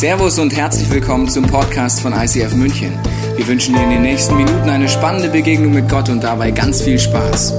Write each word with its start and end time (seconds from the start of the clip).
Servus 0.00 0.38
und 0.38 0.56
herzlich 0.56 0.88
willkommen 0.88 1.28
zum 1.28 1.46
Podcast 1.46 2.00
von 2.00 2.14
ICF 2.14 2.54
München. 2.54 2.98
Wir 3.36 3.46
wünschen 3.46 3.74
dir 3.74 3.82
in 3.82 3.90
den 3.90 4.00
nächsten 4.00 4.34
Minuten 4.34 4.70
eine 4.70 4.88
spannende 4.88 5.28
Begegnung 5.28 5.74
mit 5.74 5.90
Gott 5.90 6.08
und 6.08 6.22
dabei 6.22 6.52
ganz 6.52 6.80
viel 6.80 6.98
Spaß. 6.98 7.52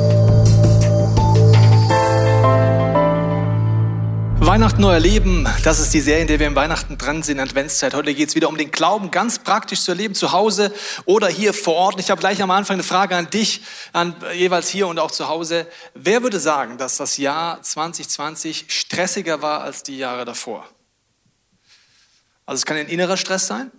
Weihnachten 4.40 4.82
neu 4.82 4.92
erleben, 4.92 5.48
das 5.64 5.80
ist 5.80 5.94
die 5.94 6.00
Serie, 6.00 6.24
in 6.24 6.28
der 6.28 6.40
wir 6.40 6.48
im 6.48 6.56
Weihnachten 6.56 6.98
dran 6.98 7.22
sind, 7.22 7.40
Adventszeit. 7.40 7.94
Heute 7.94 8.16
geht 8.16 8.30
es 8.30 8.34
wieder 8.34 8.50
um 8.50 8.58
den 8.58 8.72
Glauben 8.72 9.12
ganz 9.12 9.38
praktisch 9.38 9.84
zu 9.84 9.92
erleben, 9.92 10.16
zu 10.16 10.32
Hause 10.32 10.74
oder 11.06 11.28
hier 11.28 11.54
vor 11.54 11.76
Ort. 11.76 12.00
Ich 12.00 12.10
habe 12.10 12.22
gleich 12.22 12.42
am 12.42 12.50
Anfang 12.50 12.78
eine 12.78 12.84
Frage 12.84 13.16
an 13.16 13.30
dich, 13.30 13.62
an 13.94 14.16
jeweils 14.34 14.68
hier 14.68 14.88
und 14.88 14.98
auch 14.98 15.12
zu 15.12 15.30
Hause. 15.30 15.68
Wer 15.94 16.24
würde 16.24 16.40
sagen, 16.40 16.80
dass 16.80 16.98
das 16.98 17.18
Jahr 17.18 17.62
2020 17.62 18.66
stressiger 18.68 19.44
war 19.44 19.62
als 19.62 19.84
die 19.84 20.00
Jahre 20.00 20.26
davor? 20.26 20.66
Also 22.52 22.64
es 22.64 22.66
kann 22.66 22.76
ein 22.76 22.90
innerer 22.90 23.16
Stress 23.16 23.48
sein, 23.48 23.72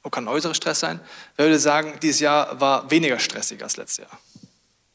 oder 0.00 0.10
kann 0.10 0.24
ein 0.24 0.28
äußerer 0.28 0.54
Stress 0.54 0.80
sein. 0.80 0.98
Wer 1.36 1.44
würde 1.44 1.58
sagen, 1.58 1.98
dieses 2.00 2.20
Jahr 2.20 2.58
war 2.58 2.90
weniger 2.90 3.18
stressig 3.18 3.62
als 3.62 3.76
letztes 3.76 3.98
Jahr? 3.98 4.18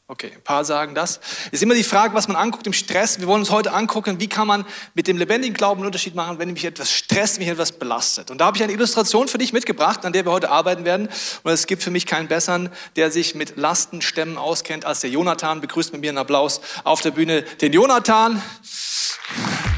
Okay, 0.08 0.32
ein 0.34 0.42
paar 0.42 0.64
sagen 0.64 0.96
das. 0.96 1.20
Ist 1.52 1.62
immer 1.62 1.76
die 1.76 1.84
Frage, 1.84 2.12
was 2.14 2.26
man 2.26 2.36
anguckt 2.36 2.66
im 2.66 2.72
Stress. 2.72 3.20
Wir 3.20 3.28
wollen 3.28 3.42
uns 3.42 3.52
heute 3.52 3.72
angucken, 3.72 4.18
wie 4.18 4.28
kann 4.28 4.48
man 4.48 4.66
mit 4.94 5.06
dem 5.06 5.16
lebendigen 5.16 5.54
Glauben 5.54 5.78
einen 5.78 5.86
Unterschied 5.86 6.16
machen, 6.16 6.40
wenn 6.40 6.52
mich 6.52 6.64
etwas 6.64 6.90
stresst, 6.90 7.38
mich 7.38 7.46
etwas 7.46 7.70
belastet. 7.70 8.32
Und 8.32 8.38
da 8.38 8.46
habe 8.46 8.56
ich 8.56 8.64
eine 8.64 8.72
Illustration 8.72 9.28
für 9.28 9.38
dich 9.38 9.52
mitgebracht, 9.52 10.04
an 10.04 10.12
der 10.12 10.24
wir 10.24 10.32
heute 10.32 10.50
arbeiten 10.50 10.84
werden. 10.84 11.08
Und 11.44 11.52
es 11.52 11.68
gibt 11.68 11.84
für 11.84 11.92
mich 11.92 12.06
keinen 12.06 12.26
besseren, 12.26 12.68
der 12.96 13.12
sich 13.12 13.36
mit 13.36 13.56
Lastenstämmen 13.56 14.38
auskennt, 14.38 14.86
als 14.86 15.02
der 15.02 15.10
Jonathan. 15.10 15.60
Begrüßt 15.60 15.92
mit 15.92 16.00
mir 16.00 16.10
einen 16.10 16.18
Applaus 16.18 16.60
auf 16.82 17.00
der 17.00 17.12
Bühne 17.12 17.42
den 17.42 17.72
Jonathan. 17.72 18.42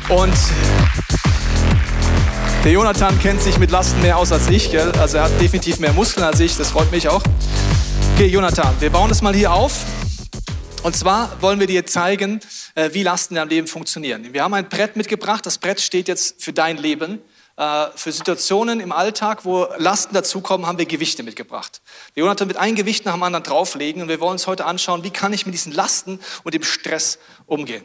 Und 0.08 0.38
der 2.66 2.72
Jonathan 2.72 3.16
kennt 3.20 3.40
sich 3.40 3.60
mit 3.60 3.70
Lasten 3.70 4.02
mehr 4.02 4.18
aus 4.18 4.32
als 4.32 4.48
ich, 4.48 4.72
gell? 4.72 4.90
also 4.98 5.18
er 5.18 5.22
hat 5.22 5.40
definitiv 5.40 5.78
mehr 5.78 5.92
Muskeln 5.92 6.24
als 6.24 6.40
ich, 6.40 6.56
das 6.56 6.72
freut 6.72 6.90
mich 6.90 7.08
auch. 7.08 7.22
Okay, 8.14 8.26
Jonathan, 8.26 8.74
wir 8.80 8.90
bauen 8.90 9.08
das 9.08 9.22
mal 9.22 9.32
hier 9.32 9.52
auf. 9.52 9.84
Und 10.82 10.96
zwar 10.96 11.40
wollen 11.40 11.60
wir 11.60 11.68
dir 11.68 11.86
zeigen, 11.86 12.40
äh, 12.74 12.90
wie 12.92 13.04
Lasten 13.04 13.34
in 13.34 13.36
deinem 13.36 13.50
Leben 13.50 13.66
funktionieren. 13.68 14.32
Wir 14.32 14.42
haben 14.42 14.52
ein 14.52 14.68
Brett 14.68 14.96
mitgebracht, 14.96 15.46
das 15.46 15.58
Brett 15.58 15.80
steht 15.80 16.08
jetzt 16.08 16.42
für 16.42 16.52
dein 16.52 16.76
Leben. 16.76 17.20
Äh, 17.56 17.86
für 17.94 18.10
Situationen 18.10 18.80
im 18.80 18.90
Alltag, 18.90 19.44
wo 19.44 19.68
Lasten 19.78 20.12
dazukommen, 20.12 20.66
haben 20.66 20.78
wir 20.78 20.86
Gewichte 20.86 21.22
mitgebracht. 21.22 21.80
Der 22.16 22.24
Jonathan 22.24 22.48
wird 22.48 22.58
ein 22.58 22.74
Gewicht 22.74 23.04
nach 23.04 23.14
dem 23.14 23.22
anderen 23.22 23.44
drauflegen 23.44 24.02
und 24.02 24.08
wir 24.08 24.18
wollen 24.18 24.32
uns 24.32 24.48
heute 24.48 24.64
anschauen, 24.64 25.04
wie 25.04 25.10
kann 25.10 25.32
ich 25.32 25.46
mit 25.46 25.54
diesen 25.54 25.70
Lasten 25.70 26.18
und 26.42 26.52
dem 26.52 26.64
Stress 26.64 27.20
umgehen. 27.46 27.84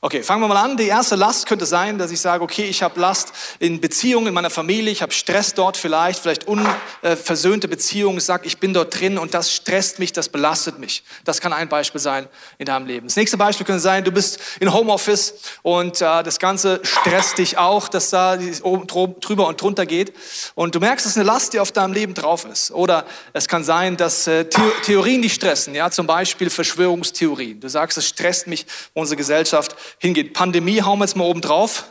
Okay, 0.00 0.22
fangen 0.22 0.42
wir 0.42 0.48
mal 0.48 0.56
an. 0.56 0.76
Die 0.76 0.86
erste 0.86 1.16
Last 1.16 1.46
könnte 1.46 1.66
sein, 1.66 1.98
dass 1.98 2.10
ich 2.10 2.20
sage, 2.20 2.42
okay, 2.42 2.64
ich 2.64 2.82
habe 2.82 2.98
Last 3.00 3.32
in 3.58 3.80
Beziehungen, 3.80 4.28
in 4.28 4.34
meiner 4.34 4.50
Familie, 4.50 4.90
ich 4.90 5.02
habe 5.02 5.12
Stress 5.12 5.54
dort 5.54 5.76
vielleicht, 5.76 6.20
vielleicht 6.20 6.46
unversöhnte 6.46 7.68
Beziehungen. 7.68 8.18
Ich 8.18 8.24
sage, 8.24 8.46
ich 8.46 8.58
bin 8.58 8.74
dort 8.74 8.98
drin 8.98 9.18
und 9.18 9.34
das 9.34 9.52
stresst 9.52 9.98
mich, 9.98 10.12
das 10.12 10.28
belastet 10.28 10.78
mich. 10.78 11.02
Das 11.24 11.40
kann 11.40 11.52
ein 11.52 11.68
Beispiel 11.68 12.00
sein 12.00 12.28
in 12.58 12.66
deinem 12.66 12.86
Leben. 12.86 13.06
Das 13.06 13.16
nächste 13.16 13.36
Beispiel 13.36 13.66
könnte 13.66 13.80
sein, 13.80 14.04
du 14.04 14.10
bist 14.10 14.38
in 14.60 14.72
Homeoffice 14.72 15.34
und 15.62 16.00
äh, 16.00 16.22
das 16.22 16.38
Ganze 16.38 16.80
stresst 16.82 17.38
dich 17.38 17.58
auch, 17.58 17.88
dass 17.88 18.10
da 18.10 18.38
oben 18.62 18.86
drüber 19.20 19.46
und 19.46 19.60
drunter 19.60 19.86
geht. 19.86 20.12
Und 20.54 20.74
du 20.74 20.80
merkst, 20.80 21.06
es 21.06 21.12
ist 21.12 21.18
eine 21.18 21.26
Last, 21.26 21.52
die 21.52 21.60
auf 21.60 21.72
deinem 21.72 21.92
Leben 21.92 22.14
drauf 22.14 22.44
ist. 22.44 22.70
Oder 22.70 23.06
es 23.32 23.48
kann 23.48 23.64
sein, 23.64 23.96
dass 23.96 24.26
äh, 24.26 24.46
Theorien 24.82 25.22
dich 25.22 25.34
stressen, 25.34 25.74
ja, 25.74 25.90
zum 25.90 26.06
Beispiel 26.06 26.50
Verschwörungstheorien. 26.50 27.60
Du 27.60 27.68
sagst, 27.68 27.98
es 27.98 28.06
stresst 28.08 28.46
mich, 28.46 28.66
unsere 28.94 29.16
Gesellschaft 29.16 29.69
Gesellschaft 29.70 29.96
hingeht. 29.98 30.34
Pandemie 30.34 30.82
hauen 30.82 30.98
wir 30.98 31.04
jetzt 31.04 31.16
mal 31.16 31.24
oben 31.24 31.40
drauf. 31.40 31.84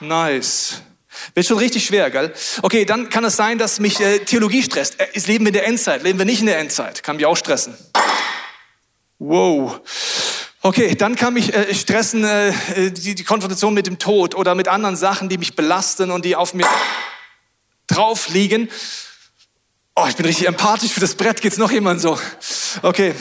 Nice. 0.00 0.82
Wird 1.34 1.46
schon 1.46 1.58
richtig 1.58 1.84
schwer, 1.86 2.10
gell? 2.10 2.34
Okay, 2.62 2.84
dann 2.84 3.08
kann 3.08 3.24
es 3.24 3.36
sein, 3.36 3.58
dass 3.58 3.78
mich 3.78 4.00
äh, 4.00 4.18
Theologie 4.20 4.62
stresst. 4.62 4.98
Äh, 4.98 5.06
leben 5.26 5.44
wir 5.44 5.48
in 5.48 5.54
der 5.54 5.66
Endzeit? 5.66 6.02
Leben 6.02 6.18
wir 6.18 6.26
nicht 6.26 6.40
in 6.40 6.46
der 6.46 6.58
Endzeit? 6.58 7.02
Kann 7.02 7.16
mich 7.16 7.26
auch 7.26 7.36
stressen. 7.36 7.76
Wow. 9.18 9.80
Okay, 10.60 10.94
dann 10.96 11.14
kann 11.14 11.34
mich 11.34 11.54
äh, 11.54 11.72
stressen 11.74 12.24
äh, 12.24 12.52
die, 12.90 13.14
die 13.14 13.24
Konfrontation 13.24 13.74
mit 13.74 13.86
dem 13.86 13.98
Tod 13.98 14.34
oder 14.34 14.54
mit 14.54 14.66
anderen 14.66 14.96
Sachen, 14.96 15.28
die 15.28 15.38
mich 15.38 15.54
belasten 15.54 16.10
und 16.10 16.24
die 16.24 16.36
auf 16.36 16.52
mir 16.52 16.66
drauf 17.86 18.28
liegen. 18.28 18.68
Oh, 19.94 20.06
ich 20.08 20.16
bin 20.16 20.26
richtig 20.26 20.48
empathisch. 20.48 20.90
Für 20.90 21.00
das 21.00 21.14
Brett 21.14 21.40
geht's 21.40 21.58
noch 21.58 21.70
jemand 21.70 22.00
so. 22.00 22.18
Okay, 22.82 23.14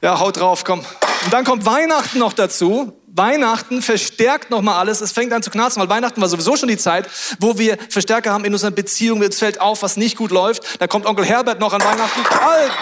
ja, 0.00 0.20
haut 0.20 0.36
drauf, 0.36 0.62
komm. 0.62 0.84
Und 1.24 1.32
dann 1.32 1.44
kommt 1.44 1.66
Weihnachten 1.66 2.18
noch 2.18 2.32
dazu. 2.32 2.96
Weihnachten 3.12 3.82
verstärkt 3.82 4.50
nochmal 4.50 4.76
alles. 4.76 5.00
Es 5.00 5.12
fängt 5.12 5.32
an 5.32 5.42
zu 5.42 5.50
knarzen, 5.50 5.82
weil 5.82 5.88
Weihnachten 5.88 6.20
war 6.20 6.28
sowieso 6.28 6.56
schon 6.56 6.68
die 6.68 6.78
Zeit, 6.78 7.08
wo 7.40 7.58
wir 7.58 7.76
Verstärker 7.88 8.32
haben 8.32 8.44
in 8.44 8.52
unseren 8.52 8.74
Beziehungen. 8.74 9.22
Jetzt 9.22 9.38
fällt 9.38 9.60
auf, 9.60 9.82
was 9.82 9.96
nicht 9.96 10.16
gut 10.16 10.30
läuft. 10.30 10.80
Da 10.80 10.86
kommt 10.86 11.06
Onkel 11.06 11.24
Herbert 11.24 11.60
noch 11.60 11.72
an 11.72 11.82
Weihnachten. 11.82 12.24
Alter! 12.26 12.74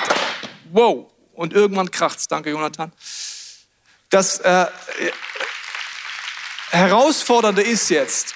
Wow. 0.73 1.07
Und 1.33 1.53
irgendwann 1.53 1.91
kracht's. 1.91 2.29
Danke, 2.29 2.51
Jonathan. 2.51 2.93
Das 4.11 4.39
äh, 4.41 4.67
Herausfordernde 6.71 7.63
ist 7.63 7.89
jetzt, 7.89 8.35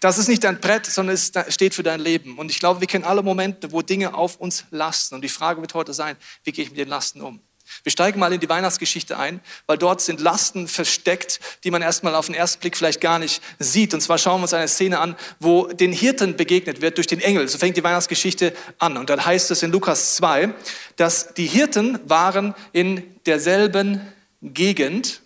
das 0.00 0.18
ist 0.18 0.28
nicht 0.28 0.44
dein 0.44 0.60
Brett, 0.60 0.86
sondern 0.86 1.14
es 1.14 1.32
steht 1.48 1.74
für 1.74 1.82
dein 1.82 2.00
Leben. 2.00 2.38
Und 2.38 2.50
ich 2.50 2.58
glaube, 2.58 2.80
wir 2.80 2.86
kennen 2.86 3.04
alle 3.04 3.22
Momente, 3.22 3.72
wo 3.72 3.82
Dinge 3.82 4.14
auf 4.14 4.36
uns 4.36 4.64
lasten. 4.70 5.14
Und 5.14 5.22
die 5.22 5.28
Frage 5.28 5.60
wird 5.60 5.74
heute 5.74 5.94
sein, 5.94 6.16
wie 6.42 6.52
gehe 6.52 6.64
ich 6.64 6.70
mit 6.70 6.78
den 6.78 6.88
Lasten 6.88 7.20
um? 7.20 7.40
Wir 7.82 7.92
steigen 7.92 8.20
mal 8.20 8.32
in 8.32 8.40
die 8.40 8.48
Weihnachtsgeschichte 8.48 9.18
ein, 9.18 9.40
weil 9.66 9.78
dort 9.78 10.00
sind 10.00 10.20
Lasten 10.20 10.68
versteckt, 10.68 11.40
die 11.64 11.70
man 11.70 11.82
erstmal 11.82 12.14
auf 12.14 12.26
den 12.26 12.34
ersten 12.34 12.60
Blick 12.60 12.76
vielleicht 12.76 13.00
gar 13.00 13.18
nicht 13.18 13.42
sieht. 13.58 13.94
Und 13.94 14.00
zwar 14.00 14.18
schauen 14.18 14.40
wir 14.40 14.44
uns 14.44 14.54
eine 14.54 14.68
Szene 14.68 15.00
an, 15.00 15.16
wo 15.40 15.66
den 15.66 15.92
Hirten 15.92 16.36
begegnet 16.36 16.80
wird 16.80 16.96
durch 16.96 17.06
den 17.06 17.20
Engel. 17.20 17.48
So 17.48 17.58
fängt 17.58 17.76
die 17.76 17.84
Weihnachtsgeschichte 17.84 18.54
an. 18.78 18.96
Und 18.96 19.10
dann 19.10 19.24
heißt 19.24 19.50
es 19.50 19.62
in 19.62 19.72
Lukas 19.72 20.16
2, 20.16 20.54
dass 20.96 21.34
die 21.34 21.46
Hirten 21.46 21.98
waren 22.04 22.54
in 22.72 23.02
derselben 23.26 24.00
Gegend 24.42 25.22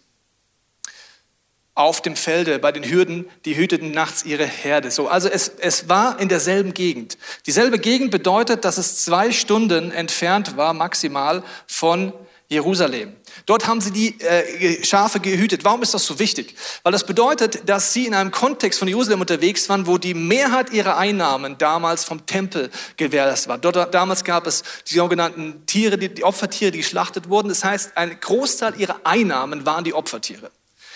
auf 1.79 2.03
dem 2.03 2.17
Felde 2.17 2.59
bei 2.59 2.73
den 2.73 2.83
Hürden, 2.83 3.31
die 3.45 3.57
hüteten 3.57 3.93
nachts 3.93 4.25
ihre 4.25 4.45
Herde. 4.45 4.91
So, 4.91 5.07
also 5.07 5.29
es, 5.29 5.49
es 5.61 5.89
war 5.89 6.19
in 6.19 6.29
derselben 6.29 6.75
Gegend. 6.75 7.17
Dieselbe 7.47 7.79
Gegend 7.79 8.11
bedeutet, 8.11 8.65
dass 8.65 8.79
es 8.79 9.05
zwei 9.05 9.31
Stunden 9.31 9.93
entfernt 9.93 10.57
war 10.57 10.75
maximal 10.75 11.45
von 11.69 12.13
Jerusalem. 12.51 13.15
Dort 13.45 13.67
haben 13.67 13.83
sie 13.83 13.91
die 13.91 14.19
äh, 14.21 14.83
Schafe 14.83 15.21
gehütet. 15.21 15.65
Warum 15.65 15.83
ist 15.83 15.93
das 15.93 16.07
so 16.07 16.19
wichtig? 16.19 16.55
Weil 16.83 16.93
das 16.93 17.05
bedeutet, 17.05 17.69
dass 17.69 17.93
sie 17.93 18.07
in 18.07 18.15
einem 18.15 18.31
Kontext 18.31 18.79
von 18.79 18.89
Jerusalem 18.89 19.21
unterwegs 19.21 19.69
waren, 19.69 19.87
wo 19.87 19.99
die 19.99 20.15
Mehrheit 20.15 20.73
ihrer 20.73 20.97
Einnahmen 20.97 21.59
damals 21.59 22.05
vom 22.05 22.25
Tempel 22.25 22.71
gewährleistet 22.97 23.49
war. 23.49 23.59
Dort, 23.59 23.93
damals 23.93 24.25
gab 24.25 24.47
es 24.47 24.63
die 24.91 24.95
sogenannten 24.95 25.67
Tiere, 25.67 25.99
die, 25.99 26.09
die 26.09 26.25
Opfertiere, 26.25 26.71
die 26.71 26.79
geschlachtet 26.79 27.29
wurden. 27.29 27.49
Das 27.49 27.65
heißt, 27.65 27.99
ein 27.99 28.19
Großteil 28.19 28.81
ihrer 28.81 29.01
Einnahmen 29.05 29.67
waren 29.67 29.85
die 29.85 29.93
Opfertiere. 29.93 30.51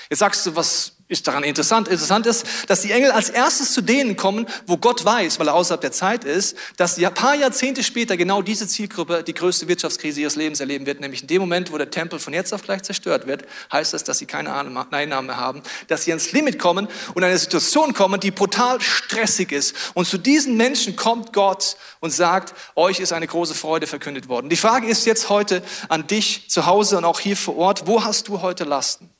Jetzt 0.08 0.20
sagst 0.20 0.46
du, 0.46 0.56
was 0.56 0.92
ist 1.12 1.28
daran 1.28 1.44
interessant? 1.44 1.88
Interessant 1.88 2.26
ist, 2.26 2.44
dass 2.66 2.80
die 2.80 2.90
Engel 2.90 3.10
als 3.12 3.28
erstes 3.28 3.72
zu 3.72 3.82
denen 3.82 4.16
kommen, 4.16 4.46
wo 4.66 4.78
Gott 4.78 5.04
weiß, 5.04 5.38
weil 5.38 5.48
er 5.48 5.54
außerhalb 5.54 5.80
der 5.80 5.92
Zeit 5.92 6.24
ist, 6.24 6.56
dass 6.78 6.98
ein 6.98 7.14
paar 7.14 7.34
Jahrzehnte 7.34 7.84
später 7.84 8.16
genau 8.16 8.42
diese 8.42 8.66
Zielgruppe 8.66 9.22
die 9.22 9.34
größte 9.34 9.68
Wirtschaftskrise 9.68 10.22
ihres 10.22 10.36
Lebens 10.36 10.60
erleben 10.60 10.86
wird. 10.86 11.00
Nämlich 11.00 11.22
in 11.22 11.28
dem 11.28 11.42
Moment, 11.42 11.70
wo 11.70 11.78
der 11.78 11.90
Tempel 11.90 12.18
von 12.18 12.32
jetzt 12.32 12.52
auf 12.54 12.62
gleich 12.62 12.82
zerstört 12.82 13.26
wird, 13.26 13.44
heißt 13.70 13.92
das, 13.92 14.04
dass 14.04 14.18
sie 14.18 14.26
keine 14.26 14.52
Einnahmen 14.54 15.26
mehr 15.26 15.36
haben, 15.36 15.62
dass 15.88 16.04
sie 16.04 16.12
ans 16.12 16.32
Limit 16.32 16.58
kommen 16.58 16.88
und 17.14 17.22
in 17.22 17.24
eine 17.24 17.38
Situation 17.38 17.92
kommen, 17.92 18.18
die 18.18 18.30
brutal 18.30 18.80
stressig 18.80 19.52
ist. 19.52 19.76
Und 19.94 20.06
zu 20.06 20.16
diesen 20.18 20.56
Menschen 20.56 20.96
kommt 20.96 21.32
Gott 21.32 21.76
und 22.00 22.10
sagt, 22.10 22.54
euch 22.74 23.00
ist 23.00 23.12
eine 23.12 23.26
große 23.26 23.54
Freude 23.54 23.86
verkündet 23.86 24.28
worden. 24.28 24.48
Die 24.48 24.56
Frage 24.56 24.88
ist 24.88 25.04
jetzt 25.04 25.28
heute 25.28 25.62
an 25.88 26.06
dich 26.06 26.48
zu 26.48 26.64
Hause 26.66 26.96
und 26.96 27.04
auch 27.04 27.20
hier 27.20 27.36
vor 27.36 27.56
Ort, 27.56 27.86
wo 27.86 28.02
hast 28.02 28.28
du 28.28 28.40
heute 28.40 28.64
Lasten? 28.64 29.10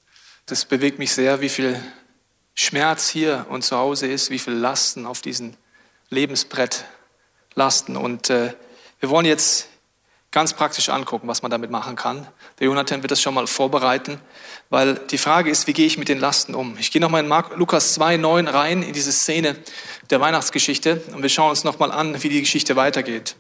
Das 0.46 0.64
bewegt 0.64 0.98
mich 0.98 1.12
sehr, 1.12 1.40
wie 1.40 1.48
viel 1.48 1.80
Schmerz 2.54 3.08
hier 3.08 3.46
und 3.48 3.62
zu 3.62 3.76
Hause 3.76 4.06
ist, 4.06 4.30
wie 4.30 4.38
viel 4.38 4.52
Lasten 4.52 5.06
auf 5.06 5.20
diesem 5.20 5.54
Lebensbrett 6.10 6.84
lasten. 7.54 7.96
Und 7.96 8.28
äh, 8.30 8.54
wir 9.00 9.08
wollen 9.08 9.26
jetzt 9.26 9.68
ganz 10.32 10.54
praktisch 10.54 10.88
angucken, 10.88 11.28
was 11.28 11.42
man 11.42 11.50
damit 11.50 11.70
machen 11.70 11.94
kann. 11.94 12.26
Der 12.58 12.66
Jonathan 12.66 13.02
wird 13.02 13.10
das 13.10 13.20
schon 13.20 13.34
mal 13.34 13.46
vorbereiten, 13.46 14.20
weil 14.70 14.94
die 14.94 15.18
Frage 15.18 15.50
ist, 15.50 15.66
wie 15.66 15.74
gehe 15.74 15.86
ich 15.86 15.98
mit 15.98 16.08
den 16.08 16.18
Lasten 16.18 16.54
um? 16.54 16.76
Ich 16.78 16.90
gehe 16.90 17.00
nochmal 17.00 17.22
in 17.22 17.28
Mark, 17.28 17.56
Lukas 17.56 17.98
2,9 18.00 18.52
rein 18.52 18.82
in 18.82 18.94
diese 18.94 19.12
Szene 19.12 19.56
der 20.10 20.20
Weihnachtsgeschichte 20.20 21.02
und 21.14 21.22
wir 21.22 21.28
schauen 21.28 21.50
uns 21.50 21.64
nochmal 21.64 21.92
an, 21.92 22.22
wie 22.22 22.30
die 22.30 22.40
Geschichte 22.40 22.76
weitergeht. 22.76 23.36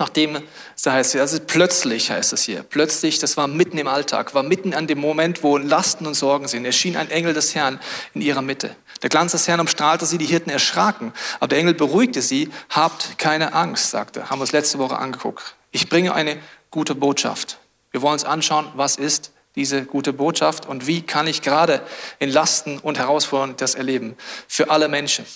Nachdem, 0.00 0.40
so 0.76 0.92
heißt 0.92 1.16
es, 1.16 1.20
also 1.20 1.38
plötzlich 1.44 2.12
heißt 2.12 2.32
es 2.32 2.44
hier, 2.44 2.62
plötzlich, 2.62 3.18
das 3.18 3.36
war 3.36 3.48
mitten 3.48 3.78
im 3.78 3.88
Alltag, 3.88 4.32
war 4.32 4.44
mitten 4.44 4.72
an 4.72 4.86
dem 4.86 5.00
Moment, 5.00 5.42
wo 5.42 5.58
Lasten 5.58 6.06
und 6.06 6.14
Sorgen 6.14 6.46
sind, 6.46 6.64
erschien 6.64 6.96
ein 6.96 7.10
Engel 7.10 7.34
des 7.34 7.56
Herrn 7.56 7.80
in 8.14 8.20
ihrer 8.20 8.40
Mitte. 8.40 8.76
Der 9.02 9.10
Glanz 9.10 9.32
des 9.32 9.48
Herrn 9.48 9.58
umstrahlte 9.58 10.06
sie, 10.06 10.16
die 10.16 10.26
Hirten 10.26 10.50
erschraken, 10.50 11.12
aber 11.40 11.48
der 11.48 11.58
Engel 11.58 11.74
beruhigte 11.74 12.22
sie, 12.22 12.48
habt 12.70 13.18
keine 13.18 13.54
Angst, 13.54 13.90
sagte, 13.90 14.30
haben 14.30 14.38
wir 14.38 14.42
uns 14.42 14.52
letzte 14.52 14.78
Woche 14.78 14.96
angeguckt. 14.96 15.56
Ich 15.72 15.88
bringe 15.88 16.14
eine 16.14 16.38
gute 16.70 16.94
Botschaft. 16.94 17.58
Wir 17.90 18.00
wollen 18.00 18.14
uns 18.14 18.24
anschauen, 18.24 18.68
was 18.74 18.94
ist 18.96 19.32
diese 19.56 19.84
gute 19.84 20.12
Botschaft 20.12 20.66
und 20.66 20.86
wie 20.86 21.02
kann 21.02 21.26
ich 21.26 21.42
gerade 21.42 21.82
in 22.20 22.30
Lasten 22.30 22.78
und 22.78 22.98
Herausforderungen 22.98 23.56
das 23.56 23.74
erleben 23.74 24.16
für 24.46 24.70
alle 24.70 24.86
Menschen. 24.86 25.26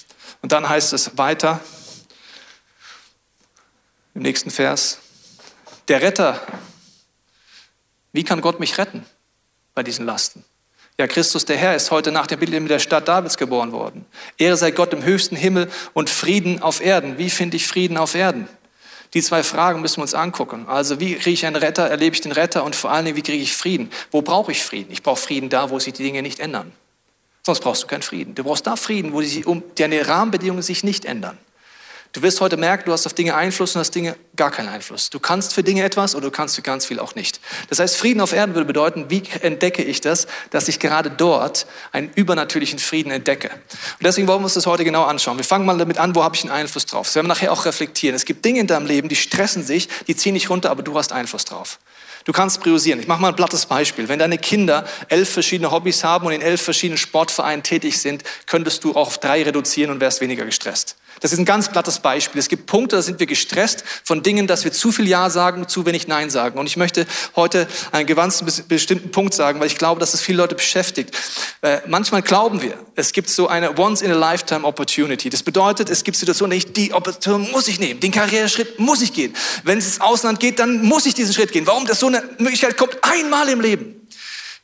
Und 0.40 0.52
dann 0.52 0.68
heißt 0.68 0.92
es 0.92 1.18
weiter 1.18 1.60
im 4.14 4.22
nächsten 4.22 4.50
Vers, 4.50 4.98
der 5.88 6.02
Retter, 6.02 6.40
wie 8.12 8.24
kann 8.24 8.40
Gott 8.40 8.60
mich 8.60 8.78
retten 8.78 9.04
bei 9.74 9.82
diesen 9.82 10.06
Lasten? 10.06 10.44
Ja, 10.98 11.06
Christus 11.06 11.46
der 11.46 11.56
Herr 11.56 11.74
ist 11.74 11.90
heute 11.90 12.12
nach 12.12 12.26
dem 12.26 12.40
in 12.40 12.68
der 12.68 12.78
Stadt 12.78 13.08
Davids 13.08 13.38
geboren 13.38 13.72
worden. 13.72 14.04
Ehre 14.36 14.56
sei 14.56 14.70
Gott 14.70 14.92
im 14.92 15.02
höchsten 15.02 15.36
Himmel 15.36 15.70
und 15.94 16.10
Frieden 16.10 16.60
auf 16.62 16.82
Erden. 16.82 17.16
Wie 17.16 17.30
finde 17.30 17.56
ich 17.56 17.66
Frieden 17.66 17.96
auf 17.96 18.14
Erden? 18.14 18.46
Die 19.14 19.22
zwei 19.22 19.42
Fragen 19.42 19.80
müssen 19.80 19.98
wir 19.98 20.02
uns 20.02 20.14
angucken. 20.14 20.66
Also 20.68 21.00
wie 21.00 21.14
kriege 21.14 21.30
ich 21.30 21.46
einen 21.46 21.56
Retter, 21.56 21.88
erlebe 21.88 22.14
ich 22.14 22.20
den 22.20 22.32
Retter 22.32 22.64
und 22.64 22.76
vor 22.76 22.90
allen 22.90 23.04
Dingen, 23.04 23.16
wie 23.16 23.22
kriege 23.22 23.42
ich 23.42 23.56
Frieden? 23.56 23.90
Wo 24.10 24.22
brauche 24.22 24.52
ich 24.52 24.62
Frieden? 24.62 24.92
Ich 24.92 25.02
brauche 25.02 25.20
Frieden 25.20 25.48
da, 25.48 25.70
wo 25.70 25.78
sich 25.78 25.92
die 25.94 26.02
Dinge 26.02 26.22
nicht 26.22 26.40
ändern. 26.40 26.72
Sonst 27.42 27.60
brauchst 27.60 27.82
du 27.82 27.86
keinen 27.86 28.02
Frieden. 28.02 28.34
Du 28.34 28.44
brauchst 28.44 28.66
da 28.66 28.76
Frieden, 28.76 29.12
wo 29.12 29.20
die, 29.20 29.44
um, 29.44 29.62
deine 29.76 30.06
Rahmenbedingungen 30.06 30.62
sich 30.62 30.84
nicht 30.84 31.04
ändern. 31.04 31.36
Du 32.12 32.20
wirst 32.20 32.42
heute 32.42 32.58
merken, 32.58 32.84
du 32.84 32.92
hast 32.92 33.06
auf 33.06 33.14
Dinge 33.14 33.34
Einfluss 33.34 33.74
und 33.74 33.80
hast 33.80 33.94
Dinge 33.94 34.16
gar 34.36 34.50
keinen 34.50 34.68
Einfluss. 34.68 35.08
Du 35.08 35.18
kannst 35.18 35.54
für 35.54 35.62
Dinge 35.62 35.82
etwas 35.82 36.14
oder 36.14 36.26
du 36.26 36.30
kannst 36.30 36.56
für 36.56 36.60
ganz 36.60 36.84
viel 36.84 36.98
auch 36.98 37.14
nicht. 37.14 37.40
Das 37.70 37.78
heißt, 37.78 37.96
Frieden 37.96 38.20
auf 38.20 38.34
Erden 38.34 38.54
würde 38.54 38.66
bedeuten, 38.66 39.06
wie 39.08 39.22
entdecke 39.40 39.82
ich 39.82 40.02
das, 40.02 40.26
dass 40.50 40.68
ich 40.68 40.78
gerade 40.78 41.10
dort 41.10 41.66
einen 41.90 42.10
übernatürlichen 42.14 42.78
Frieden 42.78 43.10
entdecke. 43.10 43.48
Und 43.48 44.04
deswegen 44.04 44.28
wollen 44.28 44.40
wir 44.40 44.44
uns 44.44 44.54
das 44.54 44.66
heute 44.66 44.84
genau 44.84 45.04
anschauen. 45.04 45.38
Wir 45.38 45.44
fangen 45.44 45.64
mal 45.64 45.78
damit 45.78 45.96
an, 45.96 46.14
wo 46.14 46.22
habe 46.22 46.36
ich 46.36 46.42
einen 46.42 46.52
Einfluss 46.52 46.84
drauf. 46.84 47.06
Das 47.06 47.14
werden 47.14 47.28
wir 47.28 47.34
nachher 47.34 47.50
auch 47.50 47.64
reflektieren. 47.64 48.14
Es 48.14 48.26
gibt 48.26 48.44
Dinge 48.44 48.60
in 48.60 48.66
deinem 48.66 48.86
Leben, 48.86 49.08
die 49.08 49.16
stressen 49.16 49.64
sich, 49.64 49.88
die 50.06 50.14
ziehen 50.14 50.34
nicht 50.34 50.50
runter, 50.50 50.70
aber 50.70 50.82
du 50.82 50.94
hast 50.98 51.12
Einfluss 51.12 51.46
drauf. 51.46 51.78
Du 52.24 52.32
kannst 52.32 52.60
priorisieren. 52.60 53.00
Ich 53.00 53.08
mache 53.08 53.22
mal 53.22 53.28
ein 53.28 53.36
plattes 53.36 53.64
Beispiel. 53.64 54.08
Wenn 54.08 54.18
deine 54.18 54.36
Kinder 54.36 54.84
elf 55.08 55.30
verschiedene 55.30 55.70
Hobbys 55.70 56.04
haben 56.04 56.26
und 56.26 56.32
in 56.32 56.42
elf 56.42 56.60
verschiedenen 56.60 56.98
Sportvereinen 56.98 57.62
tätig 57.62 58.00
sind, 58.00 58.22
könntest 58.44 58.84
du 58.84 58.90
auch 58.90 59.08
auf 59.08 59.18
drei 59.18 59.42
reduzieren 59.42 59.90
und 59.90 60.00
wärst 60.00 60.20
weniger 60.20 60.44
gestresst. 60.44 60.96
Das 61.22 61.32
ist 61.32 61.38
ein 61.38 61.44
ganz 61.44 61.70
plattes 61.70 62.00
Beispiel. 62.00 62.40
Es 62.40 62.48
gibt 62.48 62.66
Punkte, 62.66 62.96
da 62.96 63.02
sind 63.02 63.20
wir 63.20 63.26
gestresst 63.26 63.84
von 64.02 64.24
Dingen, 64.24 64.48
dass 64.48 64.64
wir 64.64 64.72
zu 64.72 64.90
viel 64.90 65.06
Ja 65.06 65.30
sagen, 65.30 65.68
zu 65.68 65.86
wenig 65.86 66.08
Nein 66.08 66.30
sagen. 66.30 66.58
Und 66.58 66.66
ich 66.66 66.76
möchte 66.76 67.06
heute 67.36 67.68
einen 67.92 68.08
ganz 68.08 68.42
bestimmten 68.66 69.12
Punkt 69.12 69.32
sagen, 69.32 69.60
weil 69.60 69.68
ich 69.68 69.78
glaube, 69.78 70.00
dass 70.00 70.14
es 70.14 70.20
viele 70.20 70.38
Leute 70.38 70.56
beschäftigt. 70.56 71.16
Äh, 71.60 71.78
manchmal 71.86 72.22
glauben 72.22 72.60
wir, 72.60 72.76
es 72.96 73.12
gibt 73.12 73.30
so 73.30 73.46
eine 73.46 73.78
Once-in-a-Lifetime 73.78 74.64
Opportunity. 74.64 75.30
Das 75.30 75.44
bedeutet, 75.44 75.90
es 75.90 76.02
gibt 76.02 76.16
Situationen, 76.16 76.60
die 76.74 76.92
Opportunity 76.92 77.52
muss 77.52 77.68
ich 77.68 77.78
nehmen, 77.78 78.00
den 78.00 78.10
Karriereschritt 78.10 78.80
muss 78.80 79.00
ich 79.00 79.12
gehen. 79.12 79.32
Wenn 79.62 79.78
es 79.78 79.86
ins 79.86 80.00
Ausland 80.00 80.40
geht, 80.40 80.58
dann 80.58 80.82
muss 80.82 81.06
ich 81.06 81.14
diesen 81.14 81.32
Schritt 81.32 81.52
gehen. 81.52 81.68
Warum? 81.68 81.86
Das 81.86 82.00
so 82.00 82.08
eine 82.08 82.22
Möglichkeit 82.38 82.76
kommt 82.76 82.98
einmal 83.02 83.48
im 83.48 83.60
Leben. 83.60 84.08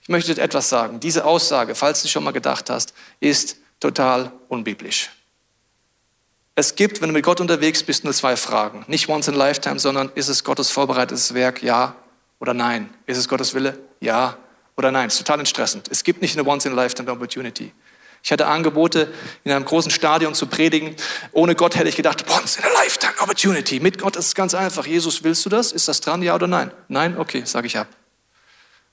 Ich 0.03 0.09
möchte 0.09 0.33
etwas 0.43 0.69
sagen. 0.69 0.99
Diese 0.99 1.25
Aussage, 1.25 1.77
falls 1.77 2.03
du 2.03 2.09
schon 2.09 2.25
mal 2.25 2.33
gedacht 2.33 2.69
hast, 2.69 2.95
ist 3.21 3.59
total 3.79 4.33
unbiblisch. 4.49 5.11
Es 6.59 6.75
gibt, 6.75 7.01
wenn 7.01 7.11
du 7.11 7.13
mit 7.13 7.25
Gott 7.25 7.41
unterwegs 7.41 7.85
bist, 7.85 8.03
nur 8.03 8.13
zwei 8.13 8.35
Fragen. 8.35 8.85
Nicht 8.89 9.09
once 9.09 9.29
in 9.29 9.35
a 9.35 9.37
lifetime, 9.37 9.79
sondern 9.79 10.11
ist 10.17 10.27
es 10.27 10.43
Gottes 10.43 10.73
vorbereitetes 10.73 11.33
Werk? 11.33 11.63
Ja 11.63 11.95
oder 12.41 12.53
nein? 12.53 12.91
Ist 13.07 13.17
es 13.17 13.29
Gottes 13.29 13.55
Wille? 13.55 13.79
Ja 14.01 14.37
oder 14.77 14.91
nein? 14.91 15.07
Es 15.07 15.15
ist 15.15 15.21
total 15.21 15.39
entstressend. 15.39 15.87
Es 15.89 16.03
gibt 16.03 16.21
nicht 16.21 16.37
eine 16.37 16.49
once 16.49 16.67
in 16.67 16.73
a 16.73 16.75
lifetime 16.75 17.13
opportunity. 17.13 17.73
Ich 18.25 18.33
hatte 18.33 18.49
Angebote, 18.49 19.15
in 19.45 19.53
einem 19.53 19.67
großen 19.67 19.93
Stadion 19.93 20.35
zu 20.35 20.49
predigen. 20.49 20.97
Ohne 21.31 21.55
Gott 21.55 21.77
hätte 21.77 21.91
ich 21.91 21.95
gedacht, 21.95 22.25
once 22.29 22.57
in 22.57 22.65
a 22.65 22.83
lifetime 22.83 23.15
opportunity. 23.21 23.79
Mit 23.79 24.01
Gott 24.01 24.17
ist 24.17 24.27
es 24.27 24.35
ganz 24.35 24.53
einfach. 24.53 24.85
Jesus, 24.85 25.23
willst 25.23 25.47
du 25.47 25.51
das? 25.51 25.71
Ist 25.71 25.87
das 25.87 26.01
dran? 26.01 26.23
Ja 26.23 26.35
oder 26.35 26.49
nein? 26.49 26.73
Nein? 26.89 27.17
Okay, 27.19 27.43
sage 27.45 27.69
ich 27.69 27.79
ab. 27.79 27.87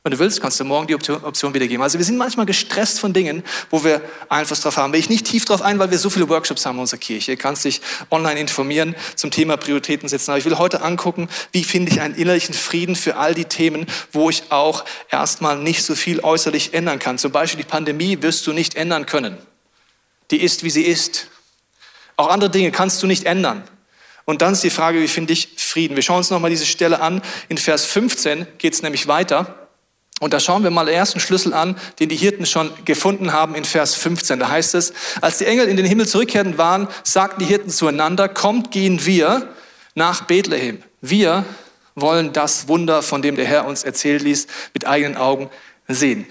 Wenn 0.06 0.12
du 0.12 0.20
willst, 0.20 0.40
kannst 0.40 0.60
du 0.60 0.66
morgen 0.66 0.86
die 0.86 0.94
Option, 0.94 1.56
wiedergeben. 1.56 1.82
Also 1.82 1.98
wir 1.98 2.06
sind 2.06 2.18
manchmal 2.18 2.46
gestresst 2.46 3.00
von 3.00 3.12
Dingen, 3.12 3.44
wo 3.72 3.84
wir 3.84 4.04
Einfluss 4.30 4.62
drauf 4.62 4.78
haben. 4.78 4.94
Will 4.94 5.00
ich 5.00 5.10
nicht 5.10 5.26
tief 5.26 5.46
drauf 5.46 5.64
ein, 5.64 5.80
weil 5.80 5.90
wir 5.90 5.98
so 5.98 6.12
viele 6.12 6.30
Workshops 6.30 6.64
haben 6.68 6.76
in 6.76 6.82
unserer 6.82 7.00
Kirche. 7.00 7.32
Du 7.32 7.42
kannst 7.42 7.66
dich 7.66 7.82
online 8.12 8.40
informieren 8.40 8.96
zum 9.16 9.32
Thema 9.32 9.58
Prioritäten 9.58 10.08
setzen. 10.08 10.30
Aber 10.30 10.38
ich 10.38 10.46
will 10.46 10.60
heute 10.60 10.84
angucken, 10.84 11.28
wie 11.54 11.64
finde 11.64 11.92
ich 11.92 12.02
einen 12.02 12.14
innerlichen 12.14 12.54
Frieden 12.54 12.96
für 12.96 13.18
all 13.18 13.34
die 13.34 13.46
Themen, 13.46 13.88
wo 14.12 14.30
ich 14.30 14.44
auch 14.52 14.86
erstmal 15.10 15.58
nicht 15.58 15.82
so 15.82 15.96
viel 15.96 16.20
äußerlich 16.20 16.76
ändern 16.76 17.00
kann. 17.00 17.18
Zum 17.18 17.32
Beispiel 17.32 17.64
die 17.64 17.68
Pandemie 17.68 18.22
wirst 18.22 18.46
du 18.46 18.54
nicht 18.54 18.76
ändern 18.76 19.08
können. 19.08 19.40
Die 20.30 20.40
ist, 20.40 20.64
wie 20.64 20.70
sie 20.70 20.84
ist. 20.84 21.30
Auch 22.16 22.28
andere 22.28 22.52
Dinge 22.52 22.70
kannst 22.72 23.02
du 23.02 23.08
nicht 23.08 23.24
ändern. 23.24 23.64
Und 24.26 24.44
dann 24.44 24.54
ist 24.54 24.64
die 24.64 24.70
Frage, 24.70 25.02
wie 25.02 25.08
finde 25.08 25.34
ich 25.34 25.50
Frieden? 25.58 25.96
Wir 25.96 26.04
schauen 26.04 26.18
uns 26.18 26.30
nochmal 26.30 26.52
diese 26.52 26.68
Stelle 26.68 27.02
an. 27.02 27.24
In 27.50 27.58
Vers 27.58 27.86
15 27.86 28.46
geht 28.60 28.76
es 28.76 28.84
nämlich 28.84 29.08
weiter. 29.08 29.65
Und 30.22 30.34
da 30.34 30.40
schauen 30.40 30.64
wir 30.64 30.72
mal 30.72 30.86
den 30.86 30.96
ersten 30.96 31.20
Schlüssel 31.20 31.54
an, 31.54 31.78
den 32.00 32.08
die 32.08 32.16
Hirten 32.16 32.46
schon 32.46 32.72
gefunden 32.86 33.34
haben 33.34 33.54
in 33.54 33.66
Vers 33.66 33.96
15. 33.96 34.40
Da 34.40 34.50
heißt 34.50 34.74
es, 34.76 34.94
als 35.20 35.40
die 35.40 35.46
Engel 35.46 35.68
in 35.68 35.76
den 35.76 35.86
Himmel 35.86 36.08
zurückkehrten 36.08 36.58
waren, 36.58 36.88
sagten 37.04 37.42
die 37.42 37.46
Hirten 37.46 37.70
zueinander, 37.70 38.30
kommt, 38.30 38.72
gehen 38.72 39.06
wir 39.06 39.50
nach 39.94 40.24
Bethlehem. 40.24 40.82
Wir 41.02 41.44
wollen 41.96 42.32
das 42.32 42.68
Wunder, 42.70 43.02
von 43.02 43.22
dem 43.22 43.36
der 43.36 43.46
Herr 43.46 43.66
uns 43.66 43.84
erzählt 43.84 44.22
ließ, 44.22 44.48
mit 44.74 44.88
eigenen 44.88 45.18
Augen 45.18 45.50
sehen. 45.88 46.26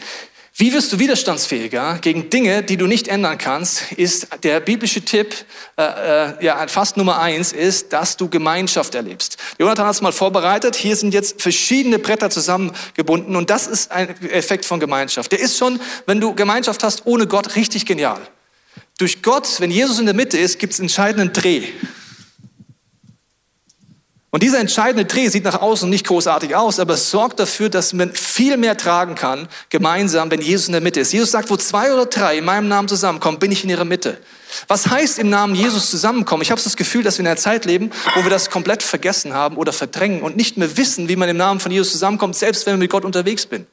Wie 0.57 0.73
wirst 0.73 0.93
du 0.93 1.01
widerstandsfähiger 1.01 1.99
gegen 2.01 2.31
Dinge, 2.31 2.63
die 2.63 2.77
du 2.77 2.87
nicht 2.87 3.09
ändern 3.09 3.39
kannst, 3.39 3.91
ist 3.91 4.29
der 4.45 4.61
biblische 4.61 5.01
Tipp, 5.01 5.35
äh, 5.77 5.83
äh, 5.83 6.45
ja, 6.45 6.69
fast 6.69 6.97
Nummer 6.97 7.19
eins, 7.19 7.51
ist, 7.51 7.93
dass 7.93 8.17
du 8.17 8.29
Gemeinschaft 8.29 8.95
erlebst. 8.95 9.37
Jonathan 9.59 9.85
hat 9.87 9.97
es 9.97 10.01
mal 10.01 10.13
vorbereitet. 10.13 10.77
Hier 10.77 10.95
sind 10.95 11.13
jetzt 11.13 11.43
verschiedene 11.43 11.99
Bretter 11.99 12.31
zusammengebunden 12.31 13.35
und 13.35 13.51
das 13.51 13.67
ist 13.67 13.91
ein 13.91 14.11
Effekt 14.31 14.65
von 14.65 14.79
Gemeinschaft. 14.79 15.33
Der 15.33 15.41
ist 15.41 15.59
schon, 15.59 15.81
wenn 16.07 16.21
du 16.21 16.37
Gemeinschaft 16.37 16.85
hast 16.85 17.05
ohne 17.05 17.27
Gott, 17.27 17.57
richtig 17.57 17.85
genial. 17.85 18.21
Durch 18.99 19.23
Gott, 19.23 19.57
wenn 19.59 19.73
Jesus 19.73 19.99
in 19.99 20.07
der 20.07 20.15
Mitte 20.15 20.39
ist, 20.39 20.61
gibt 20.61 20.75
es 20.75 20.79
entscheidenden 20.79 21.33
Dreh. 21.33 21.65
Und 24.35 24.43
dieser 24.43 24.59
entscheidende 24.59 25.05
Dreh 25.05 25.29
sieht 25.29 25.45
nach 25.45 25.63
außen 25.63 25.89
nicht 25.89 26.09
großartig 26.09 26.57
aus, 26.57 26.81
aber 26.81 26.95
es 26.95 27.09
sorgt 27.09 27.39
dafür, 27.39 27.69
dass 27.69 27.93
man 27.93 28.13
viel 28.15 28.57
mehr 28.57 28.77
tragen 28.77 29.15
kann, 29.15 29.47
gemeinsam, 29.71 30.29
wenn 30.29 30.41
Jesus 30.41 30.67
in 30.67 30.73
der 30.73 30.81
Mitte 30.81 30.99
ist. 30.99 31.13
Jesus 31.13 31.31
sagt, 31.31 31.51
wo 31.51 31.57
zwei 31.57 31.93
oder 31.93 32.07
drei 32.07 32.39
in 32.39 32.45
meinem 32.45 32.67
Namen 32.67 32.89
zusammenkommen, 32.89 33.39
bin 33.39 33.53
ich 33.53 33.63
in 33.63 33.71
ihrer 33.71 33.85
Mitte. 33.85 34.19
Was 34.67 34.89
heißt 34.89 35.21
im 35.21 35.31
Namen 35.31 35.55
Jesus 35.55 35.89
zusammenkommen? 35.89 36.43
Ich 36.43 36.51
habe 36.51 36.61
das 36.61 36.75
Gefühl, 36.75 37.05
dass 37.05 37.19
wir 37.19 37.21
in 37.21 37.29
einer 37.29 37.37
Zeit 37.37 37.65
leben, 37.65 37.93
wo 38.17 38.25
wir 38.25 38.31
das 38.31 38.51
komplett 38.51 38.83
vergessen 38.83 39.35
haben 39.35 39.57
oder 39.57 39.73
verdrängen 39.73 40.21
und 40.23 40.37
nicht 40.37 40.57
mehr 40.57 40.77
wissen, 40.77 41.09
wie 41.09 41.15
man 41.15 41.29
im 41.29 41.37
Namen 41.37 41.61
von 41.61 41.71
Jesus 41.71 41.93
zusammenkommt, 41.93 42.35
selbst 42.35 42.67
wenn 42.67 42.75
wir 42.75 42.79
mit 42.79 42.91
Gott 42.91 43.05
unterwegs 43.05 43.47
sind. 43.49 43.69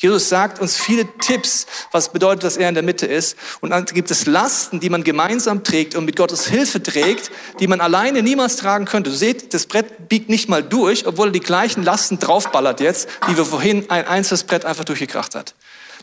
Jesus 0.00 0.28
sagt 0.28 0.60
uns 0.60 0.76
viele 0.76 1.06
Tipps, 1.18 1.66
was 1.90 2.12
bedeutet, 2.12 2.44
dass 2.44 2.56
er 2.56 2.68
in 2.68 2.74
der 2.76 2.84
Mitte 2.84 3.04
ist. 3.04 3.36
Und 3.60 3.70
dann 3.70 3.84
gibt 3.84 4.12
es 4.12 4.26
Lasten, 4.26 4.78
die 4.78 4.90
man 4.90 5.02
gemeinsam 5.02 5.64
trägt 5.64 5.96
und 5.96 6.04
mit 6.04 6.14
Gottes 6.14 6.46
Hilfe 6.46 6.80
trägt, 6.80 7.32
die 7.58 7.66
man 7.66 7.80
alleine 7.80 8.22
niemals 8.22 8.54
tragen 8.54 8.84
könnte. 8.84 9.10
Du 9.10 9.16
seht, 9.16 9.52
das 9.54 9.66
Brett 9.66 10.08
biegt 10.08 10.28
nicht 10.28 10.48
mal 10.48 10.62
durch, 10.62 11.04
obwohl 11.04 11.28
er 11.28 11.32
die 11.32 11.40
gleichen 11.40 11.82
Lasten 11.82 12.20
draufballert 12.20 12.78
jetzt, 12.78 13.08
die 13.28 13.36
wir 13.36 13.44
vorhin 13.44 13.90
ein 13.90 14.06
einzelnes 14.06 14.44
Brett 14.44 14.64
einfach 14.64 14.84
durchgekracht 14.84 15.34
hat. 15.34 15.56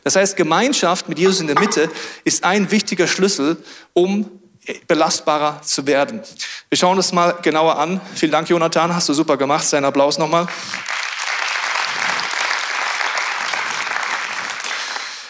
Das 0.03 0.17
heißt, 0.17 0.35
Gemeinschaft 0.35 1.07
mit 1.07 1.17
Jesus 1.17 1.39
in 1.39 1.47
der 1.47 1.57
Mitte 1.57 1.89
ist 2.25 2.43
ein 2.43 2.71
wichtiger 2.71 3.07
Schlüssel, 3.07 3.55
um 3.93 4.29
belastbarer 4.87 5.61
zu 5.61 5.87
werden. 5.87 6.21
Wir 6.67 6.77
schauen 6.77 6.97
uns 6.97 7.13
mal 7.13 7.31
genauer 7.41 7.79
an. 7.79 8.01
Vielen 8.13 8.33
Dank, 8.33 8.49
Jonathan. 8.49 8.93
Hast 8.93 9.07
du 9.07 9.13
super 9.13 9.37
gemacht. 9.37 9.65
Sein 9.65 9.85
Applaus 9.85 10.17
nochmal. 10.17 10.47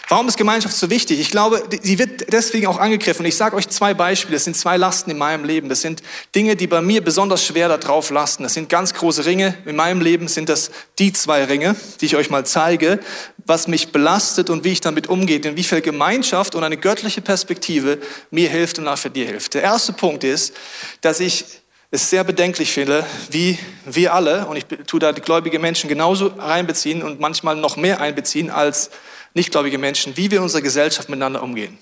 Warum 0.08 0.28
ist 0.28 0.36
Gemeinschaft 0.36 0.76
so 0.76 0.88
wichtig? 0.88 1.18
Ich 1.18 1.32
glaube, 1.32 1.64
sie 1.82 1.98
wird 1.98 2.32
deswegen 2.32 2.68
auch 2.68 2.78
angegriffen. 2.78 3.22
Und 3.22 3.28
ich 3.28 3.36
sage 3.36 3.56
euch 3.56 3.68
zwei 3.68 3.92
Beispiele. 3.92 4.36
Das 4.36 4.44
sind 4.44 4.56
zwei 4.56 4.76
Lasten 4.76 5.10
in 5.10 5.18
meinem 5.18 5.44
Leben. 5.44 5.68
Das 5.68 5.80
sind 5.80 6.00
Dinge, 6.32 6.54
die 6.54 6.68
bei 6.68 6.80
mir 6.80 7.02
besonders 7.02 7.44
schwer 7.44 7.76
darauf 7.76 8.10
lasten. 8.10 8.44
Das 8.44 8.54
sind 8.54 8.68
ganz 8.68 8.94
große 8.94 9.24
Ringe. 9.24 9.58
In 9.64 9.74
meinem 9.74 10.00
Leben 10.00 10.28
sind 10.28 10.48
das 10.48 10.70
die 11.00 11.12
zwei 11.12 11.42
Ringe, 11.42 11.74
die 12.00 12.06
ich 12.06 12.14
euch 12.14 12.30
mal 12.30 12.46
zeige, 12.46 13.00
was 13.46 13.66
mich 13.66 13.90
belastet 13.90 14.48
und 14.48 14.62
wie 14.62 14.70
ich 14.70 14.80
damit 14.80 15.08
umgehe. 15.08 15.40
Denn 15.40 15.56
wie 15.56 15.64
viel 15.64 15.80
Gemeinschaft 15.80 16.54
und 16.54 16.62
eine 16.62 16.76
göttliche 16.76 17.20
Perspektive 17.20 17.98
mir 18.30 18.48
hilft 18.48 18.78
und 18.78 18.96
für 18.98 19.10
dir 19.10 19.26
hilft. 19.26 19.54
Der 19.54 19.62
erste 19.62 19.92
Punkt 19.92 20.22
ist, 20.22 20.54
dass 21.00 21.18
ich 21.18 21.46
es 21.90 22.10
sehr 22.10 22.22
bedenklich 22.22 22.72
finde, 22.72 23.04
wie 23.30 23.58
wir 23.84 24.14
alle, 24.14 24.46
und 24.46 24.56
ich 24.56 24.66
tue 24.86 25.00
da 25.00 25.12
die 25.12 25.20
gläubigen 25.20 25.60
Menschen 25.60 25.88
genauso 25.88 26.26
reinbeziehen 26.26 27.02
und 27.02 27.18
manchmal 27.18 27.56
noch 27.56 27.76
mehr 27.76 28.00
einbeziehen 28.00 28.50
als 28.50 28.90
nichtgläubige 29.36 29.78
Menschen, 29.78 30.16
wie 30.16 30.30
wir 30.30 30.38
in 30.38 30.44
unserer 30.44 30.62
Gesellschaft 30.62 31.08
miteinander 31.08 31.42
umgehen. 31.42 31.78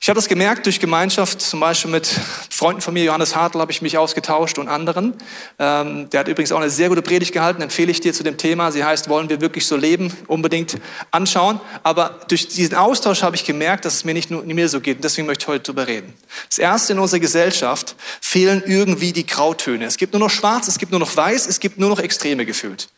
Ich 0.00 0.08
habe 0.10 0.18
das 0.18 0.28
gemerkt 0.28 0.66
durch 0.66 0.80
Gemeinschaft, 0.80 1.40
zum 1.40 1.60
Beispiel 1.60 1.90
mit 1.90 2.06
Freunden 2.50 2.82
von 2.82 2.92
mir, 2.92 3.04
Johannes 3.04 3.34
Hartl 3.34 3.58
habe 3.58 3.72
ich 3.72 3.80
mich 3.80 3.96
ausgetauscht 3.96 4.58
und 4.58 4.68
anderen. 4.68 5.14
Ähm, 5.58 6.10
der 6.10 6.20
hat 6.20 6.28
übrigens 6.28 6.52
auch 6.52 6.60
eine 6.60 6.68
sehr 6.68 6.90
gute 6.90 7.00
Predigt 7.00 7.32
gehalten, 7.32 7.62
empfehle 7.62 7.90
ich 7.90 8.02
dir 8.02 8.12
zu 8.12 8.22
dem 8.22 8.36
Thema. 8.36 8.70
Sie 8.70 8.84
heißt, 8.84 9.08
wollen 9.08 9.30
wir 9.30 9.40
wirklich 9.40 9.64
so 9.64 9.76
leben? 9.76 10.12
Unbedingt 10.26 10.76
anschauen. 11.10 11.58
Aber 11.84 12.20
durch 12.28 12.48
diesen 12.48 12.74
Austausch 12.74 13.22
habe 13.22 13.34
ich 13.36 13.46
gemerkt, 13.46 13.86
dass 13.86 13.94
es 13.94 14.04
mir 14.04 14.12
nicht 14.12 14.30
nur 14.30 14.42
mir 14.42 14.68
so 14.68 14.80
geht. 14.80 14.96
Und 14.96 15.04
deswegen 15.04 15.26
möchte 15.26 15.44
ich 15.44 15.48
heute 15.48 15.72
darüber 15.72 15.86
reden. 15.86 16.12
Das 16.50 16.58
Erste 16.58 16.92
in 16.92 16.98
unserer 16.98 17.20
Gesellschaft 17.20 17.96
fehlen 18.20 18.62
irgendwie 18.66 19.14
die 19.14 19.24
Grautöne. 19.24 19.86
Es 19.86 19.96
gibt 19.96 20.12
nur 20.12 20.20
noch 20.20 20.30
schwarz, 20.30 20.68
es 20.68 20.76
gibt 20.78 20.90
nur 20.90 21.00
noch 21.00 21.16
weiß, 21.16 21.46
es 21.46 21.60
gibt 21.60 21.78
nur 21.78 21.88
noch 21.88 21.98
Extreme 21.98 22.44
gefühlt. 22.44 22.88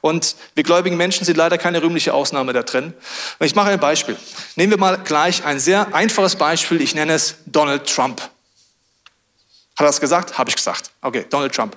Und 0.00 0.36
wir 0.54 0.62
gläubigen 0.64 0.96
Menschen 0.96 1.24
sind 1.24 1.36
leider 1.36 1.58
keine 1.58 1.82
rühmliche 1.82 2.14
Ausnahme 2.14 2.52
da 2.52 2.62
drin. 2.62 2.94
Und 3.38 3.46
ich 3.46 3.54
mache 3.54 3.70
ein 3.70 3.80
Beispiel. 3.80 4.16
Nehmen 4.56 4.72
wir 4.72 4.78
mal 4.78 4.98
gleich 4.98 5.44
ein 5.44 5.58
sehr 5.58 5.94
einfaches 5.94 6.36
Beispiel. 6.36 6.80
Ich 6.80 6.94
nenne 6.94 7.14
es 7.14 7.36
Donald 7.46 7.88
Trump. 7.88 8.20
Hat 8.20 8.30
er 9.84 9.86
das 9.86 10.00
gesagt? 10.00 10.38
Habe 10.38 10.50
ich 10.50 10.56
gesagt. 10.56 10.90
Okay, 11.02 11.26
Donald 11.30 11.54
Trump. 11.54 11.76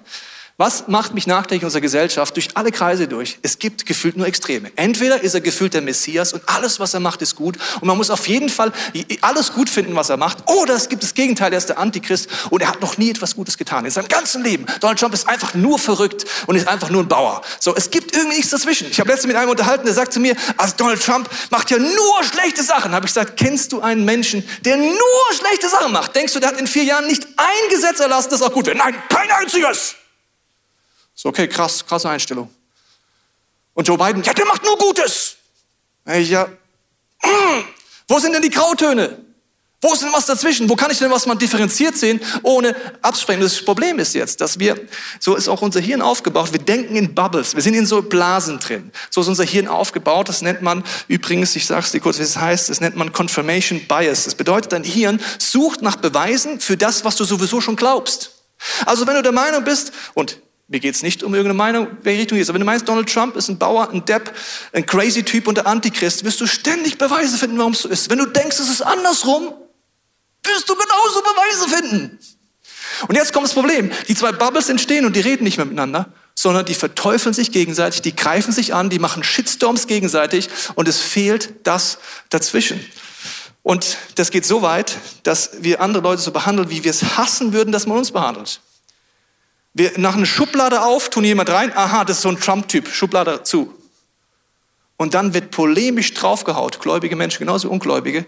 Was 0.58 0.88
macht 0.88 1.16
mich 1.16 1.26
nachdenklich 1.26 1.62
in 1.62 1.66
unserer 1.66 1.82
Gesellschaft 1.82 2.36
durch 2.36 2.50
alle 2.56 2.72
Kreise 2.72 3.08
durch? 3.08 3.40
Es 3.42 3.58
gibt 3.58 3.86
gefühlt 3.86 4.16
nur 4.16 4.28
Extreme. 4.28 4.72
Entweder 4.76 5.22
ist 5.22 5.34
er 5.34 5.42
gefühlt 5.42 5.74
der 5.74 5.82
Messias 5.82 6.34
und 6.34 6.44
alles, 6.48 6.80
was 6.80 6.94
er 6.94 7.00
macht, 7.00 7.22
ist 7.22 7.36
gut 7.36 7.58
und 7.80 7.88
man 7.88 7.98
muss 7.98 8.12
auf 8.12 8.28
jeden 8.28 8.50
Fall 8.50 8.72
alles 9.22 9.54
gut 9.54 9.70
finden, 9.70 9.96
was 9.96 10.10
er 10.10 10.18
macht. 10.18 10.48
Oder 10.48 10.76
es 10.76 10.88
gibt 10.88 11.02
das 11.02 11.14
Gegenteil, 11.14 11.52
er 11.52 11.58
ist 11.58 11.70
der 11.70 11.80
Antichrist 11.80 12.30
und 12.52 12.62
er 12.62 12.68
hat 12.68 12.82
noch 12.82 12.98
nie 12.98 13.10
etwas 13.10 13.36
Gutes 13.36 13.58
getan 13.58 13.86
in 13.86 13.92
seinem 13.92 14.08
ganzen 14.08 14.44
Leben. 14.44 14.66
Donald 14.82 15.00
Trump 15.00 15.14
ist 15.14 15.28
einfach 15.28 15.56
nur 15.56 15.80
verrückt 15.80 16.26
und 16.46 16.56
ist 16.56 16.68
einfach 16.68 16.90
nur 16.90 17.02
ein 17.02 17.08
Bauer. 17.08 17.42
So, 17.60 17.76
es 17.76 17.90
gibt 17.90 18.16
irgendwie 18.16 18.38
nichts 18.38 18.52
dazwischen. 18.52 18.88
Ich 18.92 19.00
habe 19.00 19.10
letztens 19.10 19.28
mit 19.28 19.38
einem 19.38 19.50
unterhalten, 19.50 19.86
der 19.86 19.96
sagt 19.96 20.14
zu 20.14 20.20
mir, 20.20 20.36
also 20.58 20.76
Donald 20.78 21.04
Trump 21.04 21.30
macht 21.50 21.72
ja 21.72 21.80
nur 21.80 22.24
schlechte 22.24 22.64
Sachen. 22.64 22.92
Habe 22.92 23.08
ich 23.08 23.14
gesagt, 23.14 23.38
kennst 23.38 23.72
du 23.72 23.82
einen 23.82 24.06
Menschen, 24.06 24.48
der 24.64 24.78
nur 24.78 24.96
schlechte 25.34 25.70
Sachen 25.70 25.92
macht? 25.92 26.16
Denkst 26.16 26.34
du, 26.34 26.40
der 26.40 26.50
hat 26.50 26.60
in 26.60 26.68
vier 26.68 26.84
Jahren 26.84 27.08
nicht 27.08 27.26
ein 27.38 27.70
Gesetz 27.70 28.00
erlassen, 28.00 28.30
das 28.30 28.42
auch 28.42 28.54
gut 28.54 28.68
wäre? 28.68 28.78
Nein, 28.78 28.96
kein 29.10 29.32
einziges. 29.32 29.96
So, 31.22 31.30
okay, 31.30 31.48
krass, 31.48 31.86
krasse 31.86 32.10
Einstellung. 32.10 32.50
Und 33.76 33.88
Joe 33.88 33.96
Biden, 33.96 34.24
ja, 34.24 34.34
der 34.34 34.46
macht 34.48 34.64
nur 34.64 34.76
Gutes. 34.76 35.36
Ja, 36.08 36.46
mm, 36.46 37.28
wo 38.08 38.18
sind 38.18 38.34
denn 38.34 38.42
die 38.42 38.50
Grautöne? 38.50 39.24
Wo 39.82 39.94
ist 39.94 40.02
denn 40.02 40.12
was 40.14 40.26
dazwischen? 40.26 40.68
Wo 40.68 40.76
kann 40.76 40.90
ich 40.90 40.98
denn 40.98 41.12
was 41.12 41.28
mal 41.28 41.36
differenziert 41.36 41.96
sehen, 41.96 42.20
ohne 42.42 42.76
abzusprechen? 43.04 43.40
Das 43.40 43.64
Problem 43.64 44.00
ist 44.00 44.16
jetzt, 44.16 44.42
dass 44.42 44.58
wir, 44.58 44.80
so 45.20 45.36
ist 45.36 45.48
auch 45.48 45.62
unser 45.62 45.80
Hirn 45.80 46.02
aufgebaut, 46.02 46.54
wir 46.54 46.60
denken 46.60 46.96
in 46.96 47.14
Bubbles, 47.14 47.54
wir 47.54 47.62
sind 47.62 47.76
in 47.76 47.86
so 47.86 48.02
Blasen 48.02 48.58
drin. 48.58 48.92
So 49.12 49.22
ist 49.22 49.28
unser 49.28 49.44
Hirn 49.44 49.68
aufgebaut, 49.68 50.28
das 50.28 50.42
nennt 50.42 50.64
man 50.64 50.84
übrigens, 51.08 51.56
ich 51.56 51.68
sag's 51.68 51.92
dir 51.92 52.00
kurz, 52.00 52.18
wie 52.18 52.24
es 52.24 52.38
heißt, 52.38 52.68
das 52.68 52.82
nennt 52.82 52.96
man 52.96 53.14
Confirmation 53.14 53.86
Bias. 53.88 54.24
Das 54.24 54.34
bedeutet, 54.34 54.72
dein 54.72 54.84
Hirn 54.84 55.22
sucht 55.38 55.84
nach 55.84 55.98
Beweisen 55.98 56.60
für 56.60 56.78
das, 56.78 57.06
was 57.06 57.16
du 57.16 57.26
sowieso 57.26 57.62
schon 57.62 57.76
glaubst. 57.76 58.32
Also 58.88 59.06
wenn 59.06 59.14
du 59.14 59.22
der 59.22 59.32
Meinung 59.32 59.64
bist, 59.64 59.92
und 60.16 60.40
mir 60.72 60.80
geht 60.80 60.96
es 60.96 61.04
nicht 61.04 61.22
um 61.22 61.36
irgendeine 61.36 61.58
Meinung, 61.58 61.88
welche 62.02 62.22
Richtung 62.22 62.38
ist. 62.38 62.50
Aber 62.50 62.56
wenn 62.56 62.62
du 62.62 62.66
meinst, 62.66 62.88
Donald 62.88 63.12
Trump 63.12 63.36
ist 63.36 63.50
ein 63.50 63.58
Bauer, 63.58 63.90
ein 63.90 64.06
Depp, 64.06 64.34
ein 64.72 64.86
crazy 64.86 65.22
Typ 65.22 65.50
und 65.50 65.56
der 65.56 65.68
Antichrist, 65.68 66.24
wirst 66.24 66.40
du 66.40 66.48
ständig 66.48 66.98
Beweise 66.98 67.38
finden, 67.38 67.58
warum 67.58 67.74
es 67.74 67.82
so 67.82 67.90
ist. 67.90 68.10
Wenn 68.10 68.20
du 68.20 68.26
denkst, 68.26 68.58
es 68.58 68.70
ist 68.70 68.82
andersrum, 68.82 69.54
wirst 70.44 70.70
du 70.70 70.76
genauso 70.76 71.22
Beweise 71.22 71.76
finden. 71.76 72.20
Und 73.10 73.16
jetzt 73.16 73.34
kommt 73.34 73.48
das 73.48 73.54
Problem. 73.54 73.92
Die 74.08 74.16
zwei 74.16 74.32
Bubbles 74.32 74.70
entstehen 74.70 75.06
und 75.06 75.18
die 75.18 75.20
reden 75.20 75.44
nicht 75.44 75.58
mehr 75.58 75.66
miteinander, 75.66 76.14
sondern 76.36 76.66
die 76.66 76.74
verteufeln 76.74 77.34
sich 77.34 77.52
gegenseitig, 77.52 78.02
die 78.02 78.16
greifen 78.16 78.54
sich 78.54 78.74
an, 78.74 78.90
die 78.90 79.00
machen 79.00 79.24
Shitstorms 79.26 79.88
gegenseitig 79.88 80.48
und 80.76 80.88
es 80.88 81.02
fehlt 81.02 81.68
das 81.68 81.98
dazwischen. 82.30 82.80
Und 83.62 83.98
das 84.16 84.32
geht 84.32 84.46
so 84.46 84.62
weit, 84.62 84.98
dass 85.24 85.52
wir 85.60 85.82
andere 85.82 86.02
Leute 86.02 86.22
so 86.22 86.32
behandeln, 86.32 86.70
wie 86.70 86.86
wir 86.86 86.92
es 86.92 87.18
hassen 87.18 87.52
würden, 87.52 87.74
dass 87.74 87.88
man 87.88 87.98
uns 87.98 88.12
behandelt. 88.12 88.62
Wir 89.74 89.92
nach 89.98 90.16
einer 90.16 90.26
Schublade 90.26 90.82
auf, 90.82 91.10
tun 91.10 91.24
jemand 91.24 91.50
rein, 91.50 91.72
aha, 91.76 92.04
das 92.04 92.18
ist 92.18 92.24
so 92.24 92.30
ein 92.30 92.40
Trump-Typ, 92.40 92.90
Schublade 92.90 93.44
zu. 93.44 93.74
Und 94.98 95.14
dann 95.14 95.34
wird 95.34 95.52
polemisch 95.52 96.14
draufgehaut, 96.14 96.80
gläubige 96.82 97.16
Menschen, 97.16 97.40
genauso 97.40 97.70
Ungläubige, 97.70 98.26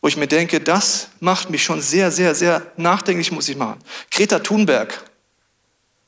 wo 0.00 0.08
ich 0.08 0.16
mir 0.16 0.26
denke, 0.26 0.60
das 0.60 1.08
macht 1.20 1.50
mich 1.50 1.62
schon 1.62 1.82
sehr, 1.82 2.10
sehr, 2.10 2.34
sehr 2.34 2.72
nachdenklich, 2.76 3.30
muss 3.30 3.48
ich 3.48 3.56
machen. 3.56 3.78
Greta 4.10 4.38
Thunberg. 4.38 5.04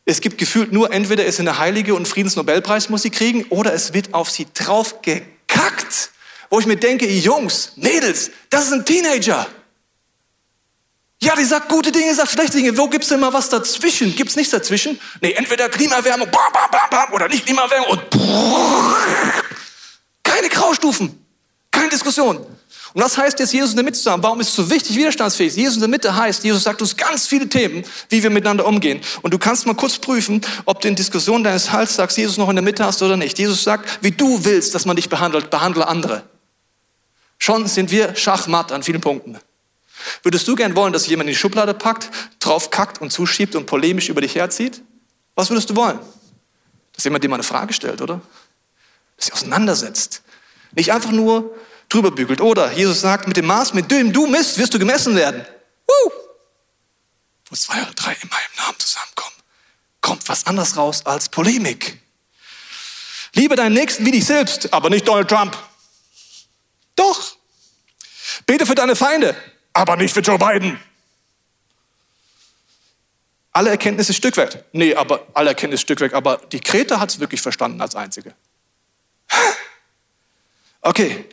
Es 0.05 0.21
gibt 0.21 0.39
gefühlt 0.39 0.73
nur, 0.73 0.93
entweder 0.93 1.25
ist 1.25 1.37
sie 1.37 1.43
eine 1.43 1.59
Heilige 1.59 1.95
und 1.95 2.09
Friedensnobelpreis 2.09 2.89
muss 2.89 3.03
sie 3.03 3.11
kriegen, 3.11 3.45
oder 3.51 3.73
es 3.73 3.93
wird 3.93 4.15
auf 4.15 4.31
sie 4.31 4.49
draufgekackt, 4.53 6.11
wo 6.51 6.59
ich 6.59 6.67
mir 6.67 6.77
denke, 6.77 7.09
Jungs, 7.09 7.73
Mädels, 7.77 8.31
das 8.51 8.67
ist 8.67 8.73
ein 8.73 8.85
Teenager. 8.85 9.47
Ja, 11.23 11.37
die 11.37 11.45
sagt 11.45 11.69
gute 11.69 11.93
Dinge, 11.93 12.13
sagt 12.17 12.33
schlechte 12.33 12.57
Dinge. 12.57 12.77
Wo 12.77 12.89
gibt's 12.89 13.07
denn 13.07 13.21
mal 13.21 13.33
was 13.33 13.49
dazwischen? 13.49 14.13
Gibt's 14.17 14.35
nichts 14.35 14.51
dazwischen? 14.51 14.99
Nee, 15.21 15.31
entweder 15.35 15.69
Klimaerwärmung, 15.69 16.29
bam, 16.29 16.53
bam, 16.53 16.69
bam, 16.69 16.91
bam, 16.91 17.13
oder 17.13 17.29
nicht 17.29 17.47
Klimaerwärmung 17.47 17.91
und 17.91 18.03
keine 20.25 20.49
Graustufen, 20.49 21.25
keine 21.71 21.91
Diskussion. 21.91 22.39
Und 22.39 23.03
was 23.03 23.17
heißt 23.17 23.39
jetzt, 23.39 23.53
Jesus 23.53 23.71
in 23.71 23.77
der 23.77 23.85
Mitte 23.85 24.01
zu 24.01 24.11
haben? 24.11 24.21
Warum 24.21 24.41
ist 24.41 24.49
es 24.49 24.57
so 24.57 24.69
wichtig, 24.69 24.97
widerstandsfähig? 24.97 25.55
Jesus 25.55 25.77
in 25.77 25.83
der 25.83 25.89
Mitte 25.89 26.17
heißt, 26.17 26.43
Jesus 26.43 26.65
sagt 26.65 26.83
uns 26.83 26.97
ganz 26.97 27.29
viele 27.29 27.49
Themen, 27.49 27.85
wie 28.09 28.21
wir 28.21 28.31
miteinander 28.31 28.67
umgehen. 28.67 29.01
Und 29.23 29.33
du 29.33 29.39
kannst 29.39 29.65
mal 29.65 29.75
kurz 29.75 29.99
prüfen, 29.99 30.41
ob 30.65 30.81
du 30.81 30.89
in 30.89 30.97
Diskussion 30.97 31.45
deines 31.45 31.71
Hals 31.71 31.95
sagst, 31.95 32.19
Jesus 32.19 32.37
noch 32.37 32.49
in 32.49 32.57
der 32.57 32.65
Mitte 32.65 32.85
hast 32.85 33.01
oder 33.01 33.17
nicht. 33.17 33.39
Jesus 33.39 33.63
sagt, 33.63 34.03
wie 34.03 34.11
du 34.11 34.45
willst, 34.45 34.75
dass 34.75 34.87
man 34.87 34.97
dich 34.97 35.09
behandelt, 35.09 35.51
behandle 35.51 35.87
andere. 35.87 36.25
Schon 37.39 37.69
sind 37.69 37.93
wir 37.93 38.17
schachmatt 38.17 38.73
an 38.73 38.83
vielen 38.83 39.01
Punkten. 39.01 39.39
Würdest 40.23 40.47
du 40.49 40.55
gern 40.55 40.77
wollen, 40.77 40.93
dass 40.93 41.07
jemand 41.07 41.29
in 41.29 41.35
die 41.35 41.39
Schublade 41.39 41.75
packt, 41.75 42.11
drauf 42.41 42.71
kackt 42.71 43.01
und 43.01 43.11
zuschiebt 43.11 43.55
und 43.55 43.67
polemisch 43.67 44.09
über 44.09 44.21
dich 44.21 44.35
herzieht? 44.35 44.83
Was 45.35 45.51
würdest 45.51 45.71
du 45.71 45.77
wollen? 45.77 45.99
Dass 46.93 47.05
jemand 47.05 47.25
dir 47.25 47.29
mal 47.29 47.37
eine 47.37 47.43
Frage 47.43 47.73
stellt, 47.73 48.01
oder? 48.01 48.21
Dass 49.17 49.27
sie 49.27 49.33
auseinandersetzt. 49.33 50.23
Nicht 50.73 50.93
einfach 50.93 51.11
nur 51.11 51.55
drüber 51.89 52.11
bügelt. 52.11 52.41
Oder 52.41 52.73
Jesus 52.73 53.01
sagt, 53.01 53.27
mit 53.27 53.37
dem 53.37 53.47
Maß, 53.47 53.75
mit 53.75 53.91
dem 53.91 54.13
du 54.13 54.27
misst, 54.27 54.59
wirst 54.59 54.75
du 54.75 54.79
gemessen 54.79 55.15
werden. 55.15 55.45
Woo! 55.87 56.13
Wo 57.49 57.57
zwei 57.57 57.83
oder 57.83 57.93
drei 57.93 58.13
in 58.13 58.29
meinem 58.29 58.67
Namen 58.67 58.79
zusammenkommen, 58.79 59.37
kommt 60.01 60.29
was 60.29 60.47
anderes 60.47 60.77
raus 60.77 61.05
als 61.05 61.29
Polemik. 61.29 61.99
Liebe 63.35 63.57
deinen 63.57 63.75
Nächsten 63.75 64.05
wie 64.05 64.11
dich 64.11 64.25
selbst, 64.25 64.73
aber 64.73 64.91
nicht 64.91 65.07
Donald 65.07 65.29
Trump. 65.29 65.57
Doch. 66.97 67.37
Bete 68.47 68.67
für 68.67 68.75
deine 68.75 68.97
Feinde, 68.97 69.37
aber 69.73 69.97
nicht 69.97 70.13
für 70.13 70.21
Joe 70.21 70.39
Biden. 70.39 70.79
Alle 73.53 73.71
Erkenntnis 73.71 74.09
ist 74.09 74.17
Stückwerk. 74.17 74.65
Nee, 74.73 74.95
aber 74.95 75.27
alle 75.35 75.51
Erkenntnis 75.51 75.81
ist 75.81 75.83
Stückwerk. 75.83 76.15
Aber 76.15 76.39
die 76.39 76.61
Kreta 76.61 77.01
hat 77.01 77.11
es 77.11 77.21
wirklich 77.21 77.43
verstanden 77.43 77.81
als 77.81 77.95
einzige. 77.95 78.35
Okay, 80.85 81.25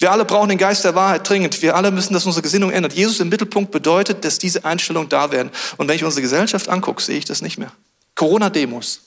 wir 0.00 0.12
alle 0.12 0.24
brauchen 0.24 0.48
den 0.48 0.58
Geist 0.58 0.84
der 0.84 0.94
Wahrheit 0.94 1.28
dringend. 1.28 1.60
Wir 1.60 1.76
alle 1.76 1.90
müssen, 1.90 2.14
dass 2.14 2.24
unsere 2.24 2.42
Gesinnung 2.42 2.70
ändert. 2.70 2.94
Jesus 2.94 3.20
im 3.20 3.28
Mittelpunkt 3.28 3.70
bedeutet, 3.70 4.24
dass 4.24 4.38
diese 4.38 4.64
Einstellungen 4.64 5.10
da 5.10 5.30
werden. 5.30 5.50
Und 5.76 5.88
wenn 5.88 5.96
ich 5.96 6.04
unsere 6.04 6.22
Gesellschaft 6.22 6.68
angucke, 6.68 7.02
sehe 7.02 7.18
ich 7.18 7.26
das 7.26 7.42
nicht 7.42 7.58
mehr. 7.58 7.72
Corona-Demos. 8.14 9.00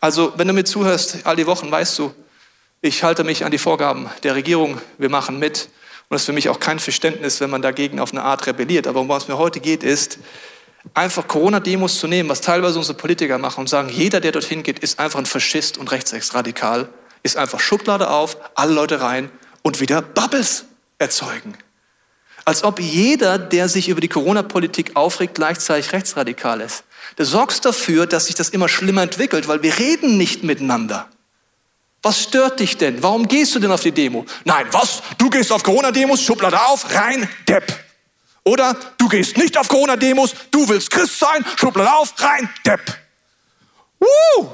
Also, 0.00 0.34
wenn 0.36 0.48
du 0.48 0.54
mir 0.54 0.64
zuhörst, 0.64 1.18
all 1.24 1.36
die 1.36 1.46
Wochen, 1.46 1.70
weißt 1.70 1.98
du, 1.98 2.14
ich 2.82 3.02
halte 3.02 3.24
mich 3.24 3.44
an 3.46 3.50
die 3.50 3.58
Vorgaben 3.58 4.10
der 4.22 4.34
Regierung. 4.34 4.78
Wir 4.98 5.08
machen 5.08 5.38
mit. 5.38 5.70
Und 6.08 6.16
es 6.16 6.22
ist 6.22 6.26
für 6.26 6.32
mich 6.32 6.48
auch 6.48 6.60
kein 6.60 6.78
Verständnis, 6.78 7.40
wenn 7.40 7.50
man 7.50 7.62
dagegen 7.62 8.00
auf 8.00 8.12
eine 8.12 8.22
Art 8.22 8.46
rebelliert. 8.46 8.86
Aber 8.86 9.00
um 9.00 9.08
was 9.08 9.28
mir 9.28 9.38
heute 9.38 9.60
geht, 9.60 9.82
ist, 9.82 10.18
einfach 10.92 11.26
Corona-Demos 11.26 11.98
zu 11.98 12.06
nehmen, 12.06 12.28
was 12.28 12.40
teilweise 12.40 12.78
unsere 12.78 12.96
Politiker 12.96 13.38
machen 13.38 13.60
und 13.60 13.68
sagen, 13.68 13.88
jeder, 13.88 14.20
der 14.20 14.32
dorthin 14.32 14.62
geht, 14.62 14.80
ist 14.80 14.98
einfach 14.98 15.18
ein 15.18 15.26
Faschist 15.26 15.78
und 15.78 15.90
rechtsradikal, 15.90 16.88
ist 17.22 17.36
einfach 17.36 17.60
Schublade 17.60 18.10
auf, 18.10 18.36
alle 18.54 18.74
Leute 18.74 19.00
rein 19.00 19.30
und 19.62 19.80
wieder 19.80 20.02
Bubbles 20.02 20.66
erzeugen. 20.98 21.56
Als 22.44 22.62
ob 22.62 22.78
jeder, 22.78 23.38
der 23.38 23.70
sich 23.70 23.88
über 23.88 24.02
die 24.02 24.08
Corona-Politik 24.08 24.96
aufregt, 24.96 25.34
gleichzeitig 25.34 25.92
rechtsradikal 25.92 26.60
ist. 26.60 26.84
Du 27.16 27.24
sorgst 27.24 27.64
dafür, 27.64 28.06
dass 28.06 28.26
sich 28.26 28.34
das 28.34 28.50
immer 28.50 28.68
schlimmer 28.68 29.02
entwickelt, 29.02 29.48
weil 29.48 29.62
wir 29.62 29.78
reden 29.78 30.18
nicht 30.18 30.44
miteinander. 30.44 31.08
Was 32.04 32.22
stört 32.22 32.60
dich 32.60 32.76
denn? 32.76 33.02
Warum 33.02 33.26
gehst 33.26 33.54
du 33.54 33.58
denn 33.58 33.72
auf 33.72 33.80
die 33.80 33.90
Demo? 33.90 34.26
Nein, 34.44 34.66
was? 34.72 35.02
Du 35.16 35.30
gehst 35.30 35.50
auf 35.50 35.62
Corona-Demos, 35.62 36.20
Schublade 36.20 36.60
auf, 36.66 36.94
rein, 36.94 37.26
Depp. 37.48 37.72
Oder 38.44 38.76
du 38.98 39.08
gehst 39.08 39.38
nicht 39.38 39.56
auf 39.56 39.68
Corona-Demos, 39.68 40.34
du 40.50 40.68
willst 40.68 40.90
Christ 40.90 41.18
sein, 41.18 41.42
Schublade 41.56 41.90
auf, 41.94 42.12
rein, 42.18 42.46
Depp. 42.66 42.82
Woo! 43.98 44.50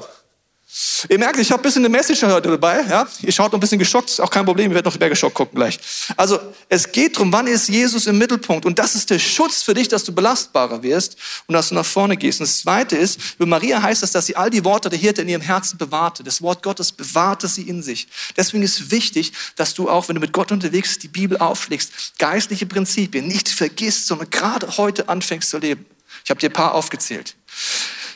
Ihr 1.09 1.19
merkt, 1.19 1.37
ich 1.37 1.51
habe 1.51 1.61
ein 1.61 1.63
bisschen 1.63 1.83
eine 1.83 1.89
Message 1.89 2.23
heute 2.23 2.49
dabei. 2.49 2.85
Ja? 2.87 3.05
Ihr 3.21 3.31
schaut 3.33 3.51
noch 3.51 3.57
ein 3.57 3.59
bisschen 3.59 3.79
geschockt, 3.79 4.09
ist 4.09 4.21
auch 4.21 4.29
kein 4.29 4.45
Problem, 4.45 4.71
ihr 4.71 4.75
werdet 4.75 4.85
noch 4.85 4.97
mehr 4.97 5.09
geschockt 5.09 5.35
gucken 5.35 5.55
gleich. 5.55 5.77
Also 6.15 6.39
es 6.69 6.91
geht 6.91 7.15
darum, 7.15 7.33
wann 7.33 7.47
ist 7.47 7.67
Jesus 7.67 8.07
im 8.07 8.17
Mittelpunkt? 8.17 8.65
Und 8.65 8.79
das 8.79 8.95
ist 8.95 9.09
der 9.09 9.19
Schutz 9.19 9.63
für 9.63 9.73
dich, 9.73 9.89
dass 9.89 10.05
du 10.05 10.13
belastbarer 10.13 10.81
wirst 10.81 11.17
und 11.47 11.53
dass 11.53 11.69
du 11.69 11.75
nach 11.75 11.85
vorne 11.85 12.15
gehst. 12.15 12.39
Und 12.39 12.47
das 12.47 12.61
Zweite 12.61 12.95
ist, 12.95 13.19
über 13.35 13.47
Maria 13.47 13.81
heißt 13.81 14.01
es, 14.03 14.11
dass 14.11 14.27
sie 14.27 14.37
all 14.37 14.49
die 14.49 14.63
Worte 14.63 14.89
der 14.89 14.97
Hirte 14.97 15.23
in 15.23 15.27
ihrem 15.27 15.41
Herzen 15.41 15.77
bewahrte. 15.77 16.23
Das 16.23 16.41
Wort 16.41 16.63
Gottes 16.63 16.93
bewahrte 16.93 17.47
sie 17.49 17.63
in 17.63 17.83
sich. 17.83 18.07
Deswegen 18.37 18.63
ist 18.63 18.91
wichtig, 18.91 19.33
dass 19.57 19.73
du 19.73 19.89
auch, 19.89 20.07
wenn 20.07 20.15
du 20.15 20.21
mit 20.21 20.31
Gott 20.31 20.53
unterwegs 20.53 20.99
die 20.99 21.09
Bibel 21.09 21.37
aufschlägst, 21.37 22.17
geistliche 22.17 22.65
Prinzipien 22.65 23.27
nicht 23.27 23.49
vergisst, 23.49 24.07
sondern 24.07 24.29
gerade 24.29 24.77
heute 24.77 25.09
anfängst 25.09 25.49
zu 25.49 25.57
leben. 25.57 25.85
Ich 26.23 26.29
habe 26.29 26.39
dir 26.39 26.49
ein 26.49 26.53
paar 26.53 26.75
aufgezählt. 26.75 27.35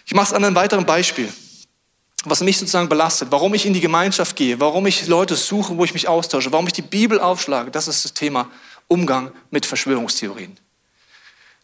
Ich 0.05 0.13
mache 0.13 0.27
es 0.27 0.33
an 0.33 0.45
einem 0.45 0.55
weiteren 0.55 0.85
Beispiel 0.85 1.33
was 2.29 2.41
mich 2.41 2.57
sozusagen 2.57 2.89
belastet, 2.89 3.29
warum 3.31 3.53
ich 3.53 3.65
in 3.65 3.73
die 3.73 3.81
Gemeinschaft 3.81 4.35
gehe, 4.35 4.59
warum 4.59 4.85
ich 4.87 5.07
Leute 5.07 5.35
suche, 5.35 5.77
wo 5.77 5.85
ich 5.85 5.93
mich 5.93 6.07
austausche, 6.07 6.51
warum 6.51 6.67
ich 6.67 6.73
die 6.73 6.81
Bibel 6.81 7.19
aufschlage, 7.19 7.71
das 7.71 7.87
ist 7.87 8.05
das 8.05 8.13
Thema 8.13 8.49
Umgang 8.87 9.31
mit 9.51 9.65
Verschwörungstheorien. 9.65 10.57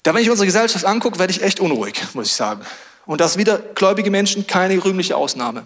Da, 0.04 0.14
wenn 0.14 0.24
ich 0.24 0.30
unsere 0.30 0.46
Gesellschaft 0.46 0.86
angucke, 0.86 1.20
werde 1.20 1.32
ich 1.32 1.44
echt 1.44 1.60
unruhig, 1.60 2.02
muss 2.14 2.28
ich 2.28 2.34
sagen. 2.34 2.62
Und 3.06 3.22
das 3.22 3.38
wieder 3.38 3.60
gläubige 3.60 4.10
Menschen 4.10 4.48
keine 4.48 4.84
rühmliche 4.84 5.16
Ausnahme. 5.16 5.66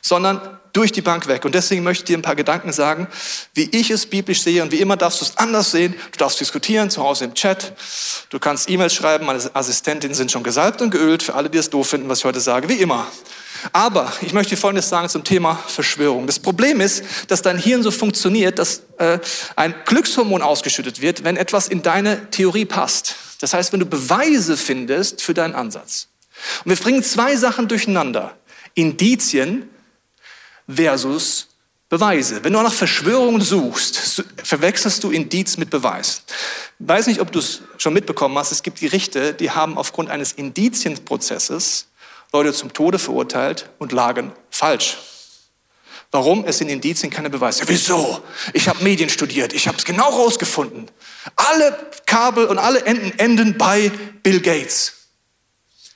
sondern 0.00 0.58
durch 0.72 0.92
die 0.92 1.02
Bank 1.02 1.26
weg. 1.26 1.44
Und 1.44 1.54
deswegen 1.54 1.82
möchte 1.82 2.02
ich 2.02 2.06
dir 2.06 2.18
ein 2.18 2.22
paar 2.22 2.36
Gedanken 2.36 2.72
sagen, 2.72 3.08
wie 3.54 3.68
ich 3.72 3.90
es 3.90 4.06
biblisch 4.06 4.42
sehe. 4.42 4.62
Und 4.62 4.72
wie 4.72 4.80
immer 4.80 4.96
darfst 4.96 5.20
du 5.20 5.24
es 5.24 5.36
anders 5.36 5.70
sehen. 5.70 5.94
Du 6.12 6.18
darfst 6.18 6.40
diskutieren, 6.40 6.90
zu 6.90 7.02
Hause 7.02 7.24
im 7.24 7.34
Chat. 7.34 7.72
Du 8.30 8.38
kannst 8.38 8.70
E-Mails 8.70 8.94
schreiben. 8.94 9.26
Meine 9.26 9.42
Assistentinnen 9.54 10.14
sind 10.14 10.32
schon 10.32 10.42
gesalbt 10.42 10.80
und 10.80 10.90
geölt. 10.90 11.22
Für 11.22 11.34
alle, 11.34 11.50
die 11.50 11.58
es 11.58 11.68
doof 11.68 11.88
finden, 11.88 12.08
was 12.08 12.20
ich 12.20 12.24
heute 12.24 12.40
sage, 12.40 12.68
wie 12.68 12.76
immer. 12.76 13.06
Aber 13.72 14.12
ich 14.22 14.32
möchte 14.32 14.56
Folgendes 14.56 14.88
sagen 14.88 15.08
zum 15.08 15.24
Thema 15.24 15.56
Verschwörung. 15.66 16.26
Das 16.26 16.38
Problem 16.38 16.80
ist, 16.80 17.04
dass 17.28 17.42
dein 17.42 17.58
Hirn 17.58 17.82
so 17.82 17.90
funktioniert, 17.90 18.58
dass 18.58 18.82
äh, 18.98 19.18
ein 19.56 19.74
Glückshormon 19.84 20.42
ausgeschüttet 20.42 21.00
wird, 21.00 21.24
wenn 21.24 21.36
etwas 21.36 21.68
in 21.68 21.82
deine 21.82 22.30
Theorie 22.30 22.64
passt. 22.64 23.14
Das 23.40 23.54
heißt, 23.54 23.72
wenn 23.72 23.80
du 23.80 23.86
Beweise 23.86 24.56
findest 24.56 25.22
für 25.22 25.34
deinen 25.34 25.54
Ansatz. 25.54 26.08
Und 26.64 26.70
wir 26.70 26.76
bringen 26.76 27.02
zwei 27.02 27.36
Sachen 27.36 27.68
durcheinander. 27.68 28.36
Indizien 28.74 29.68
versus 30.68 31.48
Beweise. 31.88 32.42
Wenn 32.42 32.54
du 32.54 32.62
nach 32.62 32.72
Verschwörungen 32.72 33.42
suchst, 33.42 34.24
verwechselst 34.42 35.04
du 35.04 35.10
Indiz 35.10 35.58
mit 35.58 35.68
Beweis. 35.68 36.22
Ich 36.78 36.88
weiß 36.88 37.06
nicht, 37.06 37.20
ob 37.20 37.30
du 37.32 37.38
es 37.38 37.60
schon 37.76 37.92
mitbekommen 37.92 38.38
hast, 38.38 38.50
es 38.50 38.62
gibt 38.62 38.80
Gerichte, 38.80 39.34
die 39.34 39.50
haben 39.50 39.76
aufgrund 39.76 40.08
eines 40.08 40.32
Indizienprozesses 40.32 41.88
Leute 42.32 42.52
zum 42.52 42.72
Tode 42.72 42.98
verurteilt 42.98 43.68
und 43.78 43.92
lagen 43.92 44.32
falsch. 44.50 44.98
Warum? 46.10 46.44
Es 46.46 46.58
sind 46.58 46.68
Indizien, 46.68 47.10
keine 47.10 47.30
Beweise. 47.30 47.64
Wieso? 47.66 48.22
Ich 48.52 48.68
habe 48.68 48.82
Medien 48.84 49.08
studiert, 49.08 49.52
ich 49.52 49.66
habe 49.66 49.78
es 49.78 49.84
genau 49.84 50.10
rausgefunden. 50.10 50.90
Alle 51.36 51.90
Kabel 52.06 52.46
und 52.46 52.58
alle 52.58 52.84
Enden 52.84 53.18
enden 53.18 53.58
bei 53.58 53.90
Bill 54.22 54.40
Gates. 54.40 54.92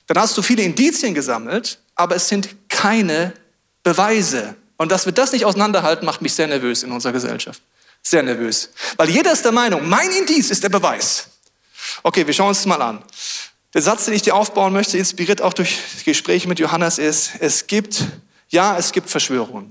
Dann 0.07 0.19
hast 0.19 0.37
du 0.38 0.43
viele 0.43 0.62
Indizien 0.62 1.14
gesammelt, 1.14 1.78
aber 1.95 2.16
es 2.16 2.28
sind 2.28 2.69
keine 2.69 3.35
Beweise. 3.83 4.57
Und 4.76 4.90
dass 4.93 5.05
wir 5.05 5.12
das 5.12 5.33
nicht 5.33 5.45
auseinanderhalten, 5.45 6.07
macht 6.07 6.23
mich 6.23 6.35
sehr 6.35 6.47
nervös 6.47 6.83
in 6.83 6.93
unserer 6.93 7.12
Gesellschaft. 7.12 7.61
Sehr 8.02 8.23
nervös. 8.23 8.71
Weil 8.97 9.11
jeder 9.11 9.33
ist 9.33 9.45
der 9.45 9.52
Meinung, 9.52 9.88
mein 9.88 10.11
Indiz 10.11 10.50
ist 10.50 10.62
der 10.62 10.69
Beweis. 10.69 11.28
Okay, 12.02 12.26
wir 12.26 12.33
schauen 12.33 12.49
uns 12.49 12.59
das 12.59 12.66
mal 12.66 12.81
an. 12.81 13.02
Der 13.76 13.83
Satz, 13.83 14.06
den 14.06 14.14
ich 14.14 14.23
dir 14.23 14.35
aufbauen 14.35 14.73
möchte, 14.73 14.97
inspiriert 14.97 15.42
auch 15.42 15.52
durch 15.52 15.78
Gespräche 16.06 16.49
mit 16.49 16.59
Johannes, 16.59 16.97
ist, 16.97 17.33
es 17.40 17.66
gibt, 17.66 18.04
ja, 18.49 18.78
es 18.78 18.90
gibt 18.90 19.11
Verschwörungen. 19.11 19.71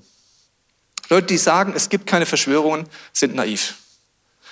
Leute, 1.10 1.26
die 1.26 1.40
sagen, 1.40 1.74
es 1.76 1.90
gibt 1.90 2.06
keine 2.06 2.28
Verschwörungen, 2.28 2.88
sind 3.14 3.34
naiv. 3.34 3.74